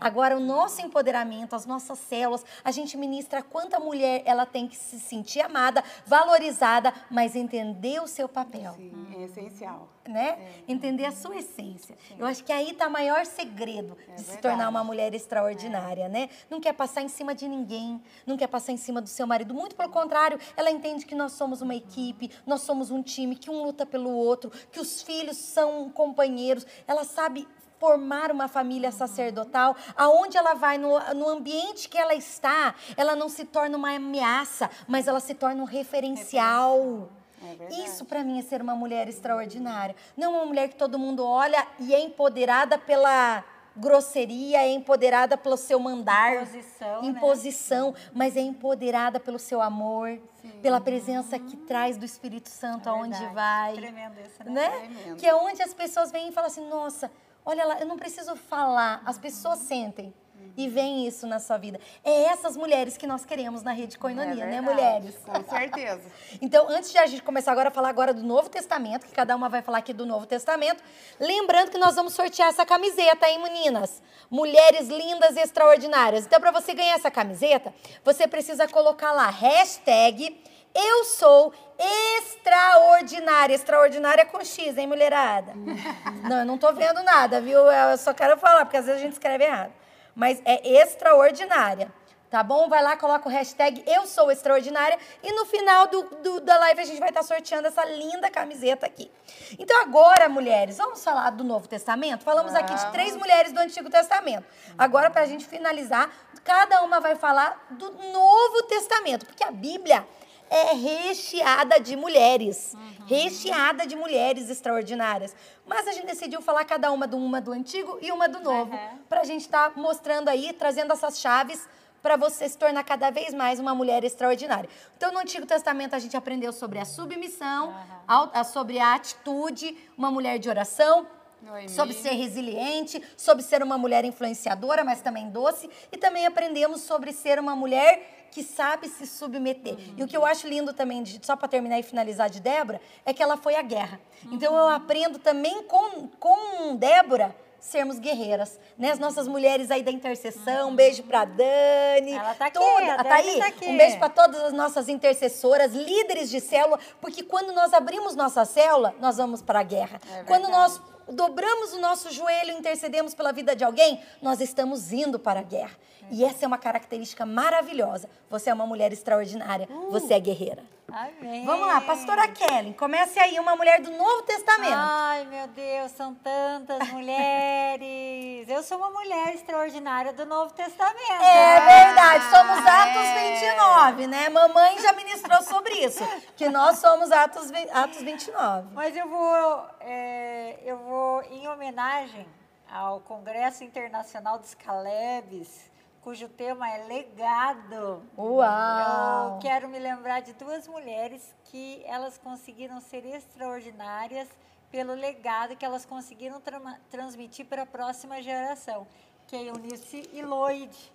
Agora, 0.00 0.36
o 0.36 0.40
nosso 0.40 0.80
empoderamento, 0.82 1.54
as 1.54 1.66
nossas 1.66 1.98
células, 1.98 2.44
a 2.64 2.70
gente 2.70 2.96
ministra 2.96 3.42
quanta 3.42 3.78
mulher 3.80 4.22
ela 4.24 4.46
tem 4.46 4.66
que 4.68 4.76
se 4.76 4.98
sentir 5.00 5.40
amada, 5.40 5.82
valorizada, 6.06 6.92
mas 7.10 7.34
entender 7.34 8.00
o 8.02 8.06
seu 8.06 8.28
papel 8.28 8.74
Sim, 8.76 8.92
é 9.16 9.22
essencial. 9.24 9.88
né? 10.06 10.38
Entender 10.68 11.04
a 11.06 11.12
sua 11.12 11.36
essência. 11.36 11.96
Eu 12.18 12.26
acho 12.26 12.42
que 12.44 12.52
aí 12.52 12.70
está 12.70 12.88
o 12.88 12.90
maior 12.90 13.24
segredo 13.26 13.96
de 13.96 14.04
se 14.04 14.10
É 14.10 14.16
verdade. 14.16 14.38
tornar 14.42 14.68
uma 14.68 14.82
mulher 14.84 15.14
extraordinária, 15.14 16.08
né? 16.08 16.28
Não 16.48 16.60
quer 16.60 16.72
passar 16.72 17.02
em 17.02 17.08
cima 17.08 17.34
de 17.34 17.46
ninguém, 17.48 18.02
não 18.26 18.36
quer 18.36 18.46
passar 18.48 18.72
em 18.72 18.76
cima 18.76 19.00
do 19.00 19.08
seu 19.08 19.26
marido. 19.26 19.54
Muito 19.54 19.74
pelo 19.76 19.90
contrário, 19.90 20.38
ela 20.56 20.70
entende 20.70 21.06
que 21.06 21.14
nós 21.14 21.32
somos 21.32 21.60
uma 21.62 21.74
equipe, 21.74 22.30
nós 22.46 22.62
somos 22.62 22.90
um 22.90 23.02
time, 23.02 23.36
que 23.36 23.50
um 23.50 23.62
luta 23.62 23.84
pelo 23.86 24.10
outro, 24.10 24.50
que 24.70 24.80
os 24.80 25.02
filhos 25.02 25.36
são 25.36 25.90
companheiros. 25.90 26.66
Ela 26.86 27.04
sabe 27.04 27.46
formar 27.80 28.30
uma 28.30 28.46
família 28.46 28.92
sacerdotal, 28.92 29.74
aonde 29.96 30.36
ela 30.36 30.52
vai, 30.52 30.76
no, 30.76 31.00
no 31.14 31.26
ambiente 31.30 31.88
que 31.88 31.96
ela 31.96 32.14
está, 32.14 32.74
ela 32.94 33.16
não 33.16 33.30
se 33.30 33.46
torna 33.46 33.76
uma 33.76 33.96
ameaça, 33.96 34.70
mas 34.86 35.08
ela 35.08 35.18
se 35.18 35.34
torna 35.34 35.62
um 35.62 35.64
referencial. 35.64 37.08
É. 37.42 37.74
Isso 37.82 38.04
para 38.04 38.22
mim 38.22 38.38
é 38.38 38.42
ser 38.42 38.60
uma 38.60 38.74
mulher 38.74 39.08
extraordinária. 39.08 39.96
Não 40.14 40.34
uma 40.34 40.44
mulher 40.44 40.68
que 40.68 40.76
todo 40.76 40.98
mundo 40.98 41.24
olha 41.24 41.66
e 41.78 41.94
é 41.94 42.00
empoderada 42.00 42.76
pela 42.76 43.42
grosseria, 43.74 44.58
é 44.58 44.70
empoderada 44.70 45.38
pelo 45.38 45.56
seu 45.56 45.80
mandar, 45.80 46.34
Imposição, 46.34 47.02
né? 47.02 47.08
imposição, 47.08 47.94
mas 48.12 48.36
é 48.36 48.40
empoderada 48.40 49.18
pelo 49.18 49.38
seu 49.38 49.62
amor, 49.62 50.20
pela 50.60 50.80
presença 50.80 51.38
que 51.38 51.56
traz 51.56 51.96
do 51.96 52.04
Espírito 52.04 52.50
Santo 52.50 52.90
aonde 52.90 53.18
Verdade. 53.18 53.34
vai, 53.34 53.72
Tremendo 53.74 54.20
isso, 54.20 54.44
né? 54.44 54.50
né? 54.50 54.68
Tremendo. 54.68 55.16
Que 55.16 55.26
é 55.26 55.34
onde 55.34 55.62
as 55.62 55.72
pessoas 55.72 56.10
vêm 56.10 56.28
e 56.28 56.32
falam 56.32 56.48
assim: 56.48 56.68
"Nossa, 56.68 57.10
olha 57.50 57.64
lá, 57.66 57.80
eu 57.80 57.86
não 57.86 57.96
preciso 57.96 58.34
falar, 58.36 59.02
as 59.04 59.18
pessoas 59.18 59.58
sentem". 59.60 60.14
E 60.56 60.68
vem 60.68 61.06
isso 61.06 61.26
na 61.26 61.38
sua 61.38 61.56
vida. 61.56 61.78
É 62.04 62.24
essas 62.24 62.56
mulheres 62.56 62.96
que 62.96 63.06
nós 63.06 63.24
queremos 63.24 63.62
na 63.62 63.72
rede 63.72 63.96
Coinonia, 63.98 64.44
É 64.44 64.46
né, 64.46 64.60
mulheres? 64.60 65.16
Com 65.24 65.44
certeza. 65.48 66.02
Então, 66.42 66.66
antes 66.68 66.90
de 66.90 66.98
a 66.98 67.06
gente 67.06 67.22
começar 67.22 67.52
agora 67.52 67.68
a 67.68 67.72
falar 67.72 67.88
agora 67.88 68.12
do 68.12 68.22
Novo 68.22 68.48
Testamento, 68.48 69.06
que 69.06 69.12
cada 69.12 69.34
uma 69.36 69.48
vai 69.48 69.62
falar 69.62 69.78
aqui 69.78 69.92
do 69.92 70.04
Novo 70.04 70.26
Testamento, 70.26 70.82
lembrando 71.18 71.70
que 71.70 71.78
nós 71.78 71.94
vamos 71.94 72.14
sortear 72.14 72.48
essa 72.48 72.66
camiseta, 72.66 73.28
hein, 73.28 73.42
meninas? 73.42 74.02
Mulheres 74.30 74.88
lindas 74.88 75.36
e 75.36 75.40
extraordinárias. 75.40 76.26
Então, 76.26 76.40
para 76.40 76.50
você 76.50 76.74
ganhar 76.74 76.94
essa 76.94 77.10
camiseta, 77.10 77.72
você 78.04 78.26
precisa 78.26 78.66
colocar 78.66 79.12
lá 79.12 79.28
hashtag 79.28 80.36
eu 80.74 81.04
sou 81.04 81.52
extraordinária. 81.78 83.54
Extraordinária 83.54 84.24
com 84.26 84.42
X, 84.44 84.76
hein, 84.78 84.86
mulherada? 84.86 85.52
Não, 86.28 86.40
eu 86.40 86.44
não 86.44 86.58
tô 86.58 86.72
vendo 86.72 87.02
nada, 87.02 87.40
viu? 87.40 87.58
Eu 87.70 87.96
só 87.96 88.12
quero 88.12 88.36
falar, 88.36 88.64
porque 88.64 88.76
às 88.76 88.84
vezes 88.86 89.00
a 89.00 89.04
gente 89.04 89.14
escreve 89.14 89.44
errado. 89.44 89.72
Mas 90.14 90.40
é 90.44 90.68
extraordinária. 90.82 91.90
Tá 92.30 92.44
bom? 92.44 92.68
Vai 92.68 92.80
lá, 92.80 92.96
coloca 92.96 93.28
o 93.28 93.32
hashtag 93.32 93.82
Eu 93.88 94.06
Sou 94.06 94.30
Extraordinária 94.30 94.96
e 95.20 95.32
no 95.32 95.44
final 95.46 95.88
do, 95.88 96.02
do- 96.22 96.40
da 96.40 96.56
live 96.58 96.80
a 96.80 96.84
gente 96.84 97.00
vai 97.00 97.08
estar 97.08 97.24
sorteando 97.24 97.66
essa 97.66 97.84
linda 97.84 98.30
camiseta 98.30 98.86
aqui. 98.86 99.10
Então 99.58 99.82
agora, 99.82 100.28
mulheres, 100.28 100.76
vamos 100.78 101.02
falar 101.02 101.30
do 101.30 101.42
Novo 101.42 101.66
Testamento? 101.66 102.22
Falamos 102.22 102.54
aqui 102.54 102.72
de 102.72 102.92
três 102.92 103.16
mulheres 103.16 103.50
do 103.52 103.58
Antigo 103.58 103.90
Testamento. 103.90 104.44
Agora, 104.78 105.10
para 105.10 105.22
a 105.22 105.26
gente 105.26 105.44
finalizar, 105.44 106.08
cada 106.44 106.82
uma 106.82 107.00
vai 107.00 107.16
falar 107.16 107.66
do 107.70 107.90
Novo 108.12 108.62
Testamento, 108.68 109.26
porque 109.26 109.42
a 109.42 109.50
Bíblia 109.50 110.06
é 110.50 110.74
recheada 110.74 111.78
de 111.78 111.94
mulheres, 111.96 112.74
recheada 113.06 113.86
de 113.86 113.94
mulheres 113.94 114.50
extraordinárias. 114.50 115.34
Mas 115.64 115.86
a 115.86 115.92
gente 115.92 116.06
decidiu 116.06 116.42
falar 116.42 116.64
cada 116.64 116.90
uma 116.90 117.06
de 117.06 117.14
uma 117.14 117.40
do 117.40 117.52
Antigo 117.52 117.98
e 118.02 118.10
uma 118.10 118.28
do 118.28 118.40
Novo, 118.40 118.72
Uhum. 118.74 118.98
para 119.08 119.20
a 119.20 119.24
gente 119.24 119.42
estar 119.42 119.72
mostrando 119.76 120.28
aí, 120.28 120.52
trazendo 120.52 120.92
essas 120.92 121.20
chaves 121.20 121.68
para 122.02 122.16
você 122.16 122.48
se 122.48 122.56
tornar 122.58 122.82
cada 122.82 123.10
vez 123.10 123.32
mais 123.32 123.60
uma 123.60 123.74
mulher 123.74 124.02
extraordinária. 124.04 124.68
Então, 124.96 125.12
no 125.12 125.18
Antigo 125.20 125.46
Testamento, 125.46 125.94
a 125.94 125.98
gente 125.98 126.16
aprendeu 126.16 126.52
sobre 126.52 126.78
a 126.78 126.84
submissão, 126.84 127.74
au- 128.08 128.30
a- 128.32 128.42
sobre 128.42 128.78
a 128.78 128.94
atitude, 128.94 129.76
uma 129.96 130.10
mulher 130.10 130.38
de 130.38 130.48
oração, 130.48 131.06
Noemi. 131.42 131.68
sobre 131.68 131.94
ser 131.94 132.12
resiliente, 132.14 133.02
sobre 133.16 133.42
ser 133.42 133.62
uma 133.62 133.76
mulher 133.78 134.04
influenciadora, 134.04 134.82
mas 134.82 135.00
também 135.00 135.30
doce, 135.30 135.70
e 135.92 135.96
também 135.96 136.26
aprendemos 136.26 136.80
sobre 136.82 137.12
ser 137.12 137.38
uma 137.38 137.54
mulher 137.54 138.19
que 138.30 138.42
sabe 138.42 138.88
se 138.88 139.06
submeter. 139.06 139.76
E 139.96 140.02
o 140.02 140.06
que 140.08 140.16
eu 140.16 140.24
acho 140.24 140.46
lindo 140.46 140.72
também, 140.72 141.02
de- 141.02 141.20
só 141.24 141.34
para 141.36 141.48
terminar 141.48 141.78
e 141.78 141.82
finalizar 141.82 142.30
de 142.30 142.40
Débora, 142.40 142.80
é 143.04 143.12
que 143.12 143.22
ela 143.22 143.36
foi 143.36 143.56
à 143.56 143.62
guerra. 143.62 144.00
Então 144.30 144.56
eu 144.56 144.68
aprendo 144.68 145.18
também 145.18 145.62
com, 145.64 146.06
com 146.18 146.76
Débora 146.76 147.34
sermos 147.58 147.98
guerreiras, 147.98 148.58
né? 148.78 148.90
As 148.90 148.98
nossas 148.98 149.28
mulheres 149.28 149.70
aí 149.70 149.82
da 149.82 149.90
intercessão, 149.90 150.70
um 150.70 150.74
beijo 150.74 151.02
pra 151.02 151.26
Dani. 151.26 152.12
Ela 152.12 152.34
tá 152.34 152.46
aqui, 152.46 152.58
toda- 152.58 152.94
a 152.94 152.96
tá 152.96 153.02
Dani 153.02 153.28
aí? 153.28 153.38
tá 153.38 153.46
aqui. 153.48 153.66
Um 153.68 153.76
beijo 153.76 153.98
pra 153.98 154.08
todas 154.08 154.40
as 154.44 154.52
nossas 154.54 154.88
intercessoras, 154.88 155.72
líderes 155.74 156.30
de 156.30 156.40
célula, 156.40 156.78
porque 157.02 157.22
quando 157.22 157.52
nós 157.52 157.74
abrimos 157.74 158.16
nossa 158.16 158.46
célula, 158.46 158.94
nós 158.98 159.18
vamos 159.18 159.42
para 159.42 159.60
a 159.60 159.62
guerra. 159.62 160.00
É 160.10 160.22
quando 160.24 160.48
nós 160.48 160.80
dobramos 161.06 161.74
o 161.74 161.80
nosso 161.80 162.10
joelho 162.10 162.52
e 162.52 162.54
intercedemos 162.58 163.14
pela 163.14 163.30
vida 163.32 163.54
de 163.54 163.62
alguém, 163.64 164.00
nós 164.22 164.40
estamos 164.40 164.90
indo 164.92 165.18
para 165.18 165.40
a 165.40 165.42
guerra. 165.42 165.76
E 166.10 166.24
essa 166.24 166.44
é 166.44 166.48
uma 166.48 166.58
característica 166.58 167.24
maravilhosa. 167.24 168.08
Você 168.28 168.50
é 168.50 168.54
uma 168.54 168.66
mulher 168.66 168.92
extraordinária, 168.92 169.68
você 169.90 170.14
é 170.14 170.20
guerreira. 170.20 170.62
Amém. 170.92 171.44
Vamos 171.46 171.68
lá, 171.68 171.80
pastora 171.80 172.26
Kelly, 172.26 172.74
comece 172.74 173.16
aí, 173.20 173.38
uma 173.38 173.54
mulher 173.54 173.80
do 173.80 173.92
Novo 173.92 174.22
Testamento. 174.22 174.72
Ai, 174.74 175.24
meu 175.26 175.46
Deus, 175.46 175.92
são 175.92 176.14
tantas 176.16 176.88
mulheres. 176.90 178.48
Eu 178.48 178.62
sou 178.64 178.78
uma 178.78 178.90
mulher 178.90 179.32
extraordinária 179.34 180.12
do 180.12 180.26
Novo 180.26 180.52
Testamento. 180.52 181.22
É 181.22 181.60
verdade, 181.84 182.24
somos 182.24 182.66
Ah, 182.66 182.82
Atos 182.82 183.02
é. 183.04 183.38
29, 183.38 184.06
né? 184.08 184.28
Mamãe 184.30 184.80
já 184.80 184.92
ministrou 184.92 185.40
sobre 185.42 185.74
isso, 185.74 186.02
que 186.36 186.48
nós 186.48 186.78
somos 186.78 187.12
Atos, 187.12 187.52
Atos 187.72 188.02
29. 188.02 188.68
Mas 188.72 188.96
eu 188.96 189.08
vou, 189.08 189.66
é, 189.80 190.58
eu 190.64 190.76
vou 190.76 191.22
em 191.30 191.46
homenagem 191.46 192.26
ao 192.68 193.00
Congresso 193.00 193.62
Internacional 193.62 194.38
dos 194.38 194.54
Calebs, 194.54 195.69
cujo 196.02 196.28
tema 196.28 196.68
é 196.70 196.84
legado. 196.84 198.02
Uau! 198.16 199.34
Eu 199.34 199.38
quero 199.40 199.68
me 199.68 199.78
lembrar 199.78 200.20
de 200.20 200.32
duas 200.32 200.66
mulheres 200.66 201.34
que 201.44 201.82
elas 201.84 202.16
conseguiram 202.16 202.80
ser 202.80 203.04
extraordinárias 203.04 204.28
pelo 204.70 204.94
legado 204.94 205.56
que 205.56 205.64
elas 205.64 205.84
conseguiram 205.84 206.40
tra 206.40 206.60
transmitir 206.90 207.46
para 207.46 207.62
a 207.62 207.66
próxima 207.66 208.22
geração, 208.22 208.86
que 209.26 209.36
é 209.36 209.44
Eunice 209.44 210.08
e 210.12 210.22
Loide. 210.22 210.92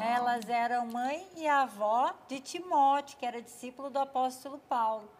Elas 0.00 0.48
eram 0.48 0.86
mãe 0.86 1.26
e 1.36 1.46
avó 1.46 2.12
de 2.28 2.40
Timóteo, 2.40 3.18
que 3.18 3.26
era 3.26 3.42
discípulo 3.42 3.90
do 3.90 3.98
apóstolo 3.98 4.58
Paulo. 4.68 5.10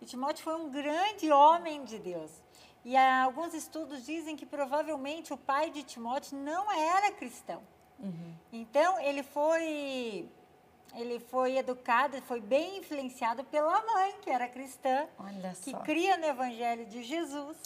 E 0.00 0.06
Timóteo 0.06 0.44
foi 0.44 0.54
um 0.54 0.70
grande 0.70 1.30
homem 1.30 1.84
de 1.84 1.98
Deus. 1.98 2.30
E 2.84 2.96
alguns 2.96 3.54
estudos 3.54 4.04
dizem 4.04 4.36
que 4.36 4.44
provavelmente 4.44 5.32
o 5.32 5.36
pai 5.36 5.70
de 5.70 5.82
Timóteo 5.82 6.36
não 6.38 6.70
era 6.70 7.12
cristão. 7.12 7.62
Uhum. 7.98 8.34
Então, 8.52 9.00
ele 9.00 9.22
foi 9.22 10.28
ele 10.94 11.18
foi 11.18 11.56
educado, 11.56 12.20
foi 12.22 12.40
bem 12.40 12.78
influenciado 12.78 13.42
pela 13.44 13.84
mãe, 13.84 14.14
que 14.22 14.30
era 14.30 14.46
cristã, 14.48 15.08
que 15.64 15.72
cria 15.84 16.16
no 16.16 16.24
Evangelho 16.24 16.86
de 16.86 17.02
Jesus. 17.02 17.58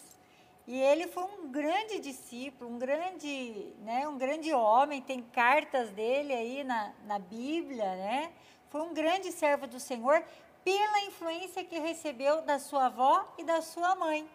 E 0.67 0.79
ele 0.79 1.07
foi 1.07 1.25
um 1.25 1.51
grande 1.51 1.99
discípulo, 1.99 2.71
um 2.71 2.79
grande, 2.79 3.73
né, 3.81 4.09
um 4.09 4.19
grande 4.19 4.53
homem, 4.53 5.01
tem 5.01 5.23
cartas 5.23 5.91
dele 5.91 6.33
aí 6.33 6.65
na, 6.65 6.93
na 7.05 7.19
Bíblia, 7.19 7.97
né? 7.97 8.33
Foi 8.71 8.83
um 8.83 8.93
grande 8.93 9.33
servo 9.33 9.67
do 9.67 9.81
Senhor 9.81 10.23
pela 10.63 11.01
influência 11.07 11.65
que 11.65 11.79
recebeu 11.79 12.43
da 12.43 12.59
sua 12.59 12.87
avó 12.87 13.35
e 13.39 13.45
da 13.45 13.63
sua 13.63 13.95
mãe. 13.95 14.29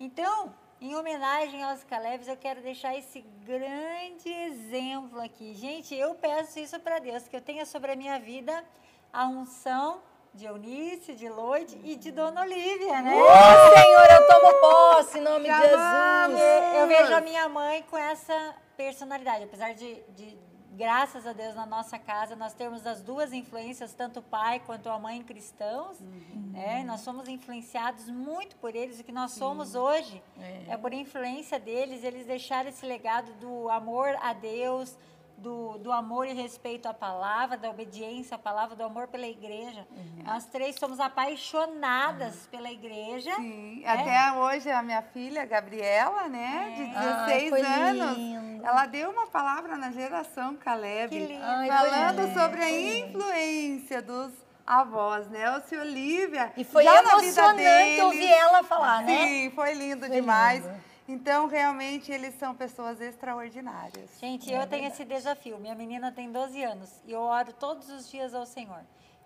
Então, 0.00 0.54
em 0.80 0.94
homenagem 0.94 1.62
aos 1.62 1.82
Calebs, 1.84 2.28
eu 2.28 2.36
quero 2.36 2.60
deixar 2.60 2.94
esse 2.96 3.20
grande 3.44 4.28
exemplo 4.28 5.20
aqui. 5.20 5.54
Gente, 5.54 5.94
eu 5.94 6.14
peço 6.14 6.58
isso 6.58 6.78
para 6.80 6.98
Deus, 6.98 7.26
que 7.28 7.36
eu 7.36 7.40
tenha 7.40 7.64
sobre 7.64 7.92
a 7.92 7.96
minha 7.96 8.18
vida 8.18 8.64
a 9.12 9.26
unção 9.26 10.02
de 10.34 10.46
Eunice, 10.46 11.14
de 11.14 11.28
Loide 11.28 11.80
e 11.84 11.94
de 11.94 12.10
Dona 12.10 12.40
Olivia, 12.40 13.00
né? 13.00 13.14
Ô, 13.14 13.78
Senhor, 13.78 14.10
eu 14.10 14.26
tomo 14.26 14.60
posse 14.60 15.18
em 15.18 15.22
nome 15.22 15.48
de 15.48 15.56
Jesus. 15.56 16.40
Eu 16.74 16.86
vejo 16.88 17.14
a 17.14 17.20
minha 17.20 17.48
mãe 17.48 17.84
com 17.88 17.96
essa 17.96 18.54
personalidade, 18.76 19.44
apesar 19.44 19.72
de, 19.74 20.02
de 20.10 20.36
graças 20.76 21.26
a 21.26 21.32
Deus, 21.32 21.54
na 21.54 21.64
nossa 21.64 21.98
casa, 21.98 22.36
nós 22.36 22.52
temos 22.52 22.86
as 22.86 23.00
duas 23.00 23.32
influências, 23.32 23.92
tanto 23.92 24.20
o 24.20 24.22
pai 24.22 24.60
quanto 24.60 24.88
a 24.88 24.98
mãe 24.98 25.22
cristãos. 25.22 26.00
Uhum. 26.00 26.50
Né? 26.52 26.84
Nós 26.84 27.00
somos 27.00 27.28
influenciados 27.28 28.08
muito 28.10 28.56
por 28.56 28.74
eles. 28.74 29.00
O 29.00 29.04
que 29.04 29.12
nós 29.12 29.32
Sim. 29.32 29.38
somos 29.38 29.74
hoje 29.74 30.22
é. 30.38 30.64
é 30.68 30.76
por 30.76 30.92
influência 30.92 31.58
deles. 31.58 32.04
Eles 32.04 32.26
deixaram 32.26 32.68
esse 32.68 32.84
legado 32.84 33.32
do 33.34 33.68
amor 33.70 34.16
a 34.20 34.32
Deus, 34.32 34.96
do, 35.36 35.78
do 35.78 35.92
amor 35.92 36.26
e 36.26 36.32
respeito 36.32 36.88
à 36.88 36.94
palavra, 36.94 37.56
da 37.56 37.70
obediência 37.70 38.34
à 38.34 38.38
palavra, 38.38 38.74
do 38.74 38.82
amor 38.82 39.08
pela 39.08 39.26
igreja. 39.26 39.86
Uhum. 39.90 40.22
Nós 40.24 40.46
três 40.46 40.76
somos 40.76 41.00
apaixonadas 41.00 42.34
uhum. 42.34 42.50
pela 42.50 42.70
igreja. 42.70 43.34
Sim, 43.36 43.80
né? 43.82 43.88
até 43.88 44.32
hoje 44.32 44.70
a 44.70 44.82
minha 44.82 45.02
filha, 45.02 45.44
Gabriela, 45.44 46.28
né, 46.28 46.72
é. 46.72 46.74
de 46.74 47.38
16 47.38 47.52
Ai, 47.52 47.90
anos, 47.90 48.16
lindo. 48.16 48.66
ela 48.66 48.86
deu 48.86 49.10
uma 49.10 49.26
palavra 49.26 49.76
na 49.76 49.90
geração 49.90 50.56
Caleb, 50.56 51.38
Ai, 51.42 51.68
falando 51.68 52.32
sobre 52.32 52.62
a 52.62 52.70
influência 52.70 54.00
dos 54.00 54.32
avós, 54.66 55.28
Nelson 55.28 55.76
né? 55.76 55.76
e 55.76 55.78
Olivia. 55.78 56.52
E 56.56 56.64
foi 56.64 56.86
emocionante 56.86 58.00
ouvir 58.02 58.32
ela 58.32 58.62
falar, 58.62 59.00
Sim, 59.00 59.04
né? 59.04 59.26
Sim, 59.26 59.52
foi 59.54 59.74
lindo 59.74 60.06
foi 60.06 60.10
demais. 60.10 60.64
Lindo. 60.64 60.93
Então, 61.06 61.46
realmente, 61.46 62.10
eles 62.10 62.34
são 62.34 62.54
pessoas 62.54 63.00
extraordinárias. 63.00 64.10
Gente, 64.18 64.50
é 64.50 64.54
eu 64.54 64.60
verdade. 64.60 64.70
tenho 64.70 64.92
esse 64.92 65.04
desafio. 65.04 65.58
Minha 65.58 65.74
menina 65.74 66.10
tem 66.10 66.32
12 66.32 66.62
anos 66.62 66.90
e 67.06 67.12
eu 67.12 67.20
oro 67.20 67.52
todos 67.52 67.88
os 67.90 68.10
dias 68.10 68.34
ao 68.34 68.46
Senhor 68.46 68.84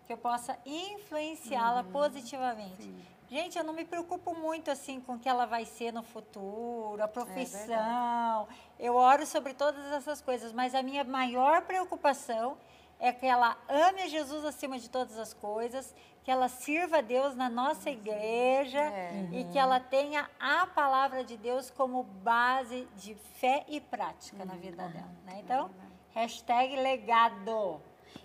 que 0.09 0.13
eu 0.15 0.17
possa 0.17 0.59
influenciá-la 0.65 1.83
uhum. 1.83 1.93
positivamente. 1.93 2.83
Sim. 2.83 2.99
Gente, 3.29 3.59
eu 3.59 3.63
não 3.63 3.75
me 3.75 3.85
preocupo 3.85 4.35
muito 4.35 4.71
assim 4.71 5.03
com 5.03 5.17
o 5.17 5.19
que 5.19 5.29
ela 5.29 5.45
vai 5.45 5.67
ser 5.67 5.93
no 5.93 6.03
futuro, 6.03 6.97
a 6.99 7.05
é 7.05 7.07
profissão. 7.07 8.49
É 8.79 8.87
eu 8.87 8.95
oro 8.95 9.27
sobre 9.27 9.53
todas 9.53 9.85
essas 9.93 10.23
coisas, 10.23 10.51
mas 10.51 10.75
a 10.75 10.83
minha 10.83 11.05
maior 11.05 11.61
preocupação 11.61 12.57
é 13.01 13.13
que 13.13 13.27
ela 13.27 13.57
ame 13.69 14.03
a 14.03 14.09
Jesus 14.09 14.45
acima 14.45 14.79
de 14.79 14.91
todas 14.91 15.19
as 15.19 15.33
coisas, 15.33 15.95
que 16.25 16.31
ela 16.31 16.49
sirva 16.49 16.99
a 16.99 17.01
Deus 17.01 17.35
na 17.35 17.49
nossa 17.49 17.91
igreja 17.91 18.81
é. 18.81 19.29
e 19.33 19.45
que 19.45 19.59
ela 19.59 19.81
tenha 19.81 20.29
a 20.39 20.67
palavra 20.67 21.25
de 21.25 21.37
Deus 21.37 21.71
como 21.71 22.03
base 22.03 22.89
de 22.97 23.15
fé 23.15 23.65
e 23.69 23.81
prática 23.81 24.43
uhum. 24.43 24.47
na 24.47 24.55
vida 24.55 24.89
dela. 24.89 25.11
Né? 25.25 25.41
Então, 25.45 25.71
hashtag 26.15 26.77
legado. 26.77 27.81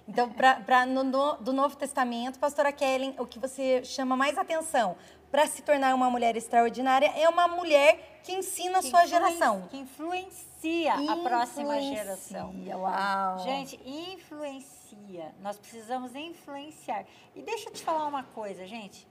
Então, 0.08 0.30
para 0.30 0.86
no, 0.86 1.04
no, 1.04 1.36
do 1.38 1.54
Novo 1.54 1.78
Testamento, 1.78 2.40
pastora 2.40 2.72
Kellen, 2.72 3.16
o 3.18 3.26
que 3.26 3.40
você 3.40 3.84
chama 3.84 4.18
mais 4.18 4.38
atenção 4.38 4.98
para 5.34 5.48
se 5.48 5.64
tornar 5.64 5.96
uma 5.96 6.12
mulher 6.12 6.38
extraordinária 6.38 7.08
é 7.08 7.28
uma 7.28 7.48
mulher 7.48 8.20
que 8.24 8.32
ensina 8.34 8.78
a 8.78 8.82
sua 8.84 9.08
geração. 9.08 9.68
Que 9.68 9.78
influencia, 9.78 10.94
influencia 10.94 11.12
a 11.12 11.18
próxima 11.24 11.82
geração. 11.82 12.54
Uau! 12.68 13.40
Gente, 13.40 13.80
influencia. 13.84 15.34
Nós 15.42 15.58
precisamos 15.58 16.14
influenciar. 16.14 17.04
E 17.36 17.42
deixa 17.42 17.68
eu 17.68 17.74
te 17.74 17.82
falar 17.82 18.06
uma 18.06 18.22
coisa, 18.22 18.68
gente. 18.68 19.08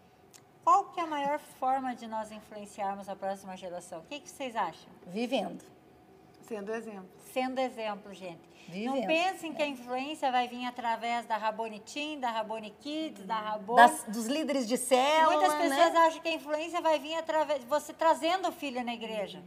Qual 0.63 0.85
que 0.93 1.01
é 1.01 1.03
a 1.03 1.09
maior 1.09 1.41
forma 1.59 1.93
de 1.93 2.07
nós 2.07 2.31
influenciarmos 2.31 3.09
a 3.09 3.17
próxima 3.17 3.57
geração? 3.57 3.99
O 3.99 4.05
que, 4.05 4.21
que 4.21 4.31
vocês 4.31 4.55
acham? 4.55 4.93
Vivendo. 5.09 5.72
Sendo 6.53 6.75
exemplo. 6.75 7.11
Sendo 7.33 7.59
exemplo, 7.59 8.13
gente. 8.13 8.53
Vivendo. 8.69 8.95
Não 8.95 9.07
pensem 9.07 9.53
que 9.55 9.63
a 9.63 9.67
influência 9.67 10.31
vai 10.31 10.47
vir 10.49 10.67
através 10.67 11.25
da 11.27 11.37
Rabone 11.37 11.81
Team, 11.81 12.21
da 12.21 12.31
Rabone 12.31 12.71
Kids, 12.79 13.25
da 13.25 13.39
Rabone... 13.39 13.77
Das, 13.77 14.05
dos 14.05 14.27
líderes 14.27 14.69
de 14.69 14.77
célula, 14.77 15.37
Muitas 15.37 15.55
né? 15.55 15.69
pessoas 15.69 15.93
né? 15.93 15.99
acham 16.01 16.21
que 16.21 16.29
a 16.29 16.35
influência 16.35 16.81
vai 16.81 16.99
vir 16.99 17.15
através 17.15 17.61
de 17.61 17.67
você 17.67 17.93
trazendo 17.93 18.49
o 18.49 18.53
filho 18.53 18.85
na 18.85 18.93
igreja. 18.93 19.43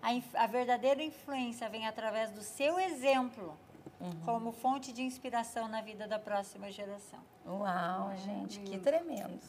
A, 0.00 0.10
a 0.44 0.46
verdadeira 0.46 1.02
influência 1.02 1.68
vem 1.68 1.86
através 1.86 2.30
do 2.30 2.42
seu 2.42 2.78
exemplo. 2.78 3.58
Uhum. 4.00 4.20
como 4.24 4.52
fonte 4.52 4.92
de 4.92 5.02
inspiração 5.02 5.66
na 5.66 5.80
vida 5.80 6.06
da 6.06 6.20
próxima 6.20 6.70
geração. 6.70 7.18
Uau, 7.44 8.14
gente, 8.16 8.60
que 8.60 8.78
tremendo. 8.78 9.40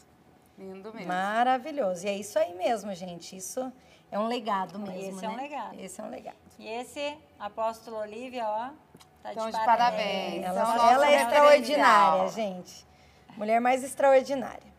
Lindo 0.58 0.92
mesmo. 0.92 1.06
Maravilhoso. 1.06 2.04
E 2.04 2.08
é 2.08 2.16
isso 2.16 2.36
aí 2.36 2.52
mesmo, 2.54 2.92
gente. 2.92 3.36
Isso 3.36 3.72
é 4.10 4.18
um 4.18 4.26
legado 4.26 4.78
mesmo. 4.78 5.18
Esse 5.18 5.22
né? 5.22 5.26
é 5.26 5.28
um 5.28 5.36
legado. 5.36 5.80
Esse 5.80 6.00
é 6.00 6.04
um 6.04 6.10
legado. 6.10 6.36
E 6.58 6.68
esse, 6.68 7.16
apóstolo 7.38 7.98
Olivia, 7.98 8.46
ó, 8.46 8.70
tá 9.22 9.32
então, 9.32 9.50
de, 9.50 9.56
de 9.56 9.64
parabéns. 9.64 10.44
Ela, 10.44 10.92
ela 10.92 11.10
é 11.10 11.22
extraordinária, 11.22 12.28
gente. 12.28 12.86
Mulher 13.36 13.60
mais 13.60 13.84
extraordinária. 13.84 14.70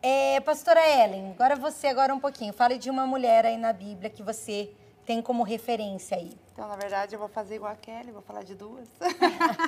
É, 0.00 0.40
pastora 0.40 0.80
Ellen, 0.80 1.32
agora 1.32 1.54
você, 1.54 1.88
agora 1.88 2.14
um 2.14 2.20
pouquinho. 2.20 2.52
Fale 2.52 2.78
de 2.78 2.90
uma 2.90 3.06
mulher 3.06 3.46
aí 3.46 3.56
na 3.56 3.72
Bíblia 3.72 4.10
que 4.10 4.22
você 4.22 4.72
tem 5.04 5.20
como 5.20 5.42
referência 5.42 6.16
aí. 6.16 6.32
Então, 6.52 6.68
na 6.68 6.76
verdade, 6.76 7.14
eu 7.14 7.18
vou 7.18 7.28
fazer 7.28 7.56
igual 7.56 7.72
a 7.72 7.76
Kelly, 7.76 8.12
vou 8.12 8.22
falar 8.22 8.42
de 8.42 8.54
duas. 8.54 8.88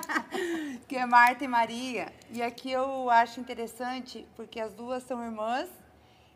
que 0.87 0.97
é 0.97 1.07
Marta 1.07 1.45
e 1.45 1.49
Maria. 1.49 2.13
E 2.31 2.43
aqui 2.43 2.71
eu 2.71 3.09
acho 3.11 3.41
interessante, 3.41 4.27
porque 4.37 4.61
as 4.61 4.73
duas 4.75 5.03
são 5.03 5.23
irmãs 5.25 5.69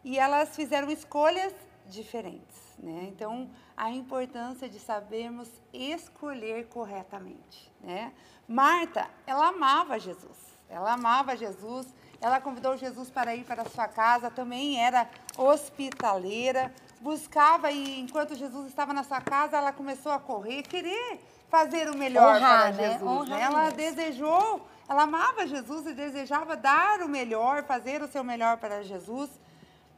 e 0.02 0.18
elas 0.18 0.54
fizeram 0.56 0.90
escolhas 0.90 1.52
diferentes, 1.88 2.56
né? 2.78 3.06
Então, 3.08 3.50
a 3.76 3.90
importância 3.90 4.68
de 4.68 4.78
sabermos 4.78 5.48
escolher 5.72 6.66
corretamente, 6.68 7.72
né? 7.80 8.12
Marta, 8.46 9.08
ela 9.26 9.48
amava 9.48 9.98
Jesus. 9.98 10.36
Ela 10.68 10.92
amava 10.92 11.36
Jesus. 11.36 11.92
Ela 12.20 12.40
convidou 12.40 12.76
Jesus 12.76 13.10
para 13.10 13.34
ir 13.34 13.44
para 13.44 13.62
a 13.62 13.68
sua 13.68 13.86
casa, 13.86 14.30
também 14.30 14.82
era 14.82 15.08
hospitaleira, 15.36 16.74
buscava 17.00 17.70
e 17.70 18.00
enquanto 18.00 18.34
Jesus 18.34 18.66
estava 18.66 18.92
na 18.92 19.04
sua 19.04 19.20
casa, 19.20 19.56
ela 19.56 19.72
começou 19.72 20.10
a 20.10 20.18
correr, 20.18 20.62
querer 20.62 21.20
fazer 21.48 21.88
o 21.88 21.96
melhor 21.96 22.36
Honrar, 22.36 22.74
para 22.74 22.82
né? 22.82 22.92
Jesus. 22.92 23.28
Né? 23.28 23.40
Ela 23.40 23.70
desejou, 23.70 24.66
ela 24.88 25.02
amava 25.02 25.46
Jesus 25.46 25.86
e 25.86 25.94
desejava 25.94 26.56
dar 26.56 27.00
o 27.02 27.08
melhor, 27.08 27.62
fazer 27.62 28.02
o 28.02 28.08
seu 28.08 28.24
melhor 28.24 28.56
para 28.58 28.82
Jesus, 28.82 29.30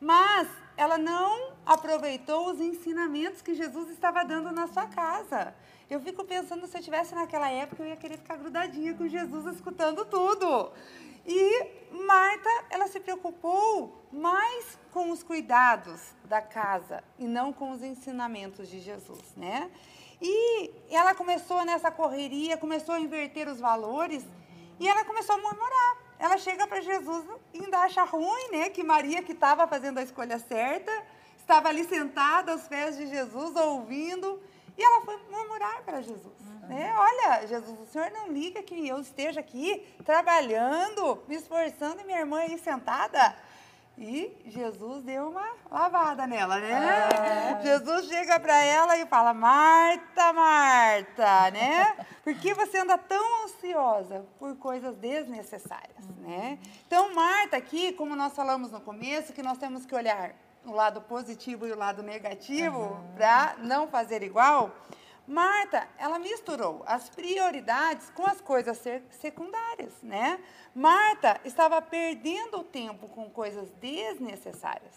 mas 0.01 0.49
ela 0.77 0.97
não 0.97 1.53
aproveitou 1.67 2.51
os 2.51 2.61
ensinamentos 2.61 3.43
que 3.43 3.55
Jesus 3.55 3.91
estava 3.91 4.25
dando 4.25 4.51
na 4.51 4.67
sua 4.67 4.87
casa. 4.87 5.55
Eu 5.91 6.01
fico 6.01 6.25
pensando, 6.25 6.67
se 6.67 6.77
eu 6.77 6.79
estivesse 6.79 7.15
naquela 7.15 7.51
época, 7.51 7.83
eu 7.83 7.89
ia 7.89 7.97
querer 7.97 8.17
ficar 8.17 8.37
grudadinha 8.37 8.95
com 8.95 9.07
Jesus, 9.07 9.45
escutando 9.47 10.05
tudo. 10.07 10.73
E 11.27 11.67
Marta, 11.93 12.49
ela 12.71 12.87
se 12.89 12.99
preocupou 12.99 14.07
mais 14.11 14.79
com 14.93 15.11
os 15.11 15.23
cuidados 15.23 16.01
da 16.25 16.41
casa 16.41 17.05
e 17.19 17.27
não 17.27 17.53
com 17.53 17.73
os 17.73 17.83
ensinamentos 17.83 18.69
de 18.69 18.81
Jesus, 18.81 19.35
né? 19.37 19.71
E 20.23 20.71
ela 20.91 21.15
começou 21.15 21.65
nessa 21.65 21.91
correria, 21.91 22.57
começou 22.57 22.95
a 22.95 23.01
inverter 23.01 23.49
os 23.49 23.61
valores 23.61 24.25
e 24.79 24.89
ela 24.89 25.05
começou 25.05 25.35
a 25.35 25.39
murmurar. 25.39 26.10
Ela 26.21 26.37
chega 26.37 26.67
para 26.67 26.83
Jesus 26.83 27.25
e 27.55 27.65
ainda 27.65 27.79
acha 27.79 28.05
ruim, 28.05 28.51
né? 28.53 28.69
Que 28.69 28.85
Maria, 28.85 29.23
que 29.23 29.33
estava 29.33 29.67
fazendo 29.67 29.99
a 29.99 30.03
escolha 30.03 30.39
certa, 30.39 30.93
estava 31.39 31.71
ali 31.71 31.83
sentada 31.85 32.53
aos 32.53 32.69
pés 32.69 32.99
de 32.99 33.07
Jesus, 33.07 33.57
ouvindo, 33.57 34.39
e 34.77 34.83
ela 34.83 35.01
foi 35.03 35.17
murmurar 35.31 35.83
para 35.83 36.03
Jesus. 36.03 36.39
Uhum. 36.41 36.69
Né? 36.69 36.95
Olha, 36.95 37.47
Jesus, 37.47 37.81
o 37.81 37.87
senhor 37.87 38.11
não 38.11 38.29
liga 38.29 38.63
que 38.63 38.87
eu 38.87 39.01
esteja 39.01 39.41
aqui 39.41 39.83
trabalhando, 40.05 41.23
me 41.27 41.37
esforçando 41.37 42.03
e 42.03 42.05
minha 42.05 42.21
irmã 42.21 42.41
aí 42.41 42.59
sentada? 42.59 43.35
E 44.03 44.35
Jesus 44.47 45.03
deu 45.05 45.29
uma 45.29 45.47
lavada 45.71 46.27
nela, 46.27 46.59
né? 46.59 47.61
É. 47.61 47.63
Jesus 47.63 48.07
chega 48.07 48.41
para 48.41 48.57
ela 48.57 48.97
e 48.97 49.05
fala: 49.05 49.35
Marta, 49.35 50.33
Marta, 50.33 51.51
né? 51.51 52.07
Por 52.25 52.35
que 52.35 52.55
você 52.55 52.79
anda 52.79 52.97
tão 52.97 53.45
ansiosa 53.45 54.25
por 54.39 54.57
coisas 54.57 54.97
desnecessárias, 54.97 56.09
né? 56.17 56.59
Então, 56.87 57.15
Marta, 57.15 57.59
aqui, 57.59 57.93
como 57.93 58.17
nós 58.17 58.33
falamos 58.33 58.71
no 58.73 58.81
começo, 58.81 59.35
que 59.35 59.43
nós 59.43 59.59
temos 59.59 59.85
que 59.85 59.95
olhar 59.95 60.35
o 60.65 60.73
lado 60.73 61.03
positivo 61.03 61.67
e 61.67 61.73
o 61.73 61.77
lado 61.77 62.03
negativo 62.03 62.79
uhum. 62.79 63.15
para 63.15 63.57
não 63.59 63.87
fazer 63.87 64.23
igual. 64.23 64.75
Marta, 65.31 65.87
ela 65.97 66.19
misturou 66.19 66.83
as 66.85 67.09
prioridades 67.09 68.11
com 68.11 68.27
as 68.27 68.41
coisas 68.41 68.83
secundárias, 69.11 69.93
né? 70.03 70.41
Marta 70.75 71.41
estava 71.45 71.81
perdendo 71.81 72.59
o 72.59 72.65
tempo 72.65 73.07
com 73.07 73.31
coisas 73.31 73.71
desnecessárias. 73.81 74.93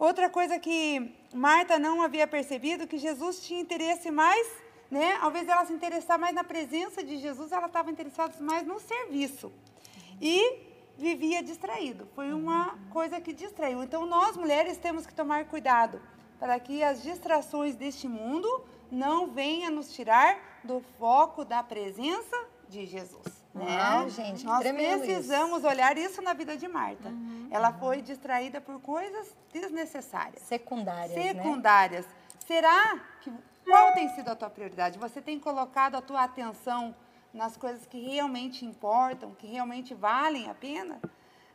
Outra 0.00 0.28
coisa 0.28 0.58
que 0.58 1.14
Marta 1.32 1.78
não 1.78 2.02
havia 2.02 2.26
percebido 2.26 2.88
que 2.88 2.98
Jesus 2.98 3.46
tinha 3.46 3.60
interesse 3.60 4.10
mais, 4.10 4.48
né? 4.90 5.16
Invés 5.24 5.46
dela 5.46 5.64
se 5.64 5.72
interessar 5.72 6.18
mais 6.18 6.34
na 6.34 6.42
presença 6.42 7.00
de 7.04 7.16
Jesus, 7.16 7.52
ela 7.52 7.68
estava 7.68 7.88
interessada 7.88 8.34
mais 8.40 8.66
no 8.66 8.80
serviço. 8.80 9.52
E 10.20 10.58
vivia 10.98 11.40
distraído. 11.40 12.08
Foi 12.16 12.32
uma 12.32 12.76
coisa 12.90 13.20
que 13.20 13.32
distraiu. 13.32 13.84
Então 13.84 14.06
nós 14.06 14.36
mulheres 14.36 14.76
temos 14.76 15.06
que 15.06 15.14
tomar 15.14 15.44
cuidado 15.44 16.02
para 16.36 16.58
que 16.58 16.82
as 16.82 17.00
distrações 17.00 17.76
deste 17.76 18.08
mundo 18.08 18.48
não 18.90 19.28
venha 19.28 19.70
nos 19.70 19.92
tirar 19.92 20.38
do 20.62 20.80
foco 20.98 21.44
da 21.44 21.62
presença 21.62 22.36
de 22.68 22.86
Jesus. 22.86 23.46
Né? 23.54 24.08
gente, 24.10 24.44
Nós 24.44 24.62
precisamos 24.62 25.58
isso. 25.58 25.68
olhar 25.68 25.96
isso 25.96 26.20
na 26.20 26.34
vida 26.34 26.56
de 26.56 26.68
Marta. 26.68 27.08
Uhum, 27.08 27.48
Ela 27.50 27.70
uhum. 27.70 27.78
foi 27.78 28.02
distraída 28.02 28.60
por 28.60 28.80
coisas 28.80 29.34
desnecessárias. 29.52 30.42
Secundárias. 30.42 31.16
Né? 31.16 31.32
Secundárias. 31.32 32.06
Né? 32.06 32.12
Será 32.46 33.00
que 33.22 33.32
qual 33.64 33.92
tem 33.94 34.08
sido 34.10 34.28
a 34.28 34.36
tua 34.36 34.50
prioridade? 34.50 34.98
Você 34.98 35.20
tem 35.20 35.40
colocado 35.40 35.96
a 35.96 36.02
tua 36.02 36.22
atenção 36.22 36.94
nas 37.32 37.56
coisas 37.56 37.86
que 37.86 37.98
realmente 37.98 38.64
importam, 38.64 39.34
que 39.34 39.46
realmente 39.46 39.94
valem 39.94 40.48
a 40.48 40.54
pena? 40.54 41.00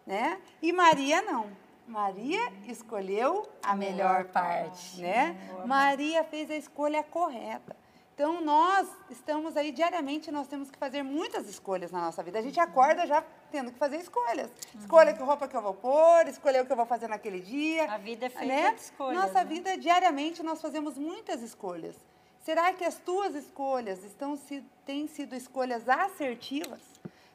Né? 0.05 0.39
E 0.61 0.73
Maria 0.73 1.21
não. 1.21 1.51
Maria 1.87 2.51
escolheu 2.67 3.49
a, 3.63 3.75
melhor, 3.75 4.25
parte, 4.25 5.01
né? 5.01 5.35
Maria 5.65 6.23
fez 6.23 6.49
a 6.49 6.55
escolha 6.55 7.03
correta. 7.03 7.75
Então 8.13 8.39
nós 8.41 8.87
estamos 9.09 9.57
aí 9.57 9.71
diariamente, 9.71 10.31
nós 10.31 10.47
temos 10.47 10.69
que 10.69 10.77
fazer 10.77 11.01
muitas 11.01 11.49
escolhas 11.49 11.91
na 11.91 12.01
nossa 12.01 12.21
vida. 12.21 12.37
A 12.37 12.41
gente 12.41 12.59
acorda 12.59 13.07
já 13.07 13.23
tendo 13.51 13.71
que 13.71 13.79
fazer 13.79 13.97
escolhas. 13.97 14.51
Escolha 14.79 15.13
que 15.13 15.23
roupa 15.23 15.47
que 15.47 15.57
eu 15.57 15.61
vou 15.61 15.73
pôr, 15.73 16.27
escolher 16.27 16.61
o 16.61 16.65
que 16.65 16.71
eu 16.71 16.75
vou 16.75 16.85
fazer 16.85 17.07
naquele 17.07 17.39
dia. 17.39 17.91
A 17.91 17.97
vida 17.97 18.27
é 18.27 18.29
feita 18.29 18.45
né? 18.45 18.73
de 18.73 18.81
escolhas. 18.81 19.23
Nossa 19.23 19.43
né? 19.43 19.45
vida 19.45 19.77
diariamente 19.77 20.43
nós 20.43 20.61
fazemos 20.61 20.97
muitas 20.97 21.41
escolhas. 21.41 21.95
Será 22.43 22.73
que 22.73 22.83
as 22.83 22.97
tuas 22.97 23.33
escolhas 23.33 24.03
estão 24.03 24.37
têm 24.85 25.07
sido 25.07 25.35
escolhas 25.35 25.87
assertivas? 25.87 26.79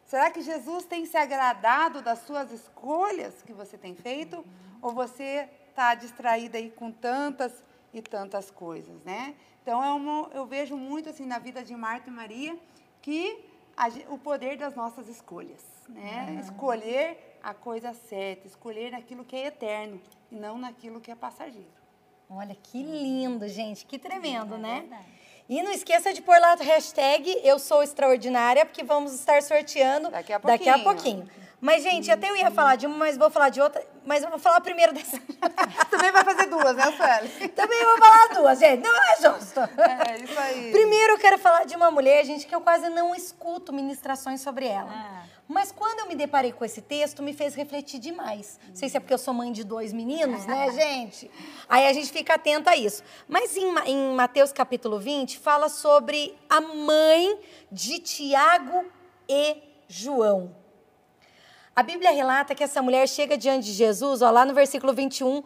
Será 0.07 0.31
que 0.31 0.41
Jesus 0.41 0.85
tem 0.85 1.05
se 1.05 1.17
agradado 1.17 2.01
das 2.01 2.21
suas 2.21 2.53
escolhas 2.53 3.43
que 3.43 3.53
você 3.53 3.77
tem 3.77 3.95
feito? 3.97 4.45
Ou 4.81 4.93
você 4.93 5.49
está 5.69 5.95
distraída 5.97 6.59
aí 6.59 6.71
com 6.71 6.93
tantas 6.93 7.53
e 7.93 8.01
tantas 8.01 8.51
coisas, 8.51 9.03
né? 9.05 9.35
Então, 9.63 9.83
é 9.83 9.93
uma, 9.93 10.31
eu 10.33 10.47
vejo 10.47 10.77
muito 10.77 11.11
assim 11.11 11.27
na 11.27 11.41
vida 11.41 11.65
de 11.65 11.75
Marta 11.75 12.09
e 12.09 12.13
Maria 12.13 12.57
que 13.03 13.45
a, 13.77 13.89
o 14.09 14.17
poder 14.17 14.57
das 14.57 14.77
nossas 14.77 15.09
escolhas, 15.09 15.65
né? 15.89 16.29
Uhum. 16.29 16.41
Escolher 16.41 17.39
a 17.43 17.53
coisa 17.53 17.93
certa, 17.93 18.47
escolher 18.47 18.93
naquilo 18.93 19.25
que 19.25 19.35
é 19.35 19.47
eterno 19.47 20.01
e 20.31 20.37
não 20.37 20.57
naquilo 20.57 21.01
que 21.01 21.11
é 21.11 21.17
passageiro. 21.17 21.67
Olha, 22.31 22.55
que 22.55 22.81
lindo, 22.81 23.49
gente, 23.49 23.85
que 23.87 23.99
tremendo, 23.99 24.55
é 24.55 24.59
né? 24.59 25.05
E 25.49 25.63
não 25.63 25.71
esqueça 25.71 26.13
de 26.13 26.21
pôr 26.21 26.39
lá 26.41 26.55
a 26.55 26.63
hashtag 26.63 27.41
Eu 27.45 27.59
Sou 27.59 27.83
Extraordinária, 27.83 28.67
porque 28.67 28.83
vamos 28.83 29.15
estar 29.15 29.41
sorteando 29.43 30.11
daqui 30.11 30.33
a 30.33 30.41
pouquinho. 30.41 30.59
Daqui 30.59 30.69
a 30.69 30.83
pouquinho. 30.83 31.31
Mas, 31.61 31.83
gente, 31.83 32.11
até 32.11 32.29
eu 32.29 32.37
ia 32.37 32.51
falar 32.51 32.77
de 32.77 32.87
uma, 32.87 32.97
mas 32.97 33.17
vou 33.17 33.31
falar 33.31 33.49
de 33.49 33.61
outra. 33.61 33.83
Mas 34.05 34.23
eu 34.23 34.29
vou 34.29 34.39
falar 34.39 34.61
primeiro 34.61 34.93
dessa. 34.93 35.19
Também 35.91 36.13
vai 36.13 36.23
fazer 36.25 36.47
duas, 36.47 36.77
né, 36.77 36.85
Sueli? 36.93 37.49
Também 37.49 37.85
vou 37.85 37.99
falar 37.99 38.29
duas, 38.35 38.59
gente. 38.59 38.83
Não 38.83 38.95
é 38.95 39.17
justo. 39.17 39.61
É, 39.61 40.23
isso 40.23 40.39
aí. 40.39 40.71
Primeiro 40.71 41.15
eu 41.15 41.19
quero 41.19 41.39
falar 41.39 41.65
de 41.65 41.75
uma 41.75 41.91
mulher, 41.91 42.25
gente, 42.25 42.47
que 42.47 42.55
eu 42.55 42.61
quase 42.61 42.89
não 42.91 43.15
escuto 43.15 43.73
ministrações 43.73 44.41
sobre 44.41 44.67
ela. 44.67 44.91
Ah. 44.93 45.23
Mas 45.49 45.71
quando 45.71 46.01
eu 46.01 46.09
me 46.09 46.17
deparei 46.17 46.53
com 46.53 46.65
esse 46.65 46.83
texto, 46.83 47.23
me 47.23 47.33
fez 47.33 47.55
refletir 47.55 48.01
demais. 48.01 48.59
Não 48.69 48.75
sei 48.75 48.89
se 48.89 48.97
é 48.97 49.01
porque 49.01 49.15
eu 49.15 49.19
sou 49.19 49.33
mãe 49.33 49.53
de 49.53 49.63
dois 49.63 49.93
meninos, 49.93 50.45
né, 50.45 50.71
gente? 50.75 51.31
Aí 51.69 51.87
a 51.87 51.93
gente 51.93 52.11
fica 52.11 52.35
atenta 52.35 52.71
a 52.73 52.77
isso. 52.77 53.03
Mas 53.29 53.57
em, 53.57 53.73
em 53.87 54.15
Mateus 54.15 54.51
capítulo 54.53 54.99
20, 54.99 55.39
fala 55.39 55.69
sobre 55.69 56.37
a 56.51 56.61
mãe 56.61 57.39
de 57.71 58.01
Tiago 58.01 58.87
e 59.29 59.57
João. 59.89 60.55
A 61.77 61.83
Bíblia 61.83 62.11
relata 62.11 62.55
que 62.55 62.65
essa 62.65 62.83
mulher 62.83 63.07
chega 63.07 63.37
diante 63.37 63.67
de 63.67 63.73
Jesus, 63.73 64.23
ó, 64.23 64.31
lá 64.31 64.45
no 64.45 64.55
versículo 64.55 64.93
21, 64.93 65.43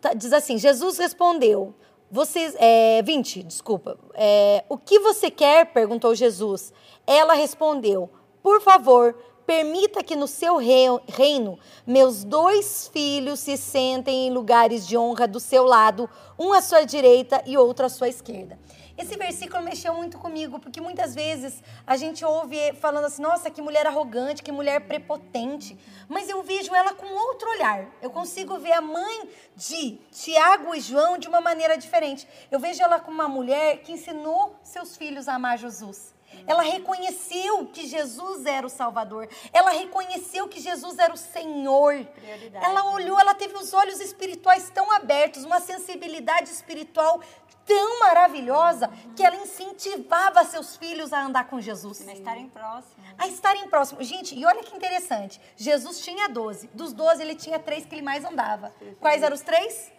tá, 0.00 0.14
diz 0.14 0.32
assim: 0.32 0.58
Jesus 0.58 0.98
respondeu. 0.98 1.74
Vocês, 2.10 2.54
é, 2.58 3.02
20, 3.02 3.42
desculpa. 3.42 3.98
É, 4.14 4.64
o 4.68 4.78
que 4.78 4.98
você 4.98 5.30
quer? 5.30 5.66
perguntou 5.66 6.14
Jesus. 6.14 6.72
Ela 7.06 7.34
respondeu: 7.34 8.10
Por 8.42 8.60
favor, 8.60 9.14
Permita 9.46 10.02
que 10.02 10.16
no 10.16 10.26
seu 10.26 10.56
reino 10.56 11.58
meus 11.86 12.24
dois 12.24 12.88
filhos 12.88 13.40
se 13.40 13.56
sentem 13.56 14.26
em 14.26 14.30
lugares 14.30 14.86
de 14.86 14.96
honra 14.96 15.28
do 15.28 15.38
seu 15.38 15.64
lado, 15.64 16.08
um 16.38 16.52
à 16.52 16.62
sua 16.62 16.84
direita 16.84 17.42
e 17.46 17.58
outro 17.58 17.84
à 17.84 17.88
sua 17.88 18.08
esquerda. 18.08 18.58
Esse 18.96 19.16
versículo 19.16 19.60
mexeu 19.62 19.92
muito 19.92 20.18
comigo, 20.18 20.60
porque 20.60 20.80
muitas 20.80 21.16
vezes 21.16 21.60
a 21.84 21.96
gente 21.96 22.24
ouve 22.24 22.56
falando 22.74 23.06
assim: 23.06 23.22
nossa, 23.22 23.50
que 23.50 23.60
mulher 23.60 23.86
arrogante, 23.86 24.42
que 24.42 24.52
mulher 24.52 24.86
prepotente. 24.86 25.76
Mas 26.08 26.28
eu 26.28 26.42
vejo 26.44 26.72
ela 26.72 26.94
com 26.94 27.06
outro 27.06 27.50
olhar. 27.50 27.88
Eu 28.00 28.10
consigo 28.10 28.56
ver 28.58 28.72
a 28.72 28.80
mãe 28.80 29.28
de 29.56 29.98
Tiago 30.12 30.74
e 30.76 30.80
João 30.80 31.18
de 31.18 31.26
uma 31.26 31.40
maneira 31.40 31.76
diferente. 31.76 32.26
Eu 32.52 32.60
vejo 32.60 32.80
ela 32.82 33.00
como 33.00 33.16
uma 33.20 33.28
mulher 33.28 33.82
que 33.82 33.92
ensinou 33.92 34.54
seus 34.62 34.96
filhos 34.96 35.26
a 35.26 35.34
amar 35.34 35.58
Jesus. 35.58 36.13
Ela 36.46 36.62
reconheceu 36.62 37.66
que 37.66 37.86
Jesus 37.86 38.46
era 38.46 38.66
o 38.66 38.70
Salvador. 38.70 39.28
Ela 39.52 39.70
reconheceu 39.70 40.48
que 40.48 40.60
Jesus 40.60 40.98
era 40.98 41.12
o 41.12 41.16
Senhor. 41.16 42.04
Prioridade. 42.04 42.64
Ela 42.64 42.92
olhou, 42.92 43.18
ela 43.18 43.34
teve 43.34 43.56
os 43.56 43.72
olhos 43.72 44.00
espirituais 44.00 44.70
tão 44.70 44.90
abertos, 44.92 45.44
uma 45.44 45.60
sensibilidade 45.60 46.50
espiritual 46.50 47.20
tão 47.66 48.00
maravilhosa 48.00 48.90
que 49.16 49.24
ela 49.24 49.36
incentivava 49.36 50.44
seus 50.44 50.76
filhos 50.76 51.12
a 51.12 51.24
andar 51.24 51.48
com 51.48 51.60
Jesus. 51.60 52.06
A 52.06 52.12
estarem 52.12 52.48
próximos. 52.48 53.04
A 53.18 53.26
estarem 53.26 53.68
próximos. 53.68 54.06
Gente, 54.06 54.38
e 54.38 54.44
olha 54.44 54.62
que 54.62 54.76
interessante. 54.76 55.40
Jesus 55.56 56.00
tinha 56.00 56.28
12. 56.28 56.68
Dos 56.74 56.92
12, 56.92 57.22
ele 57.22 57.34
tinha 57.34 57.58
três 57.58 57.86
que 57.86 57.94
ele 57.94 58.02
mais 58.02 58.24
andava. 58.24 58.72
Quais 59.00 59.22
eram 59.22 59.34
os 59.34 59.42
três? 59.42 59.92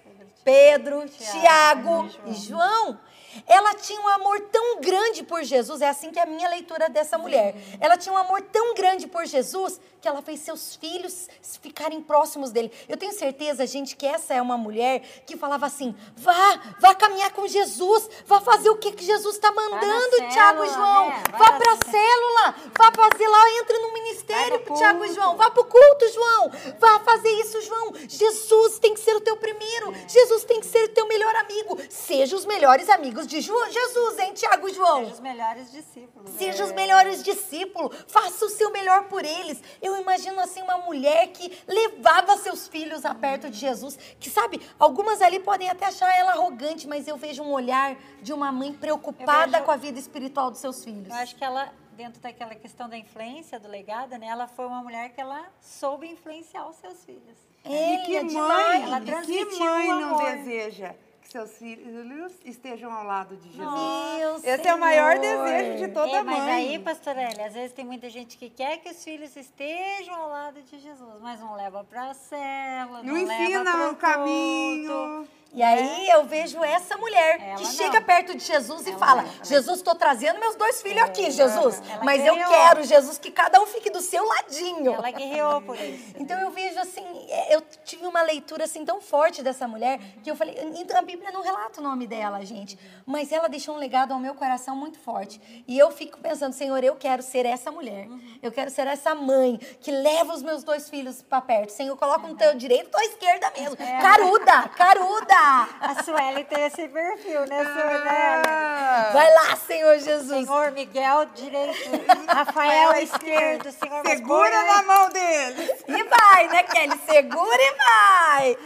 Pedro, 0.43 1.09
Tiago, 1.09 2.07
e 2.27 2.33
João. 2.33 2.99
Ela 3.47 3.73
tinha 3.75 3.99
um 3.99 4.07
amor 4.07 4.39
tão 4.51 4.81
grande 4.81 5.23
por 5.23 5.43
Jesus, 5.43 5.81
é 5.81 5.89
assim 5.89 6.11
que 6.11 6.19
é 6.19 6.23
a 6.23 6.25
minha 6.25 6.49
leitura 6.49 6.89
dessa 6.89 7.17
mulher. 7.17 7.55
Ela 7.79 7.97
tinha 7.97 8.13
um 8.13 8.17
amor 8.17 8.41
tão 8.41 8.73
grande 8.73 9.07
por 9.07 9.25
Jesus 9.25 9.79
que 10.05 10.07
ela 10.07 10.21
fez 10.21 10.41
seus 10.41 10.75
filhos 10.75 11.27
ficarem 11.61 11.99
próximos 11.99 12.51
dele. 12.51 12.71
Eu 12.87 12.95
tenho 12.95 13.11
certeza, 13.11 13.65
gente, 13.65 13.95
que 13.95 14.05
essa 14.05 14.35
é 14.35 14.41
uma 14.41 14.55
mulher 14.55 15.01
que 15.25 15.35
falava 15.35 15.65
assim: 15.65 15.95
vá, 16.15 16.75
vá 16.79 16.93
caminhar 16.93 17.31
com 17.31 17.47
Jesus, 17.47 18.07
vá 18.27 18.39
fazer 18.39 18.69
o 18.69 18.77
que, 18.77 18.91
que 18.91 19.03
Jesus 19.03 19.35
está 19.35 19.51
mandando, 19.51 20.15
Tiago 20.31 20.63
e 20.63 20.69
João. 20.69 21.09
Né? 21.09 21.23
Vá 21.31 21.51
para 21.53 21.71
a 21.71 21.91
célula, 21.91 22.55
vá 22.77 22.91
fazer 22.91 23.27
lá, 23.27 23.49
entre 23.59 23.79
no 23.79 23.93
ministério, 23.93 24.63
Tiago 24.77 25.05
e 25.05 25.13
João. 25.13 25.35
Vá 25.37 25.49
para 25.49 25.61
o 25.61 25.65
culto, 25.65 26.13
João. 26.13 26.51
Vá 26.79 26.99
fazer 26.99 27.31
isso, 27.41 27.61
João. 27.61 27.93
Jesus 28.07 28.77
tem 28.77 28.93
que 28.93 28.99
ser 28.99 29.15
o 29.15 29.21
teu 29.21 29.37
primeiro. 29.37 29.91
É. 29.91 30.07
Jesus 30.07 30.43
tem 30.43 30.59
que 30.59 30.67
ser 30.67 30.83
o 30.83 30.89
teu 30.89 31.07
melhor 31.07 31.35
amigo. 31.35 31.79
Seja 31.89 32.35
os 32.35 32.45
melhores 32.45 32.89
amigos 32.89 33.24
de 33.25 33.41
Jesus, 33.41 34.19
hein, 34.19 34.33
Tiago 34.33 34.67
e 34.67 34.73
João? 34.73 34.99
Seja 34.99 35.13
os 35.13 35.19
melhores 35.19 35.71
discípulos. 35.71 36.31
Seja 36.31 36.63
é. 36.63 36.65
os 36.65 36.71
melhores 36.71 37.23
discípulos. 37.23 38.05
Faça 38.07 38.45
o 38.45 38.49
seu 38.49 38.71
melhor 38.71 39.07
por 39.07 39.23
eles. 39.23 39.61
Eu 39.81 39.99
imagino 39.99 40.39
assim 40.39 40.61
uma 40.61 40.77
mulher 40.77 41.27
que 41.27 41.57
levava 41.67 42.37
seus 42.37 42.67
filhos 42.67 43.05
a 43.05 43.13
perto 43.13 43.49
de 43.49 43.57
Jesus. 43.57 43.97
Que 44.19 44.29
sabe, 44.29 44.61
algumas 44.79 45.21
ali 45.21 45.39
podem 45.39 45.69
até 45.69 45.85
achar 45.85 46.11
ela 46.17 46.31
arrogante, 46.31 46.87
mas 46.87 47.07
eu 47.07 47.17
vejo 47.17 47.43
um 47.43 47.51
olhar 47.51 47.97
de 48.21 48.33
uma 48.33 48.51
mãe 48.51 48.73
preocupada 48.73 49.51
vejo... 49.51 49.63
com 49.63 49.71
a 49.71 49.75
vida 49.77 49.99
espiritual 49.99 50.51
dos 50.51 50.59
seus 50.59 50.83
filhos. 50.83 51.07
Eu 51.07 51.15
acho 51.15 51.35
que 51.35 51.43
ela 51.43 51.71
dentro 51.95 52.21
daquela 52.21 52.53
questão 52.53 52.89
da 52.89 52.97
influência, 52.97 53.57
do 53.57 53.69
legado, 53.69 54.17
né? 54.17 54.27
Ela 54.27 54.47
foi 54.47 54.65
uma 54.65 54.83
mulher 54.83 55.09
que 55.09 55.21
ela 55.21 55.45
soube 55.61 56.05
influenciar 56.05 56.67
os 56.67 56.75
seus 56.75 57.05
filhos. 57.05 57.37
É, 57.63 57.95
e 57.95 58.05
que 58.05 58.21
mãe, 58.35 58.83
ela 58.83 59.01
que 59.01 59.45
mãe 59.59 59.87
não 59.87 60.17
deseja 60.17 60.93
que 61.25 61.31
seus 61.31 61.57
filhos 61.57 62.31
estejam 62.45 62.91
ao 62.93 63.03
lado 63.03 63.35
de 63.35 63.49
Jesus. 63.49 64.43
Meu 64.43 64.53
Esse 64.53 64.67
é 64.67 64.75
o 64.75 64.79
maior 64.79 65.17
Senhor. 65.19 65.45
desejo 65.45 65.87
de 65.87 65.91
toda 65.93 66.17
É, 66.17 66.21
mas 66.23 66.37
mãe. 66.37 66.51
aí, 66.53 66.79
pastora 66.79 67.31
Elia, 67.31 67.47
às 67.47 67.53
vezes 67.53 67.73
tem 67.73 67.83
muita 67.83 68.09
gente 68.11 68.37
que 68.37 68.47
quer 68.49 68.77
que 68.77 68.89
os 68.89 69.03
filhos 69.03 69.35
estejam 69.35 70.13
ao 70.15 70.29
lado 70.29 70.61
de 70.61 70.77
Jesus, 70.79 71.15
mas 71.21 71.39
não 71.39 71.55
leva 71.55 71.83
para 71.83 72.11
a 72.11 72.13
célula, 72.13 73.01
não, 73.01 73.13
Não 73.13 73.17
ensina 73.17 73.63
leva 73.63 73.91
o 73.91 73.95
caminho. 73.95 74.87
culto. 74.91 75.29
E 75.55 75.63
aí 75.63 76.09
eu 76.09 76.25
vejo 76.25 76.61
essa 76.61 76.97
mulher 76.97 77.39
Ela 77.39 77.55
que 77.55 77.63
não. 77.63 77.71
chega 77.71 78.01
perto 78.01 78.35
de 78.35 78.43
Jesus 78.43 78.85
e 78.85 78.89
Ela 78.89 78.99
fala: 78.99 79.21
não, 79.21 79.45
Jesus, 79.45 79.77
estou 79.77 79.95
trazendo 79.95 80.37
meus 80.37 80.55
dois 80.57 80.81
filhos 80.81 81.01
aqui, 81.01 81.31
Jesus. 81.31 81.81
Mas 82.03 82.25
eu 82.25 82.35
ganhou. 82.35 82.49
quero, 82.49 82.83
Jesus, 82.83 83.17
que 83.17 83.31
cada 83.31 83.61
um 83.61 83.65
fique 83.65 83.89
do 83.89 84.01
seu 84.01 84.25
ladinho. 84.25 84.93
Ela 84.93 85.11
guerreou 85.11 85.61
por 85.61 85.79
isso. 85.79 86.13
Então 86.19 86.37
eu 86.41 86.51
vejo 86.51 86.77
assim, 86.79 87.05
é, 87.29 87.55
eu 87.55 87.61
tive 87.85 88.05
uma 88.05 88.21
leitura 88.21 88.65
assim 88.65 88.83
tão 88.83 88.99
forte 88.99 89.41
dessa 89.41 89.65
mulher 89.65 89.97
que 90.21 90.29
eu 90.29 90.35
falei, 90.35 90.55
então 90.75 90.97
a 90.97 91.01
Bíblia 91.01 91.31
não 91.31 91.41
relata 91.41 91.79
o 91.79 91.83
nome 91.83 92.05
dela, 92.05 92.43
gente, 92.45 92.77
mas 93.05 93.31
ela 93.31 93.47
deixou 93.47 93.75
um 93.75 93.77
legado 93.77 94.11
ao 94.11 94.19
meu 94.19 94.35
coração 94.35 94.75
muito 94.75 94.99
forte. 94.99 95.39
E 95.65 95.79
eu 95.79 95.89
fico 95.89 96.19
pensando, 96.19 96.51
Senhor, 96.51 96.83
eu 96.83 96.97
quero 96.97 97.23
ser 97.23 97.45
essa 97.45 97.71
mulher. 97.71 98.09
Eu 98.43 98.51
quero 98.51 98.69
ser 98.69 98.87
essa 98.87 99.15
mãe 99.15 99.57
que 99.79 99.89
leva 99.91 100.33
os 100.33 100.41
meus 100.41 100.63
dois 100.63 100.89
filhos 100.89 101.21
para 101.21 101.39
perto. 101.41 101.71
Senhor, 101.71 101.95
coloca 101.95 102.27
no 102.27 102.35
teu 102.35 102.53
direito 102.55 102.93
ou 102.93 102.99
à 102.99 103.05
esquerda 103.05 103.51
mesmo. 103.57 103.77
Caruda, 103.77 104.69
caruda. 104.69 105.44
A 105.81 106.03
Sueli 106.03 106.43
tem 106.45 106.63
esse 106.65 106.87
perfil, 106.87 107.45
né, 107.45 107.63
Sueli? 107.63 108.07
Ah, 108.09 109.09
Vai 109.13 109.33
lá, 109.33 109.55
Senhor 109.55 109.99
Jesus. 109.99 110.47
Senhor 110.47 110.71
Miguel, 110.71 111.25
direito. 111.35 111.89
Rafael, 112.27 112.93
esquerdo. 112.93 113.71
Senhor 113.71 114.05
Segura 114.07 114.63
na 114.63 114.83
mão 114.83 115.09
dele. 115.09 115.71
E 115.87 116.03
vai, 116.03 116.47
né, 116.47 116.63
Kelly? 116.63 116.99
Segura 117.05 117.61
e 117.61 117.75
vai. 117.77 118.57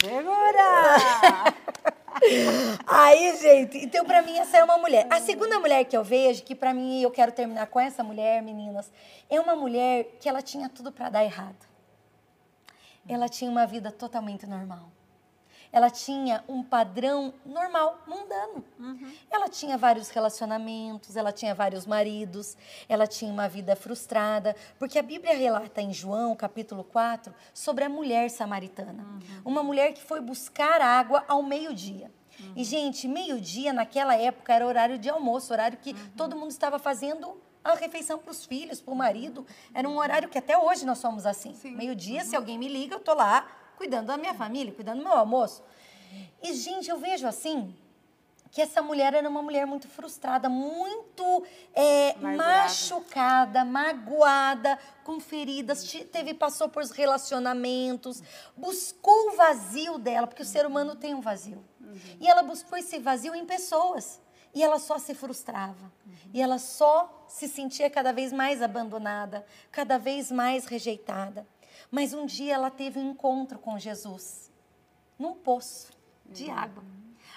Segura! 0.00 1.54
Aí, 2.86 3.36
gente, 3.36 3.76
então 3.76 4.04
pra 4.06 4.22
mim 4.22 4.38
essa 4.38 4.56
é 4.56 4.64
uma 4.64 4.78
mulher. 4.78 5.06
A 5.10 5.20
segunda 5.20 5.58
mulher 5.60 5.84
que 5.84 5.94
eu 5.94 6.02
vejo, 6.02 6.42
que 6.44 6.54
pra 6.54 6.72
mim 6.72 7.02
eu 7.02 7.10
quero 7.10 7.30
terminar 7.30 7.66
com 7.66 7.78
essa 7.78 8.02
mulher, 8.02 8.42
meninas, 8.42 8.90
é 9.28 9.38
uma 9.38 9.54
mulher 9.54 10.16
que 10.18 10.28
ela 10.28 10.40
tinha 10.40 10.68
tudo 10.68 10.90
pra 10.90 11.10
dar 11.10 11.22
errado. 11.24 11.66
Ela 13.06 13.28
tinha 13.28 13.50
uma 13.50 13.66
vida 13.66 13.92
totalmente 13.92 14.46
normal. 14.46 14.95
Ela 15.72 15.90
tinha 15.90 16.44
um 16.48 16.62
padrão 16.62 17.34
normal, 17.44 18.02
mundano. 18.06 18.64
Ela 19.30 19.48
tinha 19.48 19.76
vários 19.76 20.08
relacionamentos, 20.08 21.16
ela 21.16 21.32
tinha 21.32 21.54
vários 21.54 21.86
maridos, 21.86 22.56
ela 22.88 23.06
tinha 23.06 23.32
uma 23.32 23.48
vida 23.48 23.74
frustrada, 23.76 24.54
porque 24.78 24.98
a 24.98 25.02
Bíblia 25.02 25.36
relata 25.36 25.80
em 25.80 25.92
João, 25.92 26.34
capítulo 26.34 26.84
4, 26.84 27.34
sobre 27.52 27.84
a 27.84 27.88
mulher 27.88 28.30
samaritana. 28.30 29.04
Uma 29.44 29.62
mulher 29.62 29.92
que 29.92 30.02
foi 30.02 30.20
buscar 30.20 30.80
água 30.80 31.24
ao 31.28 31.42
meio-dia. 31.42 32.10
E, 32.54 32.64
gente, 32.64 33.08
meio-dia 33.08 33.72
naquela 33.72 34.14
época 34.14 34.52
era 34.52 34.66
horário 34.66 34.98
de 34.98 35.08
almoço, 35.08 35.52
horário 35.52 35.78
que 35.78 35.94
todo 36.12 36.36
mundo 36.36 36.50
estava 36.50 36.78
fazendo 36.78 37.40
a 37.64 37.74
refeição 37.74 38.18
para 38.18 38.30
os 38.30 38.44
filhos, 38.44 38.80
para 38.80 38.92
o 38.92 38.96
marido. 38.96 39.46
Era 39.74 39.88
um 39.88 39.98
horário 39.98 40.28
que 40.28 40.38
até 40.38 40.56
hoje 40.56 40.86
nós 40.86 40.98
somos 40.98 41.26
assim. 41.26 41.54
Meio-dia, 41.64 42.24
se 42.24 42.36
alguém 42.36 42.58
me 42.58 42.68
liga, 42.68 42.94
eu 42.94 43.00
tô 43.00 43.14
lá 43.14 43.46
cuidando 43.76 44.06
da 44.06 44.16
minha 44.16 44.34
família, 44.34 44.72
cuidando 44.72 44.98
do 44.98 45.04
meu 45.04 45.12
almoço. 45.16 45.62
E, 46.42 46.52
gente, 46.54 46.88
eu 46.90 46.98
vejo 46.98 47.26
assim 47.26 47.74
que 48.50 48.62
essa 48.62 48.80
mulher 48.80 49.12
era 49.12 49.28
uma 49.28 49.42
mulher 49.42 49.66
muito 49.66 49.86
frustrada, 49.88 50.48
muito 50.48 51.44
é, 51.74 52.14
machucada, 52.38 53.64
magoada, 53.64 54.78
com 55.04 55.20
feridas, 55.20 55.84
te- 55.84 56.04
teve 56.04 56.32
passou 56.32 56.68
por 56.68 56.82
relacionamentos, 56.84 58.22
buscou 58.56 59.28
o 59.32 59.36
vazio 59.36 59.98
dela, 59.98 60.26
porque 60.26 60.42
o 60.42 60.46
ser 60.46 60.64
humano 60.66 60.96
tem 60.96 61.14
um 61.14 61.20
vazio. 61.20 61.62
E 62.20 62.26
ela 62.28 62.42
buscou 62.42 62.78
esse 62.78 62.98
vazio 62.98 63.34
em 63.34 63.44
pessoas. 63.44 64.20
E 64.54 64.62
ela 64.62 64.78
só 64.78 64.98
se 64.98 65.12
frustrava. 65.14 65.92
E 66.32 66.40
ela 66.40 66.58
só 66.58 67.26
se 67.28 67.46
sentia 67.46 67.90
cada 67.90 68.10
vez 68.12 68.32
mais 68.32 68.62
abandonada, 68.62 69.44
cada 69.70 69.98
vez 69.98 70.30
mais 70.32 70.64
rejeitada. 70.64 71.46
Mas 71.90 72.12
um 72.12 72.26
dia 72.26 72.54
ela 72.54 72.70
teve 72.70 72.98
um 72.98 73.10
encontro 73.10 73.58
com 73.58 73.78
Jesus 73.78 74.50
num 75.18 75.34
poço 75.34 75.90
de 76.24 76.50
água. 76.50 76.82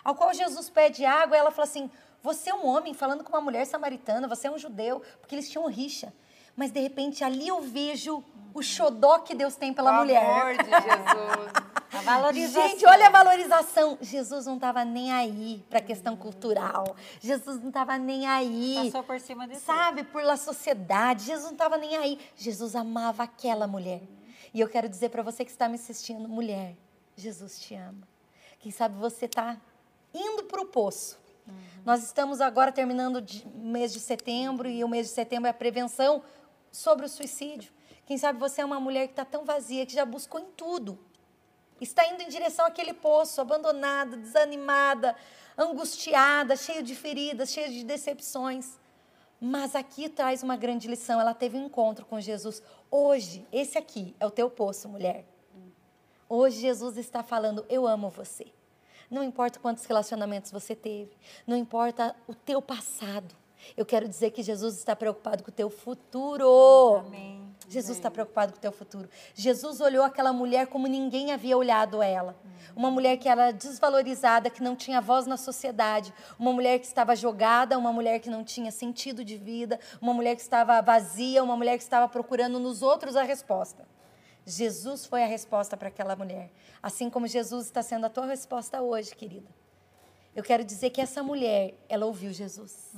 Ao 0.03 0.15
qual 0.15 0.33
Jesus 0.33 0.69
pede 0.69 1.05
água, 1.05 1.37
ela 1.37 1.51
fala 1.51 1.67
assim: 1.67 1.89
Você 2.21 2.49
é 2.49 2.53
um 2.53 2.65
homem 2.65 2.93
falando 2.93 3.23
com 3.23 3.31
uma 3.33 3.41
mulher 3.41 3.65
samaritana, 3.65 4.27
você 4.27 4.47
é 4.47 4.51
um 4.51 4.57
judeu, 4.57 5.01
porque 5.19 5.35
eles 5.35 5.49
tinham 5.49 5.67
rixa. 5.67 6.13
Mas 6.55 6.71
de 6.71 6.79
repente 6.79 7.23
ali 7.23 7.47
eu 7.47 7.61
vejo 7.61 8.23
o 8.53 8.61
xodó 8.61 9.19
que 9.19 9.33
Deus 9.35 9.55
tem 9.55 9.73
pela 9.73 9.91
Pelo 9.91 10.01
mulher. 10.01 10.23
amor 10.25 10.57
de 10.57 10.69
Jesus. 10.69 11.69
A 11.91 12.01
valorização. 12.01 12.69
Gente, 12.69 12.85
olha 12.85 13.07
a 13.07 13.09
valorização. 13.09 13.97
Jesus 13.99 14.45
não 14.45 14.55
estava 14.55 14.85
nem 14.85 15.11
aí 15.11 15.65
para 15.67 15.79
a 15.79 15.81
questão 15.81 16.15
cultural. 16.15 16.95
Jesus 17.19 17.59
não 17.59 17.69
estava 17.69 17.97
nem 17.97 18.27
aí. 18.27 18.75
Passou 18.85 19.03
por 19.03 19.19
cima 19.19 19.47
de 19.47 19.55
tudo. 19.55 19.63
Sabe, 19.63 20.03
pela 20.03 20.37
sociedade. 20.37 21.25
Jesus 21.25 21.45
não 21.45 21.53
estava 21.53 21.77
nem 21.77 21.97
aí. 21.97 22.19
Jesus 22.35 22.75
amava 22.75 23.23
aquela 23.23 23.65
mulher. 23.65 24.03
E 24.53 24.59
eu 24.59 24.67
quero 24.67 24.89
dizer 24.89 25.09
para 25.09 25.21
você 25.21 25.45
que 25.45 25.51
está 25.51 25.69
me 25.69 25.75
assistindo, 25.75 26.27
mulher, 26.27 26.75
Jesus 27.15 27.59
te 27.59 27.75
ama. 27.75 28.07
Quem 28.59 28.71
sabe 28.71 28.97
você 28.99 29.25
está 29.25 29.59
indo 30.13 30.43
para 30.43 30.61
o 30.61 30.65
poço. 30.65 31.19
Nós 31.85 32.03
estamos 32.03 32.41
agora 32.41 32.71
terminando 32.71 33.25
o 33.55 33.57
mês 33.57 33.91
de 33.91 33.99
setembro 33.99 34.67
e 34.69 34.83
o 34.83 34.87
mês 34.87 35.07
de 35.07 35.13
setembro 35.13 35.47
é 35.47 35.49
a 35.49 35.53
prevenção 35.53 36.23
sobre 36.71 37.05
o 37.05 37.09
suicídio. 37.09 37.71
Quem 38.05 38.17
sabe 38.17 38.39
você 38.39 38.61
é 38.61 38.65
uma 38.65 38.79
mulher 38.79 39.07
que 39.07 39.13
está 39.13 39.25
tão 39.25 39.45
vazia, 39.45 39.85
que 39.85 39.93
já 39.93 40.05
buscou 40.05 40.39
em 40.39 40.51
tudo. 40.57 40.99
Está 41.79 42.05
indo 42.07 42.21
em 42.21 42.27
direção 42.27 42.65
àquele 42.65 42.93
poço, 42.93 43.39
abandonada, 43.39 44.17
desanimada, 44.17 45.15
angustiada, 45.57 46.55
cheia 46.55 46.83
de 46.83 46.95
feridas, 46.95 47.51
cheia 47.51 47.69
de 47.69 47.83
decepções. 47.83 48.77
Mas 49.39 49.75
aqui 49.75 50.09
traz 50.09 50.43
uma 50.43 50.57
grande 50.57 50.87
lição. 50.87 51.19
Ela 51.19 51.33
teve 51.33 51.57
um 51.57 51.65
encontro 51.65 52.05
com 52.05 52.19
Jesus. 52.19 52.61
Hoje, 52.91 53.47
esse 53.51 53.77
aqui 53.77 54.15
é 54.19 54.25
o 54.25 54.31
teu 54.31 54.49
poço, 54.49 54.89
mulher. 54.89 55.25
Hoje 56.27 56.59
Jesus 56.59 56.97
está 56.97 57.23
falando: 57.23 57.65
Eu 57.69 57.87
amo 57.87 58.09
você. 58.09 58.47
Não 59.09 59.23
importa 59.23 59.59
quantos 59.59 59.85
relacionamentos 59.85 60.51
você 60.51 60.75
teve, 60.75 61.17
não 61.47 61.57
importa 61.57 62.15
o 62.27 62.35
teu 62.35 62.61
passado. 62.61 63.35
Eu 63.75 63.85
quero 63.85 64.07
dizer 64.07 64.31
que 64.31 64.41
Jesus 64.41 64.77
está 64.77 64.95
preocupado 64.95 65.43
com 65.43 65.49
o 65.49 65.53
teu 65.53 65.69
futuro. 65.69 67.03
Amém. 67.07 67.39
Jesus 67.67 67.97
está 67.97 68.09
preocupado 68.09 68.53
com 68.53 68.57
o 68.57 68.61
teu 68.61 68.71
futuro. 68.71 69.07
Jesus 69.35 69.79
olhou 69.79 70.03
aquela 70.03 70.33
mulher 70.33 70.67
como 70.67 70.87
ninguém 70.87 71.31
havia 71.31 71.55
olhado 71.55 72.01
ela. 72.01 72.35
Uma 72.75 72.89
mulher 72.89 73.17
que 73.17 73.29
era 73.29 73.51
desvalorizada, 73.51 74.49
que 74.49 74.63
não 74.63 74.75
tinha 74.75 74.99
voz 74.99 75.27
na 75.27 75.37
sociedade. 75.37 76.11
Uma 76.39 76.51
mulher 76.51 76.79
que 76.79 76.87
estava 76.87 77.15
jogada, 77.15 77.77
uma 77.77 77.93
mulher 77.93 78.19
que 78.19 78.29
não 78.29 78.43
tinha 78.43 78.71
sentido 78.71 79.23
de 79.23 79.37
vida. 79.37 79.79
Uma 80.01 80.13
mulher 80.13 80.35
que 80.35 80.41
estava 80.41 80.81
vazia, 80.81 81.43
uma 81.43 81.55
mulher 81.55 81.77
que 81.77 81.83
estava 81.83 82.07
procurando 82.07 82.59
nos 82.59 82.81
outros 82.81 83.15
a 83.15 83.21
resposta. 83.21 83.87
Jesus 84.45 85.05
foi 85.05 85.23
a 85.23 85.27
resposta 85.27 85.77
para 85.77 85.89
aquela 85.89 86.15
mulher. 86.15 86.51
Assim 86.81 87.07
como 87.07 87.27
Jesus 87.27 87.65
está 87.65 87.83
sendo 87.83 88.05
a 88.05 88.09
tua 88.09 88.25
resposta 88.25 88.81
hoje, 88.81 89.15
querida. 89.15 89.49
Eu 90.35 90.43
quero 90.43 90.63
dizer 90.63 90.89
que 90.91 91.01
essa 91.01 91.21
mulher, 91.23 91.75
ela 91.89 92.05
ouviu 92.05 92.31
Jesus. 92.31 92.93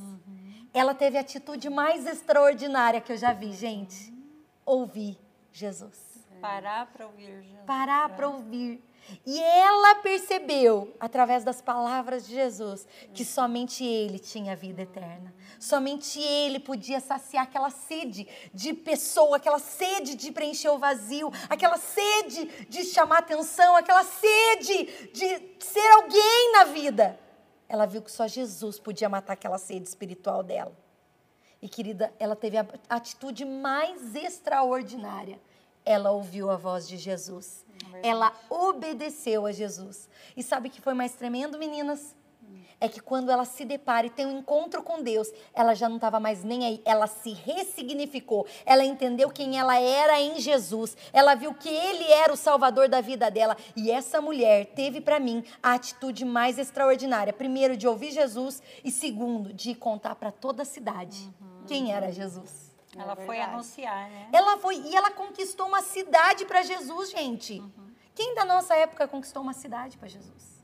Ela 0.74 0.94
teve 0.94 1.18
a 1.18 1.22
atitude 1.22 1.70
mais 1.70 2.06
extraordinária 2.06 3.02
que 3.02 3.12
eu 3.12 3.18
já 3.18 3.34
vi, 3.34 3.54
gente. 3.54 4.14
Ouvir 4.66 5.18
Jesus. 5.52 6.00
Parar 6.40 6.88
para 6.88 7.06
ouvir 7.08 7.44
Jesus. 7.44 7.66
Parar 7.66 8.10
para 8.10 8.30
ouvir. 8.30 8.84
E 9.26 9.40
ela 9.40 9.96
percebeu, 9.96 10.96
através 11.00 11.44
das 11.44 11.62
palavras 11.62 12.26
de 12.28 12.34
Jesus, 12.34 12.88
que 13.14 13.24
somente 13.26 13.84
Ele 13.84 14.20
tinha 14.20 14.56
vida 14.56 14.82
eterna. 14.82 15.34
Somente 15.60 16.20
Ele 16.20 16.60
podia 16.60 17.00
saciar 17.00 17.44
aquela 17.44 17.70
sede 17.70 18.28
de 18.54 18.74
pessoa, 18.74 19.38
aquela 19.38 19.60
sede 19.60 20.16
de 20.16 20.32
preencher 20.32 20.70
o 20.70 20.80
vazio, 20.80 21.32
aquela 21.50 21.78
sede 21.78 22.46
de 22.68 22.84
chamar 22.84 23.20
atenção, 23.20 23.76
aquela 23.76 24.04
sede 24.04 25.10
de 25.14 25.64
ser 25.66 25.92
alguém 25.94 26.52
na 26.54 26.64
vida. 26.66 27.20
Ela 27.68 27.86
viu 27.86 28.02
que 28.02 28.12
só 28.12 28.28
Jesus 28.28 28.80
podia 28.80 29.08
matar 29.08 29.34
aquela 29.34 29.58
sede 29.58 29.88
espiritual 29.88 30.44
dela. 30.44 30.76
E 31.62 31.70
querida, 31.70 32.12
ela 32.20 32.36
teve 32.36 32.58
a 32.58 32.66
atitude 32.90 33.46
mais 33.46 34.16
extraordinária. 34.16 35.40
Ela 35.86 36.12
ouviu 36.12 36.50
a 36.50 36.58
voz 36.58 36.88
de 36.88 36.98
Jesus. 36.98 37.64
Ela 38.04 38.34
obedeceu 38.50 39.46
a 39.46 39.52
Jesus. 39.52 40.10
E 40.36 40.44
sabe 40.44 40.68
o 40.68 40.72
que 40.72 40.82
foi 40.82 40.94
mais 40.94 41.14
tremendo, 41.14 41.58
meninas? 41.58 42.16
É 42.84 42.90
que 42.90 43.00
quando 43.00 43.30
ela 43.30 43.46
se 43.46 43.64
depara 43.64 44.08
e 44.08 44.10
tem 44.10 44.26
um 44.26 44.40
encontro 44.40 44.82
com 44.82 45.04
Deus, 45.04 45.32
ela 45.54 45.76
já 45.76 45.88
não 45.88 45.98
estava 45.98 46.20
mais 46.20 46.44
nem 46.44 46.66
aí. 46.66 46.82
Ela 46.84 47.06
se 47.06 47.32
ressignificou. 47.32 48.48
Ela 48.66 48.84
entendeu 48.84 49.30
quem 49.30 49.60
ela 49.60 49.80
era 49.80 50.20
em 50.20 50.40
Jesus. 50.40 50.98
Ela 51.14 51.36
viu 51.36 51.54
que 51.54 51.70
Ele 51.70 52.12
era 52.12 52.34
o 52.34 52.36
Salvador 52.36 52.90
da 52.90 53.00
vida 53.00 53.30
dela. 53.30 53.56
E 53.76 53.92
essa 53.92 54.20
mulher 54.20 54.66
teve 54.74 55.00
para 55.00 55.20
mim 55.20 55.44
a 55.62 55.74
atitude 55.74 56.26
mais 56.26 56.58
extraordinária. 56.58 57.32
Primeiro, 57.32 57.78
de 57.78 57.88
ouvir 57.88 58.10
Jesus. 58.10 58.64
E 58.84 58.90
segundo, 58.90 59.54
de 59.54 59.76
contar 59.76 60.16
para 60.16 60.32
toda 60.32 60.64
a 60.64 60.66
cidade 60.66 61.32
quem 61.68 61.94
era 61.94 62.12
Jesus. 62.12 62.71
Ela 62.96 63.14
É 63.14 63.26
foi 63.26 63.40
anunciar, 63.40 64.10
né? 64.10 64.30
Ela 64.34 64.58
foi 64.58 64.76
e 64.78 64.96
ela 64.96 65.12
conquistou 65.12 65.68
uma 65.68 65.82
cidade 65.82 66.46
para 66.46 66.62
Jesus, 66.62 67.12
gente. 67.12 67.64
Quem 68.14 68.36
da 68.36 68.44
nossa 68.46 68.76
época 68.76 69.08
conquistou 69.08 69.42
uma 69.42 69.54
cidade 69.54 69.98
para 69.98 70.08
Jesus? 70.08 70.61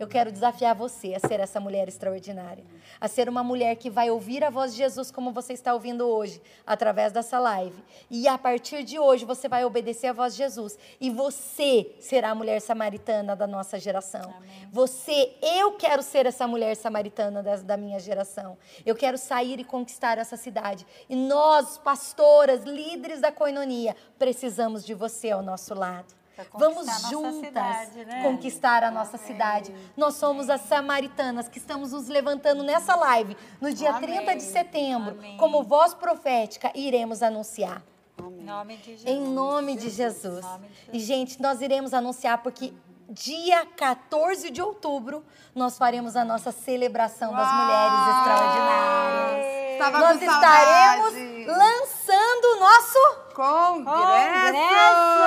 Eu 0.00 0.08
quero 0.08 0.32
desafiar 0.32 0.74
você 0.74 1.14
a 1.14 1.28
ser 1.28 1.40
essa 1.40 1.60
mulher 1.60 1.86
extraordinária, 1.86 2.64
a 2.98 3.06
ser 3.06 3.28
uma 3.28 3.44
mulher 3.44 3.76
que 3.76 3.90
vai 3.90 4.10
ouvir 4.10 4.42
a 4.42 4.48
voz 4.48 4.72
de 4.72 4.78
Jesus 4.78 5.10
como 5.10 5.30
você 5.30 5.52
está 5.52 5.74
ouvindo 5.74 6.08
hoje, 6.08 6.40
através 6.66 7.12
dessa 7.12 7.38
live. 7.38 7.84
E 8.10 8.26
a 8.26 8.38
partir 8.38 8.82
de 8.82 8.98
hoje 8.98 9.26
você 9.26 9.46
vai 9.46 9.62
obedecer 9.62 10.06
a 10.06 10.14
voz 10.14 10.32
de 10.32 10.38
Jesus 10.38 10.78
e 10.98 11.10
você 11.10 11.94
será 12.00 12.30
a 12.30 12.34
mulher 12.34 12.62
samaritana 12.62 13.36
da 13.36 13.46
nossa 13.46 13.78
geração. 13.78 14.22
Amém. 14.22 14.68
Você, 14.72 15.34
eu 15.42 15.72
quero 15.72 16.02
ser 16.02 16.24
essa 16.24 16.48
mulher 16.48 16.74
samaritana 16.76 17.42
da, 17.42 17.56
da 17.56 17.76
minha 17.76 18.00
geração. 18.00 18.56
Eu 18.86 18.96
quero 18.96 19.18
sair 19.18 19.60
e 19.60 19.64
conquistar 19.64 20.16
essa 20.16 20.38
cidade. 20.38 20.86
E 21.10 21.14
nós, 21.14 21.76
pastoras, 21.76 22.64
líderes 22.64 23.20
da 23.20 23.30
coinonia, 23.30 23.94
precisamos 24.18 24.82
de 24.82 24.94
você 24.94 25.30
ao 25.30 25.42
nosso 25.42 25.74
lado. 25.74 26.19
Vamos 26.54 26.86
juntas 27.08 27.46
cidade, 27.46 28.04
né? 28.04 28.22
conquistar 28.22 28.82
a 28.82 28.90
nossa 28.90 29.16
Amém. 29.16 29.26
cidade. 29.26 29.74
Nós 29.96 30.14
somos 30.14 30.48
as 30.48 30.62
samaritanas 30.62 31.48
que 31.48 31.58
estamos 31.58 31.92
nos 31.92 32.08
levantando 32.08 32.62
nessa 32.62 32.94
live 32.94 33.36
no 33.60 33.72
dia 33.72 33.90
Amém. 33.90 34.10
30 34.10 34.36
de 34.36 34.42
setembro, 34.42 35.12
Amém. 35.12 35.36
como 35.36 35.62
voz 35.62 35.94
profética, 35.94 36.70
iremos 36.74 37.22
anunciar. 37.22 37.82
Nome 38.18 38.76
de 38.76 39.08
em 39.08 39.20
nome 39.20 39.76
de 39.76 39.88
Jesus. 39.88 40.44
Nome 40.44 40.68
de 40.68 40.74
Jesus. 40.74 40.88
E, 40.92 40.98
gente, 40.98 41.40
nós 41.40 41.60
iremos 41.60 41.94
anunciar 41.94 42.42
porque 42.42 42.72
dia 43.10 43.66
14 43.76 44.50
de 44.50 44.62
outubro 44.62 45.24
nós 45.54 45.76
faremos 45.76 46.14
a 46.16 46.24
nossa 46.24 46.52
celebração 46.52 47.32
das 47.34 47.52
mulheres 47.52 48.08
extraordinárias. 48.08 49.60
Nós 49.92 50.22
estaremos 50.22 51.14
lançando 51.46 52.44
o 52.44 52.60
nosso 52.60 52.98
congresso, 53.34 54.52
congresso. 54.52 55.20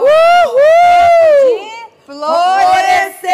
Uhul! 0.00 0.74
de 1.54 2.12
florescer. 2.12 3.24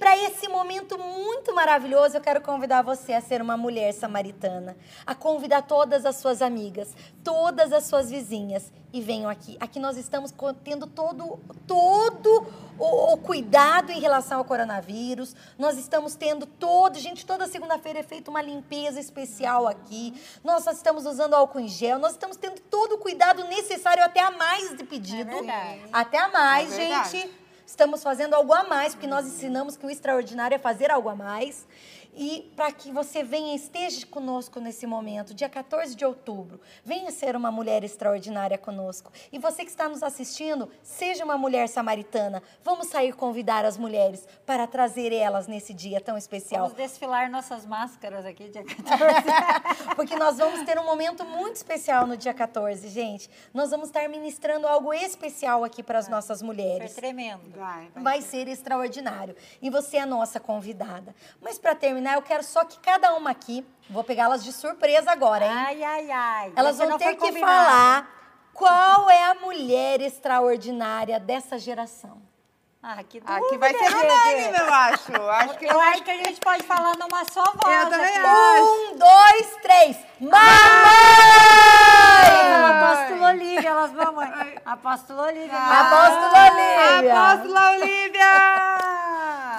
E 0.00 0.02
para 0.02 0.16
esse 0.16 0.48
momento 0.48 0.98
muito 0.98 1.54
maravilhoso, 1.54 2.16
eu 2.16 2.22
quero 2.22 2.40
convidar 2.40 2.80
você 2.80 3.12
a 3.12 3.20
ser 3.20 3.42
uma 3.42 3.54
mulher 3.54 3.92
samaritana, 3.92 4.74
a 5.04 5.14
convidar 5.14 5.60
todas 5.60 6.06
as 6.06 6.16
suas 6.16 6.40
amigas, 6.40 6.96
todas 7.22 7.70
as 7.70 7.84
suas 7.84 8.10
vizinhas 8.10 8.72
e 8.94 9.02
venham 9.02 9.28
aqui. 9.28 9.58
Aqui 9.60 9.78
nós 9.78 9.98
estamos 9.98 10.32
tendo 10.64 10.86
todo 10.86 11.38
todo 11.66 12.46
o, 12.78 13.12
o 13.12 13.16
cuidado 13.18 13.92
em 13.92 14.00
relação 14.00 14.38
ao 14.38 14.44
coronavírus. 14.46 15.36
Nós 15.58 15.76
estamos 15.76 16.14
tendo 16.14 16.46
todo, 16.46 16.98
gente, 16.98 17.26
toda 17.26 17.46
segunda-feira 17.46 17.98
é 17.98 18.02
feita 18.02 18.30
uma 18.30 18.40
limpeza 18.40 18.98
especial 18.98 19.68
aqui. 19.68 20.14
Nós 20.42 20.64
só 20.64 20.70
estamos 20.72 21.04
usando 21.04 21.34
álcool 21.34 21.60
em 21.60 21.68
gel, 21.68 21.98
nós 21.98 22.12
estamos 22.12 22.38
tendo 22.38 22.58
todo 22.62 22.94
o 22.94 22.98
cuidado 22.98 23.44
necessário 23.44 24.02
até 24.02 24.20
a 24.20 24.30
mais 24.30 24.74
de 24.78 24.82
pedido. 24.82 25.30
É 25.30 25.80
até 25.92 26.18
a 26.18 26.28
mais, 26.28 26.72
é 26.72 27.04
gente 27.04 27.39
estamos 27.70 28.02
fazendo 28.02 28.34
algo 28.34 28.52
a 28.52 28.64
mais, 28.64 28.94
porque 28.94 29.06
nós 29.06 29.26
ensinamos 29.26 29.76
que 29.76 29.86
o 29.86 29.90
extraordinário 29.90 30.54
é 30.54 30.58
fazer 30.58 30.90
algo 30.90 31.08
a 31.08 31.14
mais 31.14 31.66
e 32.14 32.52
para 32.56 32.72
que 32.72 32.90
você 32.90 33.22
venha 33.22 33.54
esteja 33.54 34.06
conosco 34.06 34.60
nesse 34.60 34.86
momento, 34.86 35.32
dia 35.32 35.48
14 35.48 35.94
de 35.94 36.04
outubro. 36.04 36.60
Venha 36.84 37.10
ser 37.10 37.36
uma 37.36 37.50
mulher 37.50 37.84
extraordinária 37.84 38.58
conosco. 38.58 39.12
E 39.32 39.38
você 39.38 39.64
que 39.64 39.70
está 39.70 39.88
nos 39.88 40.02
assistindo, 40.02 40.68
seja 40.82 41.24
uma 41.24 41.38
mulher 41.38 41.68
samaritana. 41.68 42.42
Vamos 42.64 42.88
sair 42.88 43.14
convidar 43.14 43.64
as 43.64 43.76
mulheres 43.76 44.26
para 44.44 44.66
trazer 44.66 45.12
elas 45.12 45.46
nesse 45.46 45.72
dia 45.72 46.00
tão 46.00 46.16
especial. 46.16 46.62
Vamos 46.62 46.76
desfilar 46.76 47.30
nossas 47.30 47.64
máscaras 47.64 48.26
aqui 48.26 48.48
dia 48.48 48.64
14. 48.66 49.94
Porque 49.94 50.16
nós 50.16 50.36
vamos 50.38 50.62
ter 50.64 50.78
um 50.78 50.84
momento 50.84 51.24
muito 51.24 51.56
especial 51.56 52.06
no 52.06 52.16
dia 52.16 52.34
14, 52.34 52.88
gente. 52.88 53.30
Nós 53.54 53.70
vamos 53.70 53.88
estar 53.88 54.08
ministrando 54.08 54.66
algo 54.66 54.92
especial 54.92 55.64
aqui 55.64 55.82
para 55.82 55.98
as 55.98 56.08
nossas 56.08 56.42
mulheres. 56.42 56.92
Foi 56.92 57.02
tremendo. 57.02 57.56
Vai, 57.56 57.88
vai. 57.94 58.02
vai 58.02 58.22
ser 58.22 58.48
extraordinário. 58.48 59.36
E 59.62 59.70
você 59.70 59.96
é 59.98 60.00
a 60.00 60.06
nossa 60.06 60.40
convidada. 60.40 61.14
Mas 61.40 61.58
para 61.58 61.74
terminar 61.74 61.99
terminar, 62.00 62.14
eu 62.14 62.22
quero 62.22 62.42
só 62.42 62.64
que 62.64 62.78
cada 62.80 63.14
uma 63.14 63.30
aqui, 63.30 63.64
vou 63.88 64.02
pegá-las 64.02 64.42
de 64.42 64.52
surpresa 64.52 65.10
agora, 65.12 65.44
hein? 65.44 65.52
Ai, 65.52 65.84
ai, 65.84 66.10
ai. 66.10 66.52
Elas 66.56 66.78
vão 66.78 66.96
ter 66.96 67.14
que 67.14 67.32
falar 67.38 68.08
qual 68.54 69.10
é 69.10 69.24
a 69.24 69.34
mulher 69.34 70.00
extraordinária 70.00 71.20
dessa 71.20 71.58
geração. 71.58 72.22
Ah, 72.82 73.02
que 73.04 73.20
dúvida. 73.20 73.46
Aqui 73.46 73.58
vai 73.58 73.74
ser 73.74 73.94
unânime, 73.94 74.58
eu 74.58 74.72
acho. 74.72 75.12
acho 75.30 75.58
que 75.58 75.66
eu, 75.66 75.70
eu 75.70 75.80
acho 75.80 76.02
que 76.02 76.10
a 76.10 76.16
gente 76.16 76.40
pode 76.40 76.62
falar 76.62 76.96
numa 76.96 77.24
só 77.26 77.44
voz. 77.44 77.82
Eu 77.82 77.90
também 77.90 78.16
aqui. 78.16 78.26
acho. 78.26 78.64
Um, 78.64 78.96
dois, 78.96 79.56
três. 79.60 79.96
Mamãe! 80.18 80.40
Apóstolo 82.70 83.24
Olívia, 83.26 83.68
elas 83.68 83.92
mamãe. 83.92 84.54
Apóstolo 84.64 85.20
Olívia. 85.20 85.58
Apóstolo 85.58 86.32
Olívia. 86.56 87.20
Apóstolo 87.20 87.60
Olívia. 87.74 88.79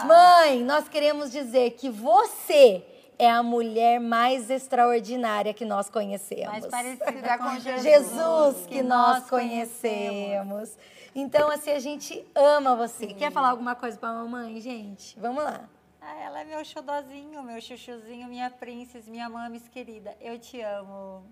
Mãe, 0.06 0.64
nós 0.64 0.88
queremos 0.88 1.32
dizer 1.32 1.72
que 1.72 1.90
você 1.90 2.86
é 3.18 3.30
a 3.30 3.44
mulher 3.44 4.00
mais 4.00 4.50
extraordinária 4.50 5.54
que 5.54 5.64
nós 5.64 5.90
conhecemos. 5.90 6.48
Mais 6.48 6.66
parecida 6.66 7.38
com 7.40 7.60
Jesus. 7.60 7.84
Jesus 7.84 8.66
que, 8.66 8.76
que 8.78 8.84
nós 8.84 9.30
conhecemos. 9.30 10.70
conhecemos. 10.70 10.78
Então, 11.14 11.50
assim, 11.52 11.72
a 11.72 11.80
gente 11.80 12.26
ama 12.34 12.76
você. 12.76 13.10
Sim. 13.10 13.16
Quer 13.16 13.32
falar 13.32 13.50
alguma 13.50 13.76
coisa 13.76 13.98
para 13.98 14.10
a 14.10 14.14
mamãe, 14.14 14.60
gente? 14.60 15.20
Vamos 15.20 15.44
lá. 15.44 15.70
Ah, 16.02 16.16
ela 16.16 16.42
é 16.42 16.44
meu 16.46 16.66
xodozinho, 16.66 17.44
meu 17.44 17.62
chuchuzinho, 17.62 18.28
minha 18.28 18.50
princesa, 18.50 19.12
minha 19.12 19.30
mames 19.30 19.68
querida. 19.68 20.18
Eu 20.20 20.40
te 20.40 20.60
amo. 20.62 21.24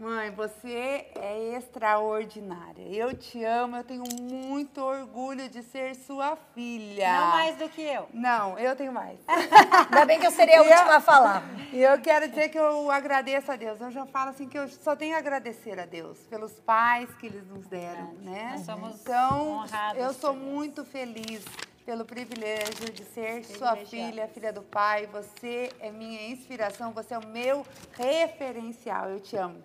Mãe, 0.00 0.30
você 0.30 1.08
é 1.14 1.56
extraordinária. 1.58 2.84
Eu 2.88 3.14
te 3.14 3.44
amo, 3.44 3.76
eu 3.76 3.84
tenho 3.84 4.04
muito 4.18 4.80
orgulho 4.80 5.46
de 5.46 5.62
ser 5.62 5.94
sua 5.94 6.38
filha. 6.54 7.20
Não 7.20 7.26
mais 7.28 7.56
do 7.58 7.68
que 7.68 7.82
eu. 7.82 8.08
Não, 8.14 8.58
eu 8.58 8.74
tenho 8.74 8.94
mais. 8.94 9.18
Ainda 9.28 10.06
bem 10.06 10.18
que 10.18 10.26
eu 10.26 10.30
seria 10.30 10.60
a 10.60 10.62
última 10.62 10.96
a 10.96 11.00
falar. 11.00 11.42
E 11.70 11.82
eu 11.82 12.00
quero 12.00 12.26
dizer 12.28 12.48
que 12.48 12.58
eu 12.58 12.90
agradeço 12.90 13.52
a 13.52 13.56
Deus. 13.56 13.78
Eu 13.80 13.90
já 13.90 14.06
falo 14.06 14.30
assim 14.30 14.48
que 14.48 14.58
eu 14.58 14.66
só 14.68 14.96
tenho 14.96 15.14
a 15.14 15.18
agradecer 15.18 15.78
a 15.78 15.84
Deus 15.84 16.18
pelos 16.30 16.52
pais 16.60 17.08
que 17.16 17.26
eles 17.26 17.46
nos 17.46 17.66
deram, 17.66 18.14
né? 18.22 18.54
Nós 18.56 18.66
somos 18.66 19.00
então, 19.02 19.50
honrados 19.50 20.02
eu 20.02 20.12
sou 20.14 20.34
muito 20.34 20.84
feliz 20.84 21.44
pelo 21.84 22.04
privilégio 22.06 22.90
de 22.90 23.04
ser 23.04 23.44
sua 23.44 23.76
filha, 23.76 24.26
filha 24.28 24.52
do 24.52 24.62
pai. 24.62 25.06
Você 25.12 25.70
é 25.78 25.92
minha 25.92 26.28
inspiração, 26.28 26.90
você 26.90 27.14
é 27.14 27.18
o 27.18 27.26
meu 27.26 27.66
referencial. 27.92 29.10
Eu 29.10 29.20
te 29.20 29.36
amo. 29.36 29.62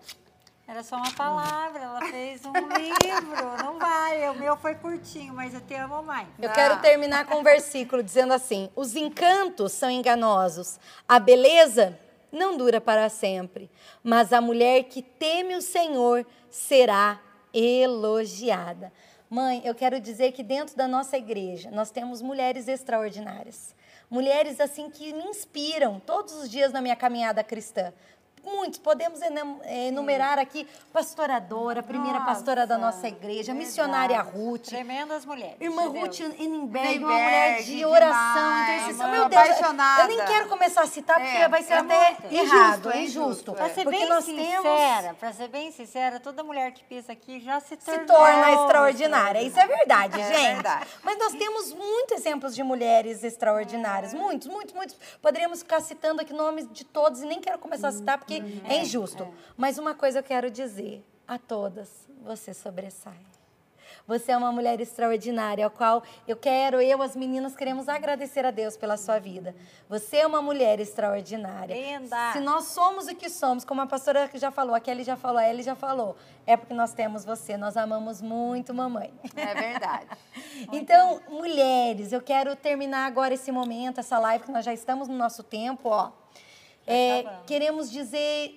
Era 0.68 0.82
só 0.82 0.96
uma 0.96 1.12
palavra, 1.12 1.80
ela 1.80 2.00
fez 2.06 2.44
um 2.44 2.52
livro. 2.52 3.64
Não 3.64 3.78
vai, 3.78 4.28
o 4.30 4.34
meu 4.34 4.56
foi 4.56 4.74
curtinho, 4.74 5.32
mas 5.32 5.54
eu 5.54 5.60
te 5.60 5.74
amo 5.74 6.02
mais. 6.02 6.26
Eu 6.40 6.50
quero 6.50 6.80
terminar 6.80 7.24
com 7.24 7.36
um 7.36 7.42
versículo 7.44 8.02
dizendo 8.02 8.32
assim: 8.32 8.68
Os 8.74 8.96
encantos 8.96 9.70
são 9.70 9.88
enganosos, 9.88 10.80
a 11.08 11.20
beleza 11.20 11.96
não 12.32 12.56
dura 12.56 12.80
para 12.80 13.08
sempre, 13.08 13.70
mas 14.02 14.32
a 14.32 14.40
mulher 14.40 14.82
que 14.84 15.02
teme 15.02 15.54
o 15.54 15.62
Senhor 15.62 16.26
será 16.50 17.20
elogiada. 17.54 18.92
Mãe, 19.30 19.62
eu 19.64 19.74
quero 19.74 20.00
dizer 20.00 20.32
que 20.32 20.42
dentro 20.42 20.76
da 20.76 20.88
nossa 20.88 21.16
igreja 21.16 21.70
nós 21.70 21.92
temos 21.92 22.20
mulheres 22.20 22.66
extraordinárias. 22.66 23.72
Mulheres 24.10 24.60
assim 24.60 24.88
que 24.90 25.12
me 25.12 25.24
inspiram 25.24 25.98
todos 25.98 26.32
os 26.34 26.50
dias 26.50 26.72
na 26.72 26.80
minha 26.80 26.94
caminhada 26.94 27.42
cristã 27.42 27.92
muitos, 28.46 28.78
podemos 28.78 29.20
enumerar 29.64 30.38
aqui 30.38 30.66
pastoradora, 30.92 31.82
primeira 31.82 32.20
nossa, 32.20 32.32
pastora 32.32 32.66
da 32.66 32.78
nossa 32.78 33.08
igreja, 33.08 33.52
verdade. 33.52 33.58
missionária 33.58 34.20
Ruth. 34.22 34.68
Tremendas 34.68 35.24
mulheres. 35.24 35.56
Irmã 35.60 35.90
de 35.90 35.98
Ruth 35.98 36.20
Enenberg, 36.38 36.98
uma 36.98 37.08
mulher 37.08 37.62
de 37.62 37.84
oração, 37.84 38.62
intercessão. 38.62 39.10
Meu 39.10 39.28
Deus, 39.28 39.42
apaixonada. 39.42 40.02
eu 40.02 40.08
nem 40.08 40.24
quero 40.24 40.48
começar 40.48 40.82
a 40.82 40.86
citar, 40.86 41.20
porque 41.20 41.36
é, 41.36 41.48
vai 41.48 41.62
ser 41.62 41.74
é 41.74 41.78
até 41.78 42.16
muito. 42.20 42.34
errado, 42.34 42.90
é 42.90 43.02
injusto. 43.02 43.52
Para 43.52 43.68
ser 43.70 43.82
porque 43.84 43.98
bem 43.98 44.08
nós 44.08 44.24
sincera, 44.24 45.02
temos... 45.02 45.18
para 45.18 45.32
ser 45.32 45.48
bem 45.48 45.72
sincera, 45.72 46.20
toda 46.20 46.42
mulher 46.42 46.72
que 46.72 46.84
pensa 46.84 47.12
aqui 47.12 47.40
já 47.40 47.60
se 47.60 47.76
torna... 47.76 48.00
Se 48.00 48.06
torna 48.06 48.52
extraordinária, 48.52 49.42
isso 49.42 49.58
é 49.58 49.66
verdade, 49.66 50.20
é 50.20 50.32
gente. 50.32 50.54
Verdade. 50.54 50.86
Mas 51.02 51.18
nós 51.18 51.32
temos 51.32 51.72
muitos 51.72 52.18
exemplos 52.18 52.54
de 52.54 52.62
mulheres 52.62 53.24
extraordinárias, 53.24 54.14
muitos, 54.14 54.48
muitos, 54.48 54.74
muitos. 54.74 54.96
Poderíamos 55.20 55.60
ficar 55.60 55.80
citando 55.80 56.22
aqui 56.22 56.32
nomes 56.32 56.70
de 56.70 56.84
todos 56.84 57.20
e 57.20 57.26
nem 57.26 57.40
quero 57.40 57.58
começar 57.58 57.88
a 57.88 57.92
citar, 57.92 58.18
porque 58.18 58.35
uhum. 58.42 58.60
é 58.68 58.78
injusto. 58.78 59.22
É. 59.22 59.28
Mas 59.56 59.78
uma 59.78 59.94
coisa 59.94 60.20
eu 60.20 60.22
quero 60.22 60.50
dizer 60.50 61.04
a 61.26 61.38
todas: 61.38 62.08
você 62.22 62.52
sobressai. 62.54 63.18
Você 64.06 64.30
é 64.30 64.36
uma 64.36 64.52
mulher 64.52 64.80
extraordinária, 64.80 65.64
ao 65.64 65.70
qual 65.70 66.02
eu 66.28 66.36
quero, 66.36 66.80
eu, 66.80 67.02
as 67.02 67.16
meninas, 67.16 67.56
queremos 67.56 67.88
agradecer 67.88 68.44
a 68.46 68.52
Deus 68.52 68.76
pela 68.76 68.96
sua 68.96 69.18
vida. 69.18 69.54
Você 69.88 70.18
é 70.18 70.26
uma 70.26 70.40
mulher 70.40 70.78
extraordinária. 70.78 71.74
Linda. 71.74 72.32
Se 72.32 72.38
nós 72.38 72.66
somos 72.66 73.08
o 73.08 73.14
que 73.16 73.28
somos, 73.28 73.64
como 73.64 73.80
a 73.80 73.86
pastora 73.86 74.30
já 74.34 74.52
falou, 74.52 74.76
a 74.76 74.80
Kelly 74.80 75.02
já 75.02 75.16
falou, 75.16 75.38
a 75.38 75.48
Ellie 75.48 75.62
já 75.62 75.74
falou, 75.74 76.16
é 76.46 76.56
porque 76.56 76.72
nós 76.72 76.92
temos 76.92 77.24
você. 77.24 77.56
Nós 77.56 77.76
amamos 77.76 78.22
muito 78.22 78.72
mamãe. 78.72 79.12
É 79.34 79.54
verdade. 79.54 80.06
então, 80.72 81.20
mulheres, 81.28 82.12
eu 82.12 82.22
quero 82.22 82.54
terminar 82.54 83.06
agora 83.06 83.34
esse 83.34 83.50
momento, 83.50 83.98
essa 83.98 84.20
live, 84.20 84.44
que 84.44 84.52
nós 84.52 84.64
já 84.64 84.72
estamos 84.72 85.08
no 85.08 85.16
nosso 85.16 85.42
tempo, 85.42 85.88
ó. 85.88 86.12
É, 86.86 87.24
queremos 87.46 87.90
dizer, 87.90 88.54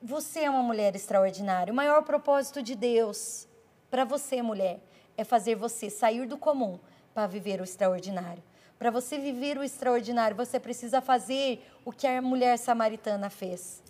você 0.00 0.40
é 0.40 0.50
uma 0.50 0.62
mulher 0.62 0.94
extraordinária. 0.94 1.72
O 1.72 1.76
maior 1.76 2.02
propósito 2.02 2.62
de 2.62 2.74
Deus 2.74 3.48
para 3.90 4.04
você, 4.04 4.42
mulher, 4.42 4.80
é 5.16 5.24
fazer 5.24 5.54
você 5.54 5.88
sair 5.88 6.26
do 6.26 6.36
comum 6.36 6.78
para 7.14 7.26
viver 7.26 7.60
o 7.60 7.64
extraordinário. 7.64 8.42
Para 8.78 8.90
você 8.90 9.18
viver 9.18 9.56
o 9.56 9.62
extraordinário, 9.64 10.36
você 10.36 10.60
precisa 10.60 11.00
fazer 11.00 11.66
o 11.84 11.92
que 11.92 12.06
a 12.06 12.20
mulher 12.20 12.58
samaritana 12.58 13.30
fez: 13.30 13.82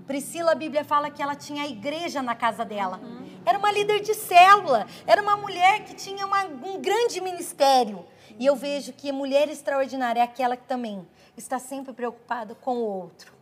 Priscila, 0.06 0.52
a 0.52 0.54
Bíblia 0.54 0.84
fala 0.84 1.10
que 1.10 1.22
ela 1.22 1.34
tinha 1.34 1.62
a 1.62 1.66
igreja 1.66 2.20
na 2.20 2.34
casa 2.34 2.64
dela. 2.64 3.00
Era 3.46 3.58
uma 3.58 3.72
líder 3.72 4.00
de 4.00 4.14
célula, 4.14 4.86
era 5.06 5.22
uma 5.22 5.36
mulher 5.36 5.84
que 5.84 5.94
tinha 5.94 6.26
uma, 6.26 6.44
um 6.44 6.80
grande 6.80 7.20
ministério. 7.20 8.04
E 8.38 8.44
eu 8.44 8.56
vejo 8.56 8.92
que 8.92 9.12
mulher 9.12 9.48
extraordinária 9.48 10.20
é 10.20 10.24
aquela 10.24 10.56
que 10.56 10.66
também 10.66 11.06
está 11.36 11.58
sempre 11.58 11.92
preocupada 11.92 12.54
com 12.54 12.76
o 12.76 12.84
outro. 12.84 13.32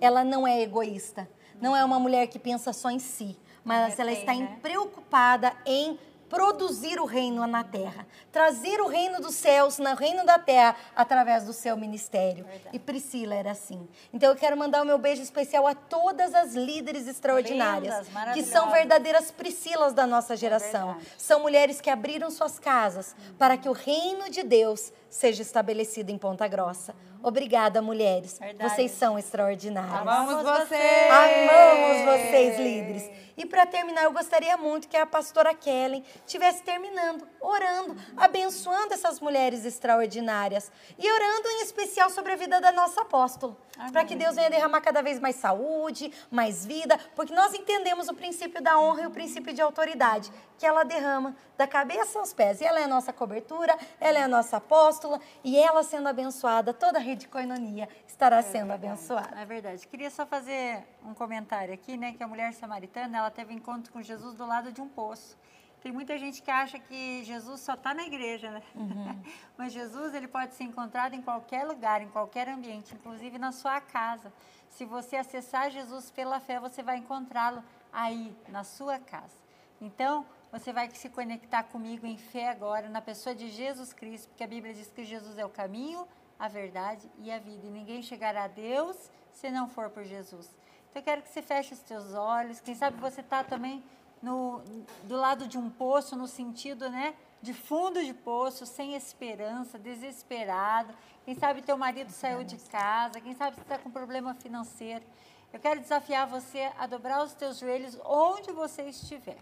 Ela 0.00 0.24
não 0.24 0.46
é 0.46 0.62
egoísta, 0.62 1.28
não 1.60 1.74
é 1.74 1.84
uma 1.84 1.98
mulher 1.98 2.26
que 2.28 2.38
pensa 2.38 2.72
só 2.72 2.90
em 2.90 2.98
si, 2.98 3.36
mas 3.66 3.98
ela 3.98 4.12
está 4.12 4.32
né? 4.32 4.58
preocupada 4.62 5.52
em 5.66 5.98
produzir 6.28 7.00
o 7.00 7.04
reino 7.04 7.46
na 7.46 7.64
terra, 7.64 8.06
trazer 8.32 8.80
o 8.80 8.86
reino 8.86 9.20
dos 9.20 9.34
céus 9.34 9.78
no 9.78 9.94
reino 9.94 10.24
da 10.24 10.38
terra 10.38 10.76
através 10.94 11.44
do 11.44 11.52
seu 11.52 11.76
ministério. 11.76 12.44
Verdade. 12.44 12.76
E 12.76 12.78
Priscila 12.78 13.34
era 13.34 13.52
assim. 13.52 13.88
Então 14.12 14.30
eu 14.30 14.36
quero 14.36 14.56
mandar 14.56 14.82
o 14.82 14.84
meu 14.84 14.98
beijo 14.98 15.22
especial 15.22 15.66
a 15.66 15.74
todas 15.74 16.34
as 16.34 16.54
líderes 16.54 17.06
extraordinárias, 17.06 18.08
Lindas, 18.08 18.34
que 18.34 18.42
são 18.42 18.70
verdadeiras 18.70 19.30
Priscilas 19.30 19.92
da 19.92 20.06
nossa 20.06 20.36
geração. 20.36 20.94
verdade. 20.94 21.10
são 21.18 21.40
mulheres 21.40 21.80
que 21.80 21.90
abriram 21.90 22.30
suas 22.30 22.58
casas 22.58 23.14
para 23.38 23.56
que 23.56 23.68
o 23.68 23.72
reino 23.72 24.28
de 24.30 24.42
Deus 24.42 24.92
seja 25.08 25.42
estabelecido 25.42 26.10
em 26.10 26.18
Ponta 26.18 26.46
Grossa. 26.46 26.94
Obrigada, 27.22 27.82
mulheres. 27.82 28.38
Verdade. 28.38 28.74
Vocês 28.74 28.90
são 28.92 29.18
extraordinárias. 29.18 30.00
Amamos 30.00 30.42
você! 30.42 31.08
Amamos 31.10 32.04
vocês, 32.04 32.58
líderes. 32.58 33.10
E 33.36 33.44
para 33.44 33.66
terminar, 33.66 34.04
eu 34.04 34.12
gostaria 34.12 34.56
muito 34.56 34.88
que 34.88 34.96
a 34.96 35.04
pastora 35.04 35.52
Kellen 35.52 36.02
estivesse 36.24 36.62
terminando, 36.62 37.26
orando, 37.40 37.96
abençoando 38.16 38.94
essas 38.94 39.20
mulheres 39.20 39.64
extraordinárias 39.64 40.70
e 40.98 41.10
orando 41.10 41.48
em 41.48 41.62
especial 41.62 42.10
sobre 42.10 42.32
a 42.32 42.36
vida 42.36 42.60
da 42.60 42.72
nossa 42.72 43.02
apóstola. 43.02 43.56
Para 43.92 44.04
que 44.04 44.16
Deus 44.16 44.34
venha 44.34 44.48
derramar 44.48 44.80
cada 44.80 45.02
vez 45.02 45.20
mais 45.20 45.36
saúde, 45.36 46.10
mais 46.30 46.64
vida, 46.64 46.98
porque 47.14 47.34
nós 47.34 47.52
entendemos 47.52 48.08
o 48.08 48.14
princípio 48.14 48.62
da 48.62 48.78
honra 48.78 49.02
e 49.02 49.06
o 49.06 49.10
princípio 49.10 49.52
de 49.52 49.60
autoridade 49.60 50.32
que 50.58 50.64
ela 50.64 50.84
derrama 50.84 51.36
da 51.56 51.66
cabeça 51.66 52.18
aos 52.18 52.32
pés. 52.32 52.60
E 52.60 52.64
ela 52.64 52.80
é 52.80 52.84
a 52.84 52.88
nossa 52.88 53.12
cobertura, 53.12 53.76
ela 54.00 54.18
é 54.18 54.22
a 54.22 54.28
nossa 54.28 54.56
apóstola 54.56 55.20
e 55.44 55.58
ela 55.58 55.82
sendo 55.82 56.08
abençoada, 56.08 56.72
toda 56.72 56.98
a 56.98 57.00
rede 57.00 57.28
coinonia 57.28 57.88
estará 58.06 58.42
sendo 58.42 58.72
abençoada. 58.72 59.38
É 59.38 59.44
verdade. 59.44 59.86
Queria 59.86 60.10
só 60.10 60.24
fazer 60.24 60.82
um 61.04 61.14
comentário 61.14 61.74
aqui, 61.74 61.96
né? 61.96 62.12
Que 62.12 62.22
a 62.22 62.26
mulher 62.26 62.52
samaritana, 62.54 63.18
ela 63.18 63.30
teve 63.30 63.52
encontro 63.52 63.92
com 63.92 64.02
Jesus 64.02 64.34
do 64.34 64.46
lado 64.46 64.72
de 64.72 64.80
um 64.80 64.88
poço. 64.88 65.36
Tem 65.82 65.92
muita 65.92 66.18
gente 66.18 66.42
que 66.42 66.50
acha 66.50 66.78
que 66.78 67.22
Jesus 67.24 67.60
só 67.60 67.74
está 67.74 67.94
na 67.94 68.04
igreja, 68.04 68.50
né? 68.50 68.62
Mas 69.56 69.72
Jesus, 69.72 70.14
ele 70.14 70.26
pode 70.26 70.54
ser 70.54 70.64
encontrado 70.64 71.14
em 71.14 71.22
qualquer 71.22 71.64
lugar, 71.64 72.02
em 72.02 72.08
qualquer 72.08 72.48
ambiente, 72.48 72.94
inclusive 72.94 73.38
na 73.38 73.52
sua 73.52 73.80
casa. 73.80 74.32
Se 74.70 74.84
você 74.84 75.16
acessar 75.16 75.70
Jesus 75.70 76.10
pela 76.10 76.40
fé, 76.40 76.58
você 76.58 76.82
vai 76.82 76.96
encontrá-lo 76.96 77.62
aí, 77.92 78.36
na 78.48 78.64
sua 78.64 78.98
casa. 78.98 79.36
Então, 79.80 80.26
você 80.50 80.72
vai 80.72 80.90
se 80.90 81.08
conectar 81.08 81.62
comigo 81.64 82.06
em 82.06 82.16
fé 82.16 82.48
agora, 82.48 82.88
na 82.88 83.00
pessoa 83.00 83.34
de 83.34 83.48
Jesus 83.50 83.92
Cristo, 83.92 84.28
porque 84.28 84.44
a 84.44 84.46
Bíblia 84.46 84.74
diz 84.74 84.90
que 84.90 85.04
Jesus 85.04 85.38
é 85.38 85.44
o 85.44 85.50
caminho, 85.50 86.06
a 86.38 86.48
verdade 86.48 87.10
e 87.18 87.30
a 87.30 87.38
vida. 87.38 87.66
E 87.66 87.70
ninguém 87.70 88.02
chegará 88.02 88.44
a 88.44 88.48
Deus 88.48 89.10
se 89.32 89.50
não 89.50 89.68
for 89.68 89.90
por 89.90 90.04
Jesus. 90.04 90.54
Então 90.90 91.00
eu 91.00 91.04
quero 91.04 91.22
que 91.22 91.28
você 91.28 91.42
feche 91.42 91.74
os 91.74 91.80
teus 91.80 92.14
olhos. 92.14 92.60
Quem 92.60 92.74
sabe 92.74 92.98
você 93.00 93.20
está 93.20 93.44
também 93.44 93.84
no, 94.26 94.60
do 95.04 95.14
lado 95.14 95.46
de 95.46 95.56
um 95.56 95.70
poço, 95.70 96.16
no 96.16 96.26
sentido, 96.26 96.90
né? 96.90 97.14
De 97.40 97.54
fundo 97.54 98.04
de 98.04 98.12
poço, 98.12 98.66
sem 98.66 98.96
esperança, 98.96 99.78
desesperado. 99.78 100.92
Quem 101.24 101.36
sabe 101.36 101.62
teu 101.62 101.78
marido 101.78 102.10
saiu 102.10 102.42
de 102.42 102.56
casa, 102.56 103.20
quem 103.20 103.36
sabe 103.36 103.54
você 103.54 103.62
está 103.62 103.78
com 103.78 103.88
problema 103.88 104.34
financeiro. 104.34 105.04
Eu 105.52 105.60
quero 105.60 105.80
desafiar 105.80 106.26
você 106.26 106.72
a 106.76 106.88
dobrar 106.88 107.22
os 107.22 107.34
teus 107.34 107.58
joelhos 107.58 107.96
onde 108.04 108.50
você 108.50 108.82
estiver. 108.82 109.38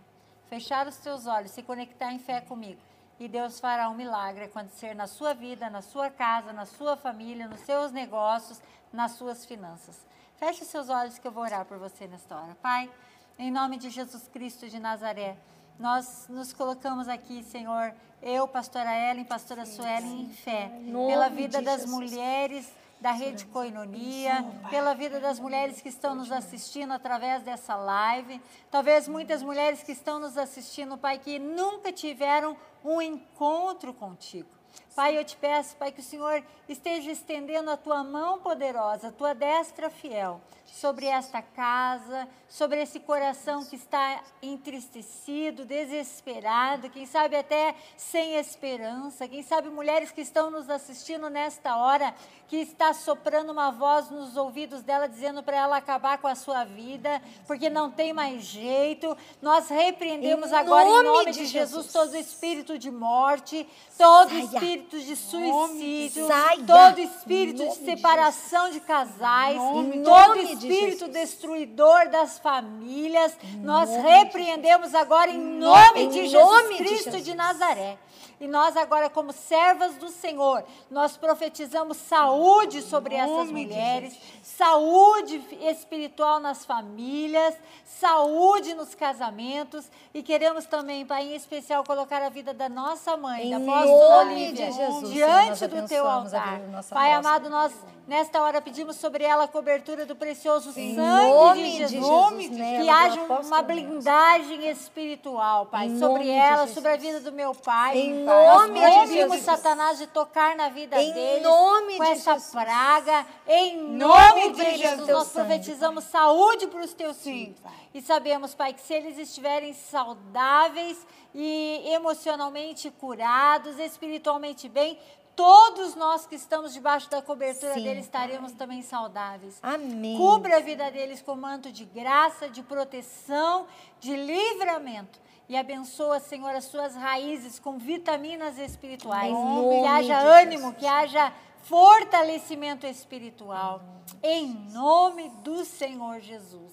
Fechar 0.49 0.87
os 0.87 0.99
teus 0.99 1.27
olhos, 1.27 1.53
se 1.53 1.63
conectar 1.63 2.13
em 2.13 2.19
fé 2.19 2.43
comigo. 2.43 2.81
E 3.19 3.27
Deus 3.27 3.59
fará 3.59 3.89
um 3.89 3.95
milagre 3.95 4.45
acontecer 4.45 4.95
na 4.95 5.07
sua 5.07 5.33
vida, 5.33 5.71
na 5.71 5.81
sua 5.81 6.11
casa, 6.11 6.53
na 6.53 6.67
sua 6.67 6.95
família, 6.95 7.49
nos 7.49 7.61
seus 7.61 7.91
negócios, 7.91 8.61
nas 8.93 9.13
suas 9.13 9.47
finanças. 9.47 10.05
Feche 10.37 10.65
seus 10.65 10.91
olhos 10.91 11.19
que 11.19 11.27
eu 11.27 11.33
vou 11.33 11.45
orar 11.45 11.65
por 11.65 11.79
você 11.79 12.07
nesta 12.07 12.37
hora. 12.37 12.55
Pai, 12.61 12.91
em 13.39 13.51
nome 13.51 13.77
de 13.77 13.91
Jesus 13.91 14.29
Cristo 14.29 14.69
de 14.69 14.79
Nazaré, 14.79 15.37
nós 15.79 16.27
nos 16.29 16.53
colocamos 16.53 17.09
aqui, 17.09 17.43
Senhor, 17.43 17.93
eu, 18.23 18.47
pastora 18.47 18.95
Ellen, 19.11 19.25
pastora 19.25 19.67
Suelen, 19.67 20.23
em 20.23 20.29
fé, 20.31 20.71
pela 21.09 21.29
vida 21.29 21.61
das 21.61 21.83
Jesus. 21.83 21.91
mulheres 21.91 22.73
da 23.01 23.11
Rede 23.11 23.45
Coinonia, 23.47 24.47
pela 24.71 24.95
vida 24.95 25.21
das 25.21 25.39
mulheres 25.39 25.83
que 25.83 25.89
estão 25.89 26.15
nos 26.15 26.33
assistindo 26.33 26.93
através 26.93 27.43
dessa 27.43 27.75
live. 27.75 28.41
Talvez 28.71 29.09
muitas 29.09 29.43
mulheres 29.43 29.83
que 29.83 29.93
estão 29.93 30.19
nos 30.19 30.39
assistindo, 30.39 30.97
Pai, 30.97 31.19
que 31.19 31.39
nunca 31.39 31.93
tiveram 31.93 32.57
um 32.85 33.03
encontro 33.03 33.93
contigo. 33.93 34.49
Pai, 34.95 35.19
eu 35.19 35.25
te 35.25 35.37
peço, 35.37 35.75
Pai, 35.77 35.91
que 35.91 36.01
o 36.01 36.05
Senhor 36.05 36.43
esteja 36.69 37.11
estendendo 37.11 37.69
a 37.71 37.77
tua 37.77 38.05
mão 38.05 38.39
poderosa, 38.39 39.09
a 39.09 39.13
tua 39.13 39.35
destra 39.35 39.91
fiel 39.91 40.41
sobre 40.67 41.07
esta 41.07 41.41
casa, 41.43 42.27
sobre 42.49 42.81
esse 42.83 42.99
coração 42.99 43.65
que 43.65 43.77
está 43.77 44.21
entristecido, 44.43 45.65
desesperado, 45.65 46.91
quem 46.91 47.07
sabe 47.07 47.37
até 47.37 47.75
sem 47.97 48.35
esperança, 48.37 49.29
quem 49.29 49.43
sabe 49.43 49.69
mulheres 49.69 50.11
que 50.11 50.21
estão 50.21 50.51
nos 50.51 50.69
assistindo 50.71 51.29
nesta 51.31 51.77
hora, 51.77 52.15
que 52.49 52.57
está 52.57 52.93
soprando 52.93 53.51
uma 53.53 53.71
voz 53.71 54.11
nos 54.11 54.37
ouvidos 54.37 54.83
dela 54.83 55.09
dizendo 55.09 55.43
para 55.43 55.57
ela 55.57 55.77
acabar 55.77 56.19
com 56.19 56.27
a 56.27 56.35
sua 56.35 56.65
vida, 56.65 57.21
porque 57.47 57.69
não 57.71 57.91
tem 57.91 58.13
mais 58.13 58.43
jeito. 58.45 59.17
Nós 59.41 59.69
repreendemos 59.69 60.51
Em 60.51 60.55
agora 60.55 60.89
em 60.89 61.03
nome 61.03 61.27
de 61.33 61.47
Jesus 61.47 61.87
Jesus. 61.87 61.93
todo 61.93 62.17
espírito 62.17 62.79
de 62.79 62.91
morte, 62.91 63.67
todo 63.97 64.31
Saia. 64.31 64.45
espírito 64.45 64.84
de 64.91 65.17
suicídio, 65.17 66.27
Saia. 66.27 66.65
todo 66.67 67.01
espírito 67.01 67.59
de 67.59 67.65
nome 67.65 67.79
de 67.79 67.85
separação 67.85 68.71
de 68.71 68.81
casais, 68.81 69.57
Em 69.57 70.03
todo 70.03 70.29
nome 70.29 70.45
de 70.47 70.53
espírito 70.53 71.07
Jesus. 71.07 71.13
destruidor 71.13 72.09
das 72.11 72.39
famílias, 72.39 73.37
nós 73.63 73.89
nome 73.89 74.03
de 74.03 74.09
repreendemos 74.09 74.95
agora 74.95 75.31
em 75.31 75.39
nome 75.39 76.01
Em 76.01 76.09
de 76.09 76.23
nome 76.23 76.29
Jesus 76.29 76.69
de 76.69 76.77
Cristo 76.77 77.11
de 77.11 77.17
Jesus. 77.19 77.35
Nazaré. 77.37 77.99
E 78.45 78.47
nós 78.47 78.77
agora, 78.77 79.09
como 79.09 79.33
servas 79.33 79.95
do 79.95 80.11
Senhor, 80.11 80.65
nós 80.91 81.17
profetizamos 81.17 81.97
saúde 81.97 82.83
sobre 82.83 83.15
essas 83.15 83.47
de 83.47 83.55
mulheres, 83.55 84.19
saúde 84.43 85.43
espiritual 85.63 86.39
nas 86.41 86.63
famílias, 86.63 87.55
saúde 87.87 88.75
nos 88.75 88.95
casamentos 88.95 89.91
e 90.13 90.23
queremos 90.23 90.67
também, 90.67 91.07
Pai, 91.07 91.23
em 91.33 91.35
especial, 91.35 91.83
colocar 91.85 92.21
a 92.21 92.29
vida 92.29 92.53
da 92.53 92.69
nossa 92.69 93.17
mãe, 93.17 93.47
Em 93.47 93.51
da 93.51 93.57
apóstola 93.57 94.25
nome 94.25 94.35
Lívia, 94.35 94.67
de 94.67 94.73
Jesus, 94.77 95.09
Senhor, 95.09 95.13
diante 95.15 95.67
do 95.67 95.89
teu 95.89 96.07
altar. 96.07 96.61
Pai 96.91 97.13
amado, 97.15 97.49
nós 97.49 97.73
nesta 98.07 98.43
hora 98.43 98.61
pedimos 98.61 98.97
sobre 98.97 99.25
ela 99.25 99.45
a 99.45 99.49
cobertura 99.49 100.05
do 100.05 100.15
precioso 100.15 100.79
Em 100.79 100.95
sangue 100.95 101.31
nome 101.31 101.63
de 101.63 101.71
de 101.71 101.79
Jesus. 101.79 102.03
Jesus, 102.03 102.51
nela, 102.51 102.85
que 102.85 102.91
haja 102.91 103.21
uma 103.23 103.63
blindagem 103.63 104.69
espiritual, 104.69 105.65
Pai, 105.65 105.89
sobre 105.97 106.25
de 106.25 106.31
ela, 106.31 106.59
Jesus. 106.59 106.75
sobre 106.75 106.91
a 106.91 106.97
vida 106.97 107.21
do 107.21 107.33
meu 107.33 107.55
pai. 107.55 107.99
Em 107.99 108.27
Pai. 108.27 108.34
Nome 108.43 108.81
Nós 108.81 109.09
de 109.09 109.15
Jesus. 109.15 109.43
Satanás 109.43 109.99
de 109.99 110.07
tocar 110.09 110.57
na 110.57 110.69
vida 110.69 111.01
Em 111.01 111.13
deles 111.13 111.43
nome 111.43 111.97
com 111.97 112.05
de 112.05 112.11
essa 112.11 112.35
Jesus. 112.35 112.51
praga. 112.53 113.27
Em 113.47 113.77
Nome 113.77 113.95
nome 113.97 114.53
de 114.53 114.77
Jesus, 114.77 115.09
nós 115.09 115.29
Sangue, 115.29 115.47
profetizamos 115.49 116.05
saúde 116.05 116.67
para 116.67 116.81
os 116.81 116.93
teus 116.93 117.17
Sim, 117.17 117.47
filhos. 117.47 117.61
Pai. 117.61 117.73
E 117.95 118.03
sabemos, 118.03 118.55
Pai, 118.55 118.73
que 118.73 118.81
se 118.81 118.95
eles 118.95 119.19
estiverem 119.19 119.73
saudáveis 119.73 121.07
e 121.35 121.83
emocionalmente 121.87 122.91
curados, 122.91 123.79
espiritualmente 123.79 124.69
bem, 124.69 124.99
todos 125.37 125.95
nós 125.95 126.27
que 126.27 126.35
estamos 126.35 126.73
debaixo 126.73 127.11
da 127.11 127.21
cobertura 127.21 127.75
Sim. 127.75 127.83
dele 127.83 128.01
estaremos 128.01 128.53
também 128.53 128.83
saudáveis. 128.83 129.59
Amém. 129.63 130.17
Cubra 130.17 130.59
a 130.59 130.61
vida 130.61 130.91
deles 130.91 131.21
com 131.21 131.35
manto 131.35 131.73
de 131.73 131.85
graça, 131.85 132.49
de 132.49 132.63
proteção, 132.63 133.67
de 134.01 134.17
livramento. 134.17 135.19
E 135.49 135.57
abençoa, 135.57 136.21
Senhor, 136.21 136.55
as 136.55 136.65
suas 136.65 136.95
raízes 136.97 137.59
com 137.59 137.79
vitaminas 137.79 138.59
espirituais. 138.59 139.31
Nome 139.31 139.83
que 139.83 139.87
haja 139.87 140.19
ânimo, 140.19 140.63
Jesus. 140.63 140.77
que 140.79 140.87
haja 140.87 141.33
fortalecimento 141.63 142.87
espiritual. 142.87 143.83
Em 144.23 144.47
nome 144.73 145.29
do 145.43 145.65
Senhor 145.65 146.21
Jesus. 146.21 146.73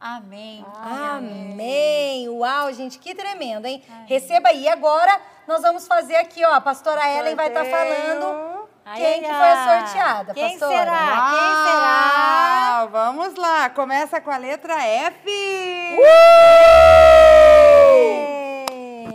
Amém. 0.00 0.64
Amém. 0.74 2.28
Uau, 2.28 2.72
gente, 2.72 2.98
que 2.98 3.14
tremendo, 3.14 3.66
hein? 3.66 3.82
Receba 4.06 4.48
aí. 4.50 4.68
Agora 4.68 5.20
nós 5.46 5.60
vamos 5.62 5.86
fazer 5.86 6.16
aqui, 6.16 6.44
ó. 6.44 6.54
A 6.54 6.60
pastora 6.60 7.00
Ellen 7.18 7.34
vai 7.34 7.48
estar 7.48 7.64
falando 7.64 8.68
quem 8.94 9.20
que 9.20 9.26
foi 9.26 9.48
a 9.48 9.64
sorteada, 9.84 10.34
Quem 10.34 10.58
pastora. 10.58 10.78
será? 10.78 11.30
Quem 11.30 11.72
será? 11.72 12.78
Uau, 12.80 12.88
Vamos 12.88 13.34
lá, 13.34 13.68
começa 13.70 14.20
com 14.20 14.30
a 14.30 14.36
letra 14.36 14.82
F. 14.84 15.28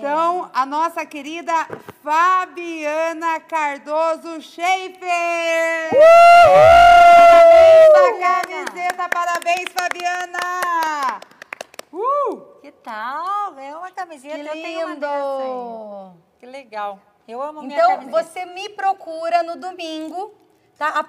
Então, 0.06 0.49
a 0.54 0.66
nossa 0.66 1.06
querida 1.06 1.54
Fabiana 2.04 3.39
Cardoso 3.39 4.41
Schaefer. 4.41 4.99
Linda 7.54 8.20
camiseta, 8.20 9.08
parabéns, 9.08 9.70
Fabiana. 9.72 11.22
Uh! 11.93 12.60
Que 12.62 12.70
tal? 12.74 13.58
É 13.58 13.74
uma 13.78 13.91
camiseta. 13.91 14.36
Que 14.36 14.41
eu 14.49 14.51
tenho 14.51 14.88
uma 14.88 14.95
dessa 14.97 15.14
aí. 15.14 15.39
lindo. 15.39 16.18
Que 16.38 16.45
legal. 16.47 16.99
Eu 17.26 17.41
amo 17.41 17.62
minha 17.62 17.78
Então, 17.80 17.91
camiseta. 17.91 18.24
você 18.24 18.45
me 18.47 18.68
procura 18.72 19.41
no 19.43 19.56
domingo, 19.56 20.34
tá? 20.78 21.05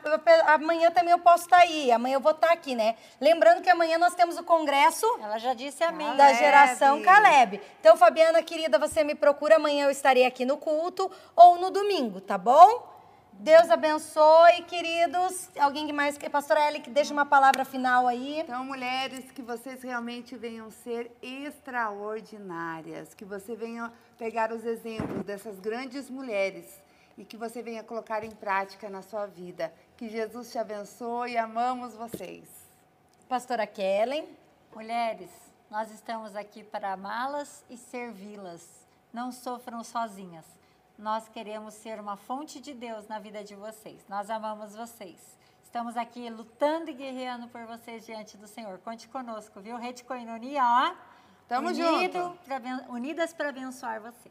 Amanhã 0.46 0.90
também 0.90 1.12
eu 1.12 1.18
posso 1.18 1.44
estar 1.44 1.58
aí. 1.58 1.90
Amanhã 1.90 2.14
eu 2.14 2.20
vou 2.20 2.32
estar 2.32 2.52
aqui, 2.52 2.74
né? 2.74 2.96
Lembrando 3.20 3.62
que 3.62 3.70
amanhã 3.70 3.98
nós 3.98 4.14
temos 4.14 4.36
o 4.38 4.44
congresso 4.44 5.06
Ela 5.20 5.38
já 5.38 5.54
disse 5.54 5.82
amém. 5.84 6.06
Da 6.16 6.24
Caleb. 6.24 6.38
geração 6.38 7.02
Caleb. 7.02 7.60
Então, 7.80 7.96
Fabiana, 7.96 8.42
querida, 8.42 8.78
você 8.78 9.04
me 9.04 9.14
procura. 9.14 9.56
Amanhã 9.56 9.84
eu 9.84 9.90
estarei 9.90 10.26
aqui 10.26 10.44
no 10.44 10.56
culto 10.56 11.10
ou 11.34 11.58
no 11.58 11.70
domingo, 11.70 12.20
tá 12.20 12.38
bom? 12.38 12.94
Deus 13.32 13.68
abençoe, 13.68 14.62
queridos. 14.62 15.50
Alguém 15.58 15.86
que 15.86 15.92
mais 15.92 16.16
quer? 16.16 16.30
Pastora 16.30 16.68
Ellen, 16.68 16.80
que 16.80 16.88
deixa 16.88 17.12
uma 17.12 17.26
palavra 17.26 17.64
final 17.64 18.06
aí. 18.06 18.40
Então, 18.40 18.64
mulheres, 18.64 19.30
que 19.32 19.42
vocês 19.42 19.82
realmente 19.82 20.36
venham 20.36 20.70
ser 20.70 21.10
extraordinárias, 21.20 23.12
que 23.12 23.24
você 23.24 23.56
venha 23.56 23.92
pegar 24.16 24.52
os 24.52 24.64
exemplos 24.64 25.24
dessas 25.24 25.58
grandes 25.58 26.08
mulheres 26.08 26.83
e 27.16 27.24
que 27.24 27.36
você 27.36 27.62
venha 27.62 27.82
colocar 27.82 28.24
em 28.24 28.30
prática 28.30 28.88
na 28.88 29.02
sua 29.02 29.26
vida. 29.26 29.72
Que 29.96 30.08
Jesus 30.08 30.50
te 30.50 30.58
abençoe, 30.58 31.36
amamos 31.36 31.94
vocês. 31.94 32.48
Pastora 33.28 33.66
Kellen. 33.66 34.28
Mulheres, 34.74 35.30
nós 35.70 35.90
estamos 35.90 36.34
aqui 36.34 36.64
para 36.64 36.92
amá-las 36.92 37.64
e 37.70 37.76
servi-las. 37.76 38.68
Não 39.12 39.30
sofram 39.30 39.84
sozinhas. 39.84 40.44
Nós 40.98 41.28
queremos 41.28 41.74
ser 41.74 41.98
uma 42.00 42.16
fonte 42.16 42.60
de 42.60 42.72
Deus 42.72 43.08
na 43.08 43.18
vida 43.18 43.42
de 43.42 43.54
vocês. 43.54 44.04
Nós 44.08 44.30
amamos 44.30 44.74
vocês. 44.74 45.18
Estamos 45.62 45.96
aqui 45.96 46.30
lutando 46.30 46.90
e 46.90 46.94
guerreando 46.94 47.48
por 47.48 47.64
vocês 47.66 48.06
diante 48.06 48.36
do 48.36 48.46
Senhor. 48.46 48.78
Conte 48.78 49.08
conosco, 49.08 49.60
viu? 49.60 49.76
Rede 49.76 50.04
Coinonia, 50.04 50.62
ó. 50.64 50.94
Tamo 51.48 51.68
unido 51.68 52.12
junto. 52.12 52.38
pra 52.44 52.60
unidas 52.88 53.32
para 53.32 53.48
abençoar 53.48 54.00
você. 54.00 54.30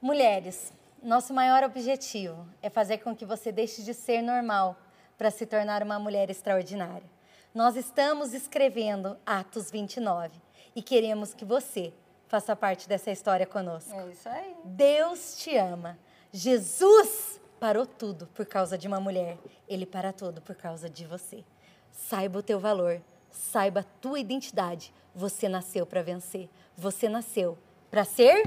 Mulheres, 0.00 0.72
nosso 1.02 1.32
maior 1.32 1.62
objetivo 1.62 2.46
é 2.62 2.70
fazer 2.70 2.98
com 2.98 3.14
que 3.14 3.24
você 3.24 3.52
deixe 3.52 3.82
de 3.82 3.94
ser 3.94 4.22
normal 4.22 4.76
para 5.16 5.30
se 5.30 5.46
tornar 5.46 5.82
uma 5.82 5.98
mulher 5.98 6.30
extraordinária. 6.30 7.08
Nós 7.54 7.76
estamos 7.76 8.34
escrevendo 8.34 9.16
Atos 9.24 9.70
29 9.70 10.40
e 10.74 10.82
queremos 10.82 11.32
que 11.32 11.44
você 11.44 11.92
faça 12.28 12.54
parte 12.54 12.88
dessa 12.88 13.10
história 13.10 13.46
conosco. 13.46 13.94
É 13.94 14.08
isso 14.08 14.28
aí. 14.28 14.54
Deus 14.64 15.36
te 15.38 15.56
ama. 15.56 15.98
Jesus 16.32 17.40
parou 17.58 17.86
tudo 17.86 18.26
por 18.28 18.44
causa 18.44 18.76
de 18.76 18.86
uma 18.86 19.00
mulher. 19.00 19.38
Ele 19.68 19.86
para 19.86 20.12
tudo 20.12 20.42
por 20.42 20.54
causa 20.54 20.90
de 20.90 21.06
você. 21.06 21.44
Saiba 21.90 22.40
o 22.40 22.42
teu 22.42 22.60
valor, 22.60 23.00
saiba 23.30 23.80
a 23.80 23.84
tua 24.00 24.18
identidade. 24.18 24.92
Você 25.14 25.48
nasceu 25.48 25.86
para 25.86 26.02
vencer. 26.02 26.50
Você 26.76 27.08
nasceu 27.08 27.56
para 27.90 28.04
ser 28.04 28.42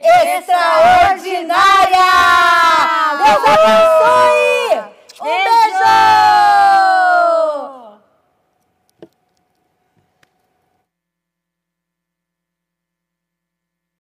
extraordinária! 0.00 2.08
Deus 3.24 3.44
abençoe! 3.46 4.78
Um 5.20 5.24
beijo! 5.24 5.44
beijo! 5.44 6.17